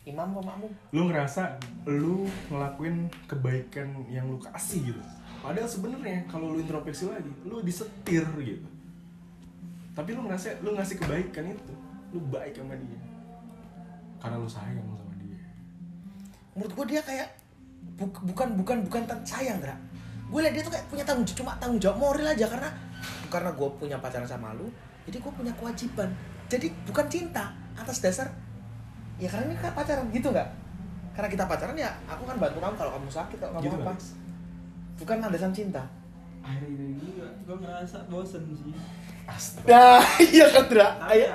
imam 0.10 0.26
apa 0.26 0.42
makmum 0.42 0.72
Lu 0.90 1.06
ngerasa 1.06 1.62
lu 1.86 2.26
ngelakuin 2.50 3.06
kebaikan 3.30 3.94
yang 4.10 4.26
lu 4.26 4.42
kasih 4.42 4.90
gitu. 4.90 5.02
Padahal 5.40 5.70
sebenarnya 5.70 6.26
kalau 6.26 6.58
lu 6.58 6.66
introspeksi 6.66 7.14
lagi, 7.14 7.30
lu 7.46 7.62
disetir 7.62 8.26
gitu. 8.42 8.66
Tapi 9.94 10.10
lu 10.18 10.26
ngerasa 10.26 10.66
lu 10.66 10.74
ngasih 10.74 10.98
kebaikan 10.98 11.54
itu, 11.54 11.74
lu 12.10 12.26
baik 12.26 12.58
sama 12.58 12.74
dia. 12.74 13.02
Karena 14.18 14.42
lu 14.42 14.50
sayang 14.50 14.82
sama 14.82 14.98
dia. 14.98 15.09
Menurut 16.52 16.74
gue 16.74 16.86
dia 16.88 17.02
kayak 17.02 17.30
bu- 17.96 18.24
bukan 18.26 18.48
bukan 18.56 18.78
bukan 18.84 19.02
tan- 19.04 19.24
sayang 19.24 19.58
Dra. 19.58 19.76
Gue 20.26 20.40
liat 20.40 20.52
dia 20.52 20.62
tuh 20.62 20.70
kayak 20.70 20.86
punya 20.88 21.02
tanggung 21.02 21.24
jawab 21.24 21.40
cuma 21.40 21.52
tanggung 21.58 21.80
jawab 21.80 21.98
moral 21.98 22.28
aja 22.28 22.46
karena 22.46 22.70
karena 23.28 23.50
gue 23.52 23.70
punya 23.76 23.98
pacaran 23.98 24.26
sama 24.26 24.54
lu 24.54 24.70
jadi 25.04 25.18
gue 25.18 25.32
punya 25.32 25.54
kewajiban. 25.54 26.10
Jadi 26.46 26.70
bukan 26.84 27.06
cinta 27.08 27.50
atas 27.74 28.00
dasar 28.00 28.28
ya 29.16 29.28
karena 29.28 29.48
ini 29.48 29.56
kan 29.56 29.72
pacaran 29.72 30.06
gitu 30.10 30.30
nggak? 30.30 30.50
Karena 31.12 31.28
kita 31.28 31.44
pacaran 31.46 31.76
ya 31.76 31.92
aku 32.06 32.24
kan 32.24 32.38
bantu 32.38 32.58
kamu 32.58 32.76
kalau 32.76 32.92
kamu 32.94 33.10
sakit 33.10 33.38
kalau 33.38 33.54
kamu 33.54 33.64
Gitu 33.66 33.76
apa. 33.78 33.86
Kan? 33.88 33.98
bukan 34.96 35.18
landasan 35.20 35.52
cinta. 35.52 35.84
Akhir-akhir 36.40 36.76
ini 36.76 37.10
gue 37.20 37.56
ngerasa 37.58 37.98
bosen 38.08 38.44
sih. 38.50 38.74
Nah 39.64 40.02
iya 40.20 40.50
kan 40.50 40.66
Dra? 40.66 40.90
Iya 41.08 41.30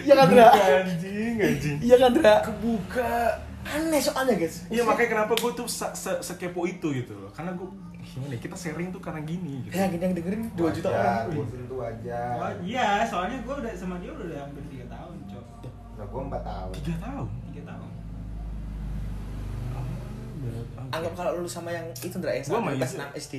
iya 0.00 0.14
kan 0.14 0.26
Dra? 0.28 0.46
Anjing, 0.54 1.34
anjing. 1.36 1.76
iya 1.80 1.96
kan 1.98 2.10
Dra? 2.12 2.34
Kebuka. 2.40 3.14
Aneh 3.66 3.96
soalnya 3.98 4.36
guys 4.36 4.68
Iya 4.68 4.82
makanya 4.82 5.10
kenapa 5.10 5.32
gue 5.34 5.52
tuh 5.54 5.66
se- 5.66 5.94
se- 5.94 6.20
sekepo 6.20 6.64
itu 6.64 6.92
gitu 6.92 7.12
loh. 7.14 7.30
Karena 7.30 7.52
gue 7.52 7.64
gimana 8.04 8.30
ya, 8.30 8.40
kita 8.40 8.52
sharing 8.54 8.88
tuh 8.88 9.00
karena 9.00 9.20
gini 9.20 9.64
gitu. 9.64 9.72
ya 9.72 9.88
gini 9.88 10.02
yang 10.02 10.12
dengerin 10.12 10.42
2 10.50 10.60
juta 10.70 10.88
Wajar, 10.88 11.24
orang 11.24 11.24
Gue 11.32 11.46
tentu 11.48 11.76
aja. 11.78 12.20
oh, 12.36 12.52
iya 12.60 12.88
soalnya 13.02 13.38
gue 13.40 13.54
udah 13.56 13.72
sama 13.72 13.96
dia 13.96 14.10
udah 14.10 14.38
hampir 14.38 14.62
tiga 14.68 14.86
tahun 14.86 15.16
cok 15.26 15.46
Nah, 15.94 16.04
gue 16.04 16.20
4 16.22 16.42
tahun. 16.42 16.72
Tiga 16.74 16.94
tahun. 17.00 17.26
tiga 17.46 17.62
tahun 17.66 17.88
anggap 20.86 21.12
kalau 21.16 21.32
lu 21.36 21.48
sama 21.48 21.72
yang 21.72 21.86
itu 21.96 22.14
Dra 22.14 22.30
yang 22.30 22.44
Gua 22.44 22.60
sama 22.60 22.70
kelas. 22.72 22.92
6 22.94 23.18
SD 23.18 23.34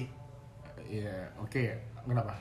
Iya, 0.86 1.16
oke. 1.38 1.64
Kenapa? 2.04 2.34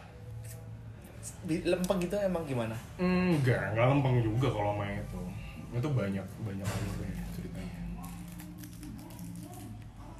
di 1.40 1.60
lempeng 1.62 1.96
gitu 1.98 2.16
emang 2.18 2.44
gimana? 2.44 2.76
Enggak, 2.96 3.72
enggak 3.72 3.86
lempeng 3.86 4.20
juga 4.20 4.48
kalau 4.50 4.72
main 4.74 4.96
itu. 4.98 5.20
Itu 5.72 5.88
banyak 5.90 6.20
banyak 6.42 6.66
alurnya 6.66 7.13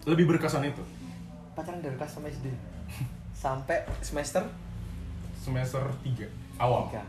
Lebih 0.05 0.25
berkesan 0.29 0.69
itu. 0.69 0.83
Pacaran 1.57 1.81
dari 1.81 1.97
kelas 1.97 2.13
sama 2.13 2.29
SD 2.29 2.51
sampai 3.45 3.85
semester 4.05 4.43
Semester 5.39 5.85
3 6.03 6.61
awal. 6.61 6.89
3 6.89 7.01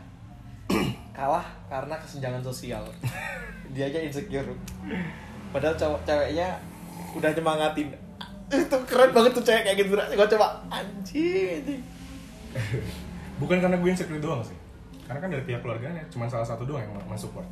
kalah 1.16 1.46
karena 1.72 1.96
kesenjangan 1.96 2.42
sosial 2.44 2.84
dia 3.74 3.88
aja 3.88 4.02
insecure 4.04 4.44
padahal 5.48 5.72
cowok 5.72 6.04
ceweknya 6.04 6.60
udah 7.16 7.30
nyemangatin 7.32 7.88
itu 8.52 8.78
keren 8.84 9.10
banget 9.16 9.32
tuh 9.32 9.44
cewek 9.46 9.62
kayak 9.64 9.76
gitu 9.80 9.96
gue 9.96 10.26
coba 10.36 10.60
anjing 10.68 11.62
anjing. 11.62 11.82
Bukan 13.36 13.60
karena 13.60 13.76
gue 13.76 13.88
insecure 13.92 14.20
doang 14.20 14.40
sih. 14.40 14.56
Karena 15.04 15.20
kan 15.20 15.28
dari 15.28 15.44
pihak 15.44 15.60
keluarganya 15.60 16.02
cuma 16.08 16.24
salah 16.26 16.44
satu 16.44 16.64
doang 16.64 16.82
yang 16.82 16.92
mensupport 17.08 17.44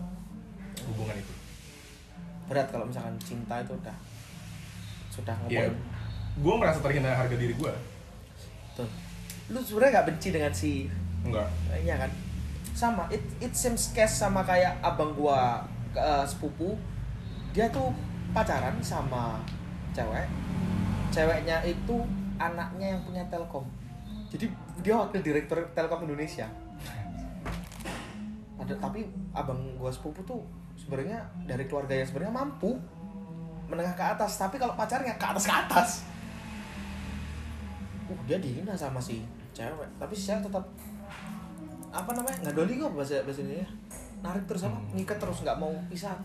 hubungan 0.84 1.16
itu. 1.16 1.34
berat 2.44 2.68
kalau 2.68 2.84
misalkan 2.84 3.16
cinta 3.24 3.56
itu 3.64 3.72
udah 3.72 3.96
sudah 5.14 5.34
Iya. 5.46 5.70
ngomong 5.70 5.78
Gue 6.34 6.54
merasa 6.58 6.82
terhina 6.82 7.14
harga 7.14 7.36
diri 7.38 7.54
gue. 7.54 7.72
tuh 8.74 8.90
lu 9.44 9.60
sebenarnya 9.60 10.00
nggak 10.00 10.08
benci 10.10 10.28
dengan 10.32 10.50
si 10.50 10.90
Enggak. 11.24 11.48
Iya 11.72 11.94
kan? 11.96 12.10
Sama 12.74 13.06
it 13.08 13.22
it 13.38 13.54
seems 13.54 13.94
case 13.94 14.18
sama 14.18 14.42
kayak 14.42 14.76
abang 14.82 15.14
gua 15.14 15.62
eh, 15.94 16.24
sepupu. 16.26 16.74
Dia 17.54 17.70
tuh 17.70 17.94
pacaran 18.34 18.76
sama 18.82 19.40
cewek. 19.94 20.26
Ceweknya 21.08 21.62
itu 21.62 21.96
anaknya 22.36 22.98
yang 22.98 23.00
punya 23.06 23.22
telkom. 23.30 23.64
Jadi 24.28 24.50
dia 24.82 24.98
wakil 24.98 25.22
direktur 25.22 25.64
telkom 25.72 26.04
Indonesia. 26.04 26.50
Ada 28.58 28.74
tapi 28.76 29.06
abang 29.32 29.60
gua 29.78 29.88
sepupu 29.88 30.20
tuh 30.24 30.40
sebenarnya 30.74 31.22
dari 31.46 31.64
keluarga 31.64 31.94
yang 31.94 32.08
sebenarnya 32.08 32.34
mampu 32.34 32.76
menengah 33.74 33.94
ke 33.98 34.04
atas 34.16 34.38
tapi 34.38 34.56
kalau 34.56 34.78
pacarnya 34.78 35.18
ke 35.18 35.26
atas 35.26 35.44
ke 35.44 35.54
atas 35.54 35.90
uh 38.08 38.20
dia 38.24 38.38
dihina 38.38 38.72
sama 38.78 39.02
si 39.02 39.26
cewek 39.50 39.88
tapi 39.98 40.12
si 40.14 40.30
cewek 40.30 40.46
tetap 40.46 40.64
apa 41.94 42.10
namanya 42.14 42.36
nggak 42.46 42.54
doli 42.54 42.74
kok 42.78 42.94
bahasa 42.94 43.22
bahasa 43.26 43.42
ini 43.42 43.62
ya 43.62 43.68
narik 44.24 44.44
terus 44.48 44.64
apa 44.64 44.78
Hmm. 44.78 44.88
ngikat 44.96 45.18
terus 45.20 45.38
nggak 45.44 45.58
mau 45.60 45.72
pisah 45.92 46.16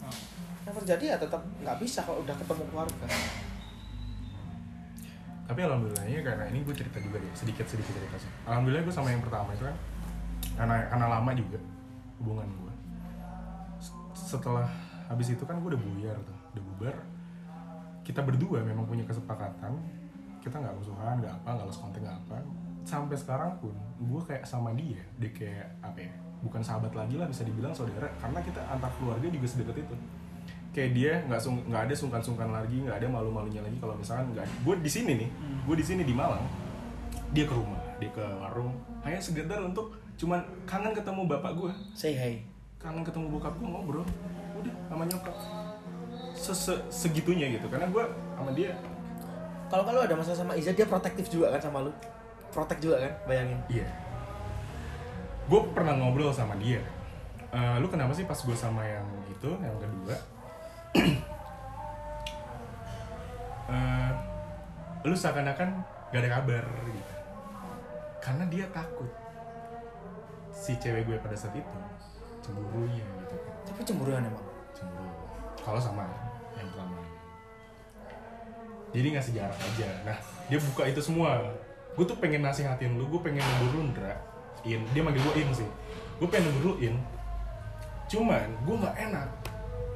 yang 0.65 0.75
terjadi 0.75 1.03
ya 1.13 1.17
tetap 1.17 1.41
nggak 1.61 1.77
bisa 1.81 1.99
kalau 2.05 2.21
udah 2.23 2.35
ketemu 2.37 2.63
keluarga 2.71 3.05
Tapi 5.49 5.65
alhamdulillahnya 5.65 6.21
karena 6.21 6.45
ini 6.53 6.61
gue 6.61 6.77
cerita 6.77 7.01
juga 7.01 7.17
deh, 7.17 7.33
sedikit-sedikit 7.33 7.89
cerita 7.89 8.21
sih. 8.21 8.29
Alhamdulillah 8.45 8.85
gue 8.85 8.93
sama 8.93 9.09
yang 9.09 9.17
pertama 9.17 9.49
itu 9.57 9.65
kan 9.65 9.73
karena 10.53 10.85
karena 10.93 11.05
lama 11.09 11.31
juga 11.33 11.57
hubungan 12.21 12.45
gue. 12.45 12.73
Setelah 14.13 14.69
habis 15.09 15.33
itu 15.33 15.41
kan 15.49 15.57
gue 15.57 15.73
udah 15.73 15.81
buyar 15.81 16.13
tuh, 16.21 16.37
udah 16.53 16.63
bubar. 16.69 16.95
Kita 18.09 18.25
berdua 18.25 18.65
memang 18.65 18.89
punya 18.89 19.05
kesepakatan 19.05 19.77
kita 20.41 20.55
nggak 20.57 20.73
musuhan, 20.81 21.21
nggak 21.21 21.29
apa, 21.29 21.49
nggak 21.61 21.67
lost 21.69 21.77
kontak, 21.77 22.01
nggak 22.01 22.17
apa. 22.25 22.41
Sampai 22.87 23.13
sekarang 23.13 23.53
pun 23.61 23.75
gue 24.01 24.21
kayak 24.25 24.41
sama 24.49 24.73
dia, 24.73 24.97
dia 25.21 25.29
kayak 25.29 25.67
apa 25.85 25.99
ya? 26.01 26.13
Bukan 26.41 26.63
sahabat 26.63 26.95
lagi 26.97 27.21
lah 27.21 27.29
bisa 27.29 27.45
dibilang 27.45 27.75
saudara 27.75 28.09
karena 28.17 28.41
kita 28.41 28.65
antar 28.65 28.89
keluarga 28.97 29.29
juga 29.29 29.45
sedekat 29.45 29.85
itu. 29.85 29.95
Kayak 30.73 30.91
dia 30.97 31.11
nggak 31.29 31.41
sung- 31.43 31.61
nggak 31.69 31.85
ada 31.85 31.93
sungkan-sungkan 31.93 32.49
lagi 32.49 32.81
nggak 32.81 32.97
ada 32.97 33.07
malu-malunya 33.13 33.61
lagi 33.61 33.77
kalau 33.77 33.93
misalkan 33.93 34.33
nggak 34.33 34.47
gue 34.65 34.75
di 34.81 34.89
sini 34.89 35.13
nih 35.21 35.29
gue 35.69 35.75
di 35.77 35.85
sini 35.85 36.01
di 36.01 36.13
Malang 36.13 36.45
dia 37.29 37.45
ke 37.45 37.53
rumah 37.53 37.77
dia 38.01 38.09
ke 38.09 38.25
warung. 38.41 38.73
Hanya 39.05 39.21
sekedar 39.21 39.61
untuk 39.61 39.93
cuman 40.17 40.41
kangen 40.65 40.97
ketemu 40.97 41.29
bapak 41.29 41.51
gue 41.53 41.71
say 41.93 42.17
hi 42.17 42.33
kangen 42.81 43.05
ketemu 43.05 43.37
bokap 43.37 43.53
gue 43.59 43.69
ngobrol. 43.69 44.07
Udah 44.57 44.73
sama 44.87 45.03
nyokap 45.05 45.35
Sese- 46.39 46.87
segitunya 46.87 47.51
gitu. 47.51 47.67
Karena 47.67 47.91
gue 47.91 48.03
sama 48.33 48.51
dia 48.55 48.71
kalau 49.69 49.85
kalau 49.85 50.01
ada 50.01 50.15
masalah 50.17 50.39
sama 50.39 50.57
Iza 50.57 50.73
dia 50.73 50.87
protektif 50.87 51.29
juga 51.29 51.53
kan 51.53 51.61
sama 51.61 51.85
lu? 51.85 51.91
Protek 52.49 52.81
juga 52.81 52.97
kan? 52.97 53.13
Bayangin. 53.29 53.59
Iya. 53.69 53.85
Gue 55.45 55.61
pernah 55.75 55.93
ngobrol 55.93 56.33
sama 56.33 56.57
dia. 56.57 56.81
"Eh, 57.53 57.75
lu 57.77 57.85
kenapa 57.85 58.09
sih 58.15 58.25
pas 58.25 58.37
gue 58.37 58.57
sama 58.57 58.81
yang 58.81 59.05
itu 59.29 59.49
yang 59.59 59.77
kedua? 59.77 60.15
Eh, 63.69 64.11
lu 65.05 65.13
seakan-akan 65.13 65.69
gak 66.09 66.21
ada 66.25 66.41
kabar 66.41 66.65
gitu. 66.89 67.13
Karena 68.17 68.43
dia 68.49 68.65
takut 68.73 69.05
si 70.49 70.73
cewek 70.75 71.05
gue 71.05 71.21
pada 71.21 71.37
saat 71.37 71.53
itu 71.53 71.77
cemburunya 72.41 73.05
gitu. 73.05 73.35
Kan 73.37 73.61
tapi 73.69 73.81
cemburuan 73.85 74.25
emang? 74.25 74.41
Cemburu. 74.73 75.13
Kalau 75.61 75.77
sama 75.77 76.09
jadi 78.95 79.07
ngasih 79.17 79.33
jarak 79.37 79.59
aja. 79.59 79.89
Nah 80.05 80.17
dia 80.49 80.59
buka 80.61 80.89
itu 80.89 81.01
semua. 81.03 81.41
Gue 81.97 82.05
tuh 82.07 82.17
pengen 82.17 82.45
nasihatin 82.45 82.95
lu 82.95 83.05
gue 83.11 83.21
pengen 83.21 83.43
nebur 83.43 83.83
lu 83.83 83.91
in 84.67 84.81
dia 84.91 85.01
manggil 85.01 85.21
gue 85.23 85.35
in 85.43 85.49
sih. 85.53 85.69
Gue 86.17 86.27
pengen 86.27 86.51
nebur 86.53 86.73
lu 86.73 86.73
in. 86.83 86.95
Cuman 88.09 88.47
gue 88.65 88.75
nggak 88.75 88.95
enak. 89.09 89.29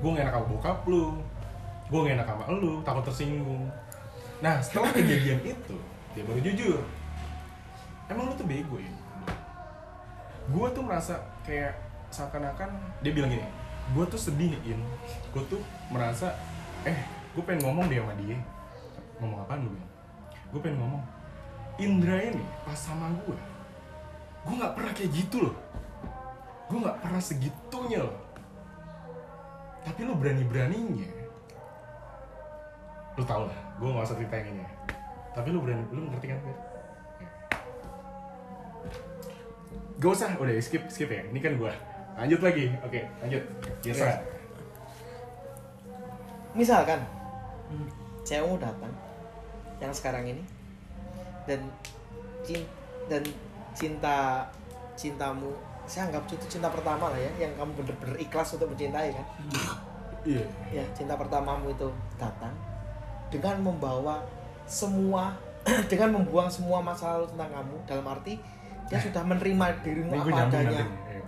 Gue 0.03 0.09
gak 0.11 0.27
enak 0.27 0.35
sama 0.35 0.47
bokap 0.51 0.79
lu. 0.83 1.15
Gue 1.87 1.99
gak 2.03 2.19
enak 2.19 2.27
sama 2.27 2.43
lu 2.59 2.83
takut 2.83 3.03
tersinggung. 3.07 3.71
Nah 4.43 4.59
setelah 4.59 4.91
kejadian 4.91 5.39
itu 5.47 5.77
dia 6.11 6.23
baru 6.27 6.39
jujur. 6.43 6.83
Emang 8.11 8.27
lu 8.29 8.35
tuh 8.35 8.45
bego 8.45 8.77
ya 8.77 8.91
gue 10.43 10.67
tuh 10.75 10.83
merasa 10.83 11.23
kayak 11.47 11.71
seakan-akan 12.11 12.67
dia 12.99 13.15
bilang 13.15 13.31
gini 13.31 13.47
gue 13.95 14.05
tuh 14.07 14.19
sedih 14.19 14.55
in. 14.63 14.79
Gue 15.31 15.43
tuh 15.47 15.59
merasa 15.91 16.35
eh 16.87 16.99
gue 17.35 17.43
pengen 17.43 17.67
ngomong 17.67 17.87
deh 17.91 17.99
sama 17.99 18.15
dia 18.19 18.37
ngomong 19.23 19.39
apa 19.47 19.55
lu 19.57 19.71
bilang 19.71 19.91
gue 20.51 20.59
pengen 20.59 20.77
ngomong 20.83 21.03
Indra 21.79 22.17
ini 22.19 22.45
pas 22.67 22.77
sama 22.77 23.09
gue 23.23 23.37
gue 24.43 24.53
nggak 24.59 24.73
pernah 24.75 24.91
kayak 24.91 25.11
gitu 25.15 25.37
loh 25.49 25.55
gue 26.67 26.77
nggak 26.77 26.99
pernah 26.99 27.21
segitunya 27.23 27.99
loh 28.03 28.19
tapi 29.83 29.99
lu 30.03 30.13
berani 30.19 30.43
beraninya 30.43 31.09
lu 33.15 33.23
tau 33.23 33.47
lah 33.47 33.59
gue 33.79 33.87
nggak 33.87 34.05
usah 34.05 34.17
cerita 34.19 34.35
yang 34.37 34.59
ini 34.59 34.65
tapi 35.33 35.47
lu 35.49 35.59
berani 35.65 35.83
lu 35.89 36.11
ngerti 36.13 36.27
kan 36.29 36.39
Fir? 36.45 36.57
Gak 40.03 40.11
usah, 40.19 40.35
udah 40.35 40.51
skip 40.59 40.83
skip 40.91 41.07
ya. 41.07 41.23
Ini 41.31 41.39
kan 41.39 41.55
gue. 41.55 41.71
Lanjut 42.19 42.43
lagi. 42.43 42.69
Oke, 42.83 43.07
lanjut. 43.23 43.39
Biasa. 43.79 44.03
Yes. 44.03 44.33
misalkan 46.53 47.01
cewekmu 48.21 48.61
datang 48.61 48.93
yang 49.77 49.91
sekarang 49.91 50.25
ini 50.27 50.43
dan 51.43 51.59
cin- 52.41 52.69
dan 53.05 53.23
cinta 53.73 54.47
cintamu 54.93 55.51
saya 55.83 56.07
anggap 56.07 56.23
itu 56.27 56.45
cinta 56.49 56.67
pertama 56.67 57.07
lah 57.07 57.17
ya 57.17 57.31
yang 57.37 57.51
kamu 57.53 57.73
bener-bener 57.75 58.15
ikhlas 58.17 58.53
untuk 58.53 58.69
mencintai 58.69 59.09
kan 59.11 59.25
Iya. 60.23 60.47
ya 60.71 60.83
cinta 60.93 61.13
pertamamu 61.13 61.67
itu 61.67 61.83
datang 62.15 62.55
dengan 63.27 63.59
membawa 63.61 64.23
semua 64.63 65.35
dengan 65.91 66.15
membuang 66.15 66.47
semua 66.47 66.79
masa 66.79 67.11
lalu 67.13 67.27
tentang 67.29 67.51
kamu 67.51 67.75
dalam 67.83 68.05
arti 68.07 68.39
dia 68.85 68.99
sudah 68.99 69.19
menerima 69.21 69.65
dirimu 69.79 70.11
Ini 70.13 70.23
apa 70.23 70.47
adanya. 70.47 70.79
Iya, 70.79 70.85
iya. 71.11 71.23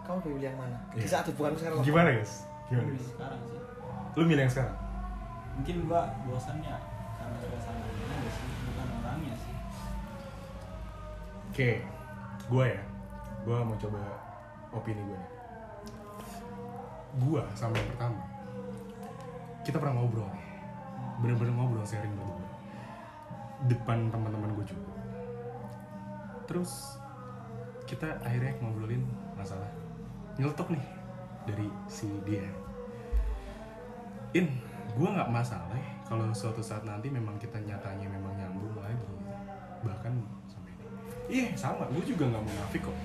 kamu 0.00 0.18
pilih 0.22 0.42
yang 0.44 0.54
mana 0.54 0.78
di 0.92 1.02
Iya. 1.02 1.10
saat 1.10 1.26
hubunganmu 1.26 1.58
sekarang 1.58 1.76
Gimana 1.82 2.08
guys? 2.12 2.32
Gimana 2.64 2.86
guys? 2.88 3.06
sekarang 3.08 3.40
sih 3.42 3.58
Lu 4.14 4.22
milih 4.22 4.42
yang 4.42 4.52
sekarang? 4.52 4.76
mungkin 5.56 5.76
gua 5.82 6.02
bosannya 6.22 6.74
karena 7.16 7.36
suasananya 7.42 8.04
aja 8.12 8.30
sih 8.30 8.46
bukan 8.62 8.86
orangnya 8.94 9.34
sih 9.34 9.54
Oke, 11.56 11.80
gue 12.52 12.64
ya, 12.68 12.84
gue 13.48 13.56
mau 13.64 13.72
coba 13.80 13.96
opini 14.76 15.00
gue 15.00 15.16
nih. 15.16 15.32
Gue 17.16 17.40
sama 17.56 17.72
yang 17.80 17.88
pertama, 17.96 18.20
kita 19.64 19.80
pernah 19.80 19.96
ngobrol 19.96 20.28
nih, 20.36 20.48
bener-bener 21.24 21.56
ngobrol 21.56 21.80
sharing 21.88 22.12
berdua, 22.12 22.44
depan 23.72 24.12
teman-teman 24.12 24.52
gue 24.52 24.68
juga. 24.68 24.92
Terus 26.44 27.00
kita 27.88 28.20
akhirnya 28.20 28.52
ngobrolin 28.60 29.08
masalah 29.32 29.72
nyeletuk 30.36 30.68
nih 30.76 30.84
dari 31.48 31.72
si 31.88 32.04
dia. 32.28 32.44
In, 34.36 34.60
gue 34.92 35.08
nggak 35.08 35.32
masalah 35.32 35.72
ya 35.72 36.04
kalau 36.04 36.28
suatu 36.36 36.60
saat 36.60 36.84
nanti 36.84 37.08
memang 37.08 37.40
kita 37.40 37.56
nyatanya 37.64 38.12
memang 38.12 38.36
Iya 41.26 41.46
sama, 41.58 41.90
gue 41.90 42.04
juga 42.06 42.30
nggak 42.30 42.44
munafik 42.46 42.82
kok. 42.86 42.96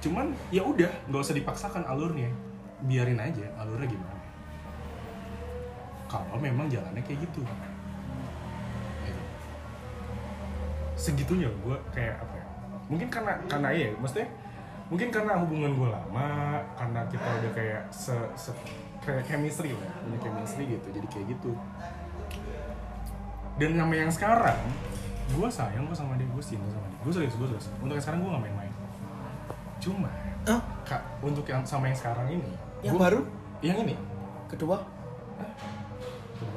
Cuman 0.00 0.32
ya 0.48 0.64
udah, 0.64 0.88
nggak 1.10 1.20
usah 1.20 1.36
dipaksakan 1.36 1.84
alurnya, 1.84 2.32
biarin 2.86 3.20
aja 3.20 3.46
alurnya 3.60 3.88
gimana. 3.90 4.16
Kalau 6.08 6.40
memang 6.40 6.72
jalannya 6.72 7.04
kayak 7.04 7.20
gitu. 7.28 7.44
Gitu. 9.04 9.22
Segitunya 10.96 11.52
gue 11.52 11.76
kayak 11.92 12.16
apa 12.24 12.34
ya? 12.40 12.46
Mungkin 12.88 13.08
karena 13.12 13.36
karena 13.44 13.68
iya, 13.76 13.92
maksudnya 14.00 14.28
mungkin 14.88 15.12
karena 15.12 15.36
hubungan 15.36 15.76
gue 15.76 15.88
lama, 15.92 16.64
karena 16.72 17.04
kita 17.12 17.28
udah 17.28 17.52
kayak 17.52 17.82
se, 17.92 18.16
se 18.40 18.48
kayak 19.04 19.20
chemistry 19.28 19.76
lah, 19.76 19.92
punya 20.00 20.18
chemistry 20.24 20.64
gitu, 20.64 20.88
jadi 20.96 21.06
kayak 21.12 21.26
gitu. 21.36 21.52
Dan 23.60 23.76
sama 23.76 23.92
yang 23.92 24.08
sekarang, 24.08 24.56
gue 25.28 25.48
sayang 25.48 25.84
kok 25.86 25.96
sama 25.96 26.16
dia, 26.16 26.24
gue 26.24 26.42
cinta 26.42 26.66
sama 26.68 26.86
dia. 26.88 26.98
Gue 27.04 27.12
serius, 27.12 27.34
gue 27.36 27.46
serius. 27.46 27.66
Untuk 27.78 27.94
yang 27.94 28.04
sekarang 28.04 28.20
gue 28.24 28.30
gak 28.32 28.42
main-main. 28.42 28.72
Cuma, 29.78 30.10
Hah? 30.42 30.60
kak, 30.82 31.02
untuk 31.20 31.44
yang 31.46 31.62
sama 31.62 31.86
yang 31.86 31.98
sekarang 31.98 32.26
ini, 32.32 32.50
yang 32.82 32.94
gua- 32.96 33.04
baru 33.06 33.20
yang 33.60 33.76
ini, 33.86 33.94
kedua 34.48 34.82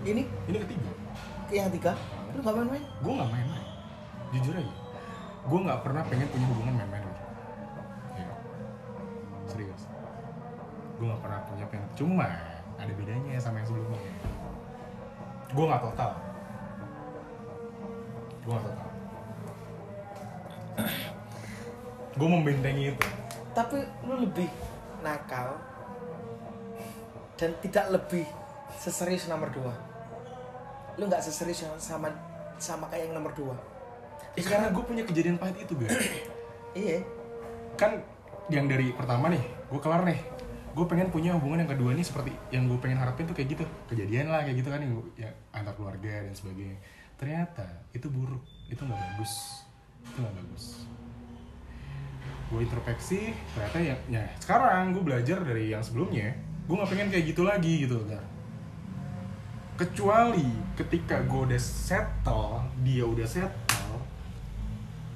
ini 0.01 0.25
ini 0.25 0.57
ketiga, 0.57 0.89
yang 1.53 1.65
ketiga 1.69 1.93
lu 2.33 2.39
gak 2.41 2.55
main-main 2.57 2.81
gue 2.81 3.13
gak 3.13 3.29
main-main. 3.29 3.65
Jujur 4.31 4.53
aja, 4.55 4.73
gue 5.45 5.59
gak 5.67 5.79
pernah 5.85 6.01
pengen 6.07 6.27
punya 6.31 6.45
hubungan 6.49 6.73
main-main. 6.79 7.03
Iya. 8.15 8.33
Serius. 9.45 9.83
Gue 10.97 11.05
gak 11.05 11.21
pernah 11.21 11.39
punya 11.45 11.65
pengen. 11.67 11.87
Cuma, 11.93 12.29
ada 12.79 12.91
bedanya 12.95 13.35
sama 13.37 13.59
yang 13.61 13.67
sebelumnya. 13.67 13.99
Gue 15.51 15.65
gak 15.67 15.81
total. 15.83 16.11
Gue 18.41 18.53
gak 18.53 18.63
total. 18.65 18.89
gue 22.11 22.27
membentengi 22.27 22.83
itu. 22.91 23.07
tapi 23.51 23.83
lu 24.07 24.23
lebih 24.23 24.47
nakal 24.99 25.59
dan 27.35 27.51
tidak 27.59 27.85
lebih 27.91 28.23
seserius 28.75 29.27
nomor 29.27 29.51
dua 29.51 29.73
lu 30.95 31.07
nggak 31.07 31.19
seserius 31.19 31.67
yang 31.67 31.75
sama 31.79 32.11
sama 32.55 32.87
kayak 32.87 33.09
yang 33.09 33.15
nomor 33.19 33.31
dua 33.33 33.55
Eh, 34.31 34.43
karena 34.47 34.71
gue 34.71 34.79
punya 34.79 35.03
kejadian 35.03 35.35
pahit 35.35 35.59
itu, 35.59 35.75
guys. 35.75 35.91
iya 36.77 37.03
kan 37.75 37.99
yang 38.47 38.67
dari 38.67 38.95
pertama 38.95 39.27
nih 39.27 39.43
gue 39.67 39.79
kelar 39.83 40.07
nih 40.07 40.19
gue 40.71 40.85
pengen 40.87 41.11
punya 41.11 41.35
hubungan 41.35 41.67
yang 41.67 41.71
kedua 41.75 41.91
nih 41.91 42.05
seperti 42.07 42.31
yang 42.47 42.71
gue 42.71 42.79
pengen 42.79 42.99
harapin 43.03 43.27
tuh 43.27 43.35
kayak 43.35 43.59
gitu 43.59 43.65
kejadian 43.91 44.31
lah 44.31 44.43
kayak 44.47 44.63
gitu 44.63 44.71
kan 44.71 44.79
yang, 44.79 44.95
ya, 45.19 45.27
antar 45.51 45.75
keluarga 45.75 46.23
dan 46.23 46.31
sebagainya 46.31 46.79
ternyata 47.21 47.61
itu 47.93 48.09
buruk 48.09 48.41
itu 48.65 48.81
nggak 48.81 48.97
bagus 48.97 49.61
itu 50.01 50.17
nggak 50.17 50.35
bagus. 50.41 50.65
Gue 52.49 52.65
introspeksi 52.65 53.37
ternyata 53.53 53.77
ya, 53.77 53.95
ya 54.09 54.25
sekarang 54.41 54.89
gue 54.97 55.05
belajar 55.05 55.37
dari 55.45 55.69
yang 55.69 55.85
sebelumnya 55.85 56.33
gue 56.65 56.73
nggak 56.73 56.89
pengen 56.89 57.13
kayak 57.13 57.25
gitu 57.29 57.45
lagi 57.45 57.85
gitu 57.85 58.01
kan 58.09 58.25
kecuali 59.77 60.49
ketika 60.73 61.21
gue 61.21 61.41
udah 61.53 61.61
settle 61.61 62.65
dia 62.81 63.05
udah 63.05 63.27
settle 63.29 64.01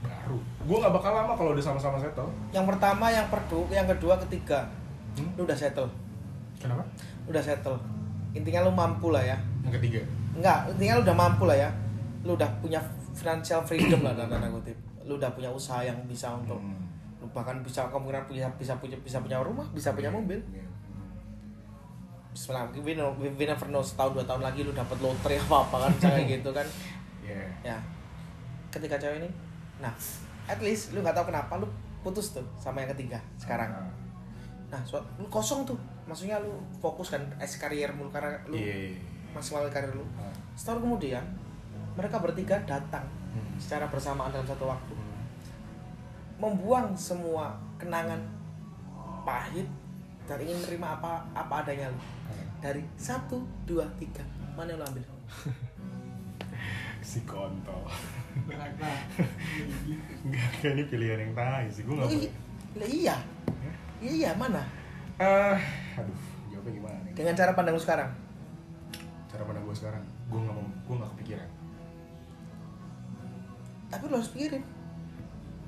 baru. 0.06 0.38
Gue 0.62 0.78
nggak 0.78 0.94
bakal 0.94 1.12
lama 1.18 1.34
kalau 1.34 1.58
udah 1.58 1.66
sama-sama 1.66 1.98
settle. 1.98 2.30
Yang 2.54 2.66
pertama 2.70 3.10
yang 3.10 3.26
perdu 3.34 3.66
yang 3.74 3.90
kedua 3.90 4.22
ketiga. 4.30 4.70
Hmm? 5.18 5.34
lu 5.40 5.48
udah 5.48 5.58
settle. 5.58 5.90
Kenapa? 6.62 6.86
Udah 7.26 7.42
settle. 7.42 7.82
Intinya 8.38 8.62
lu 8.62 8.72
mampu 8.74 9.10
lah 9.10 9.26
ya. 9.26 9.38
Yang 9.66 9.82
ketiga? 9.82 10.02
Enggak 10.38 10.70
intinya 10.78 10.94
lu 10.98 11.02
udah 11.10 11.18
mampu 11.18 11.44
lah 11.50 11.58
ya 11.58 11.70
lu 12.26 12.34
udah 12.34 12.50
punya 12.58 12.82
financial 13.14 13.62
freedom 13.62 14.02
lah 14.02 14.12
dalam 14.12 14.30
tanda 14.32 14.50
kutip 14.50 14.74
lu 15.02 15.16
udah 15.16 15.30
punya 15.32 15.48
usaha 15.48 15.80
yang 15.80 15.96
bisa 16.06 16.34
untuk 16.34 16.58
Hmm. 16.58 16.82
lu 17.22 17.30
bahkan 17.30 17.62
bisa 17.62 17.86
kemungkinan 17.88 18.26
bisa 18.26 18.50
bisa 18.58 18.74
punya 18.76 18.98
bisa 19.00 19.18
punya 19.20 19.38
rumah 19.40 19.66
bisa 19.72 19.94
punya 19.94 20.10
mobil 20.10 20.42
Iya. 20.50 20.66
Bismillah, 22.30 22.68
we, 22.76 22.92
know, 22.94 23.16
we, 23.16 23.32
we 23.32 23.48
never 23.48 23.64
know 23.72 23.80
setahun 23.80 24.12
dua 24.12 24.26
tahun 24.28 24.44
lagi 24.44 24.68
lu 24.68 24.76
dapat 24.76 25.00
lotre 25.00 25.40
apa 25.46 25.56
apa 25.64 25.78
kan 25.88 25.92
kayak 26.02 26.24
gitu 26.36 26.52
kan 26.52 26.68
Iya. 27.24 27.48
ya 27.64 27.78
ketika 28.70 29.00
cewek 29.00 29.24
ini 29.24 29.30
nah 29.80 29.94
at 30.46 30.60
least 30.60 30.92
lu 30.92 31.00
nggak 31.00 31.16
tahu 31.16 31.32
kenapa 31.32 31.56
lu 31.56 31.68
putus 32.02 32.36
tuh 32.36 32.44
sama 32.56 32.82
yang 32.82 32.92
ketiga 32.92 33.18
sekarang 33.36 33.72
Ah. 33.72 33.88
nah 34.68 34.82
so, 34.84 35.00
lu 35.16 35.26
kosong 35.28 35.64
tuh 35.64 35.78
maksudnya 36.04 36.38
lu 36.38 36.52
fokus 36.76 37.10
kan 37.10 37.24
es 37.40 37.56
karirmu 37.56 38.10
karena 38.10 38.36
lu 38.46 38.54
Iya. 38.54 39.00
maksimal 39.32 39.64
karir 39.70 39.90
lu 39.90 40.04
Ah. 40.14 40.28
setahun 40.54 40.84
kemudian 40.84 41.24
mereka 41.96 42.20
bertiga 42.20 42.60
datang 42.64 43.04
Hmm. 43.32 43.52
secara 43.60 43.88
bersamaan 43.88 44.32
dalam 44.32 44.48
satu 44.48 44.64
waktu 44.66 44.96
membuang 46.36 46.96
semua 46.96 47.52
kenangan 47.76 48.20
pahit 49.24 49.68
dan 50.24 50.40
ingin 50.40 50.56
menerima 50.58 50.88
apa 50.96 51.20
apa 51.34 51.54
adanya 51.60 51.88
lu 51.88 52.00
dari 52.58 52.80
satu 52.96 53.40
dua 53.64 53.84
tiga 53.96 54.24
mana 54.54 54.72
yang 54.72 54.80
lu 54.80 54.88
ambil 54.88 55.04
Si 57.06 57.22
kontol. 57.22 57.86
Enggak, 58.50 58.74
enggak 60.26 60.72
ini 60.74 60.84
pilihan 60.86 61.20
yang 61.22 61.34
tai 61.34 61.70
sih. 61.70 61.86
Gue 61.86 61.94
lah 61.94 62.10
iya 62.10 62.32
iya 62.82 63.16
iya 64.02 64.32
mana 64.34 64.66
Eh, 65.16 65.58
aduh, 65.96 66.18
jawabnya 66.50 66.72
gimana 66.74 66.98
nih? 67.06 67.14
dengan 67.14 67.34
cara 67.34 67.52
pandang 67.52 67.78
lu 67.78 67.80
sekarang 67.80 68.10
Cara 69.30 69.44
pandang 69.44 69.64
gue 69.64 69.76
sekarang, 69.76 70.02
gue 70.02 70.40
nggak 70.40 70.56
mau, 70.56 70.66
gue 70.66 70.96
nggak 70.98 71.12
kepikiran. 71.14 71.50
Tapi 73.96 74.04
lu 74.06 74.16
harus 74.16 74.28
pikirin. 74.30 74.64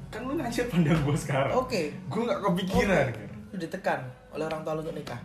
Kan 0.07 0.21
lu 0.23 0.35
nanya 0.35 0.63
pandang 0.67 0.99
gue 0.99 1.17
sekarang. 1.17 1.51
oke. 1.55 1.81
Gue 2.07 2.21
nggak 2.23 2.39
kepikiran. 2.41 3.05
Oke. 3.07 3.23
lu 3.47 3.57
ditekan 3.57 3.99
oleh 4.29 4.43
orang 4.43 4.61
tua 4.61 4.75
lu 4.75 4.83
untuk 4.83 4.91
nikah. 4.93 5.19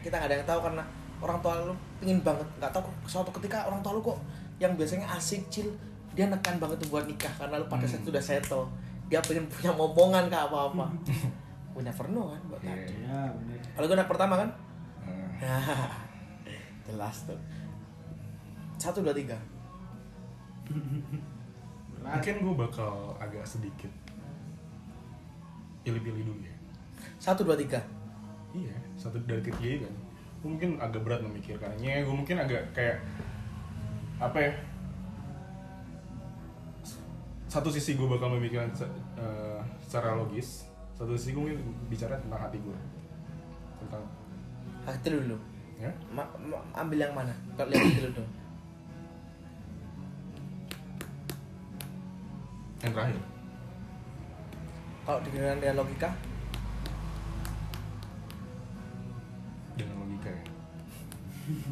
Kita 0.00 0.14
nggak 0.14 0.28
ada 0.30 0.36
yang 0.36 0.46
tahu 0.46 0.60
karena 0.62 0.84
orang 1.18 1.38
tua 1.38 1.52
lu 1.60 1.74
pingin 1.98 2.18
banget. 2.22 2.46
Nggak 2.56 2.70
tahu 2.70 2.82
kok 2.86 2.94
suatu 3.08 3.30
ketika 3.34 3.66
orang 3.66 3.82
tua 3.82 3.92
lu 3.92 4.00
kok 4.00 4.18
yang 4.58 4.74
biasanya 4.74 5.10
asik 5.12 5.42
chill 5.46 5.66
dia 6.12 6.28
nekan 6.28 6.60
banget 6.60 6.78
tuh 6.78 6.92
buat 6.92 7.02
nikah 7.02 7.32
karena 7.34 7.58
lu 7.58 7.66
pada 7.66 7.82
saat 7.82 8.02
itu 8.02 8.10
udah 8.14 8.22
settle. 8.22 8.66
Dia 9.10 9.18
pengen 9.20 9.44
punya 9.46 9.70
momongan 9.70 10.26
ke 10.26 10.36
apa 10.36 10.56
apa 10.70 10.84
never 11.82 12.06
know 12.08 12.28
kan 12.30 12.40
buat 12.46 12.60
Iya. 12.62 12.74
tadi. 12.78 12.94
ya 13.02 13.20
bener. 13.32 13.58
Kalau 13.74 13.86
gue 13.88 13.96
anak 13.96 14.08
pertama 14.08 14.34
kan? 14.38 14.48
Nah, 15.40 15.90
jelas 16.86 17.16
tuh. 17.26 17.38
Satu 18.76 19.00
dua 19.00 19.14
tiga 19.14 19.38
mungkin 22.02 22.34
gue 22.42 22.54
bakal 22.58 23.14
agak 23.16 23.44
sedikit 23.46 23.90
pilih-pilih 25.82 26.22
dulu 26.26 26.42
ya. 26.42 26.56
Satu 27.18 27.42
dua 27.46 27.54
tiga. 27.58 27.78
Iya 28.52 28.76
satu 28.98 29.18
dari 29.24 29.42
ketiga 29.42 29.86
kan. 29.88 29.94
Gua 30.42 30.48
mungkin 30.54 30.70
agak 30.78 31.00
berat 31.02 31.20
memikirkannya. 31.22 32.02
Gue 32.06 32.14
mungkin 32.14 32.36
agak 32.38 32.62
kayak 32.74 32.98
apa 34.22 34.38
ya 34.38 34.52
satu 37.52 37.68
sisi 37.68 38.00
gue 38.00 38.08
bakal 38.08 38.32
memikirkan 38.32 38.72
eh, 39.18 39.60
secara 39.84 40.16
logis 40.16 40.64
satu 40.96 41.12
sisi 41.18 41.36
gue 41.36 41.42
mungkin 41.42 41.60
bicara 41.92 42.16
tentang 42.16 42.40
hati 42.40 42.56
gue 42.56 42.78
tentang 43.82 44.02
hati 44.88 45.06
lu 45.12 45.18
dulu. 45.26 45.38
Ya? 45.82 45.90
Ma- 46.14 46.32
ma- 46.38 46.62
ambil 46.78 47.02
yang 47.02 47.12
mana? 47.12 47.34
Kalau 47.58 47.68
lihat 47.74 47.82
hati 47.82 48.00
lu 48.06 48.24
yang 52.82 52.92
terakhir. 52.92 53.18
Kalau 55.02 55.20
dengan 55.26 55.58
dengan 55.58 55.76
logika? 55.82 56.10
Dengan 59.78 59.96
logika 60.02 60.30
ya? 60.30 60.44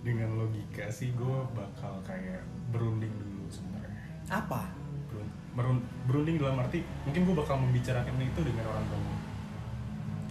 Dengan 0.00 0.32
logika 0.32 0.88
sih 0.88 1.12
gue 1.12 1.38
bakal 1.52 2.00
kayak 2.00 2.40
berunding 2.72 3.12
dulu 3.20 3.44
sebenarnya. 3.52 4.00
Apa? 4.32 4.64
Berun- 5.12 5.34
merun- 5.52 5.84
berunding 6.08 6.40
dalam 6.40 6.56
arti 6.56 6.80
mungkin 7.04 7.28
gue 7.28 7.36
bakal 7.36 7.60
membicarakan 7.60 8.16
itu 8.16 8.40
dengan 8.40 8.64
orang 8.70 8.84
tua 8.86 8.98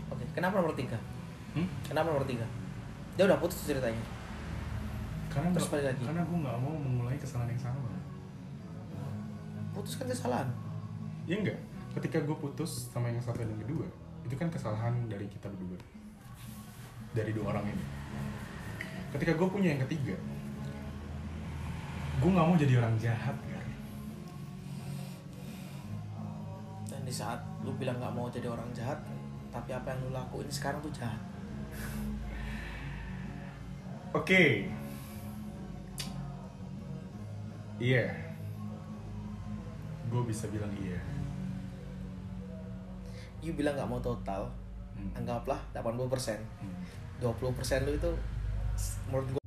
oke 0.09 0.25
kenapa 0.33 0.63
nomor 0.63 0.73
tiga? 0.73 0.97
Hmm? 1.53 1.67
kenapa 1.85 2.07
nomor 2.09 2.25
tiga? 2.25 2.45
Dia 3.19 3.27
udah 3.27 3.37
putus 3.37 3.61
ceritanya 3.67 3.99
karena 5.29 5.49
Terus 5.53 5.69
balik 5.69 5.85
lagi. 5.93 6.01
karena 6.01 6.21
gue 6.25 6.37
nggak 6.41 6.57
mau 6.57 6.73
memulai 6.73 7.17
kesalahan 7.21 7.53
yang 7.53 7.61
sama. 7.61 7.89
Putus 9.73 9.93
kan 10.01 10.09
kesalahan. 10.09 10.49
Ya 11.29 11.37
enggak 11.37 11.59
ketika 11.89 12.21
gue 12.21 12.37
putus 12.37 12.89
sama 12.93 13.09
yang 13.09 13.21
satu 13.21 13.41
dan 13.41 13.49
yang 13.49 13.61
kedua 13.65 13.85
itu 14.25 14.35
kan 14.37 14.49
kesalahan 14.49 14.93
dari 15.05 15.25
kita 15.29 15.49
berdua. 15.49 15.77
Dari 17.13 17.31
dua 17.33 17.53
orang 17.53 17.65
ini. 17.69 17.85
Ketika 19.13 19.33
gue 19.37 19.47
punya 19.49 19.73
yang 19.77 19.81
ketiga 19.85 20.17
gue 22.19 22.27
nggak 22.27 22.47
mau 22.51 22.57
jadi 22.59 22.75
orang 22.83 22.99
jahat 22.99 23.31
kan 23.47 23.67
dan 26.91 27.01
di 27.07 27.13
saat 27.15 27.39
lu 27.63 27.71
bilang 27.79 27.95
nggak 27.95 28.11
mau 28.11 28.27
jadi 28.27 28.51
orang 28.51 28.67
jahat 28.75 28.99
tapi 29.55 29.71
apa 29.71 29.95
yang 29.95 29.99
lu 30.03 30.11
lakuin 30.11 30.51
sekarang 30.51 30.83
tuh 30.83 30.91
jahat. 30.91 31.15
Oke 34.11 34.67
iya 37.79 38.05
gue 40.05 40.21
bisa 40.25 40.45
bilang 40.47 40.71
iya 40.77 40.99
you 43.39 43.53
bilang 43.53 43.75
nggak 43.75 43.87
mau 43.87 43.99
total 43.99 44.51
Hmm. 44.91 45.15
anggaplah 45.15 45.55
80% 45.71 46.43
Hmm. 46.59 46.75
20% 47.23 47.87
lu 47.87 47.95
itu 47.95 48.11
menurut 49.07 49.27
gua 49.31 49.43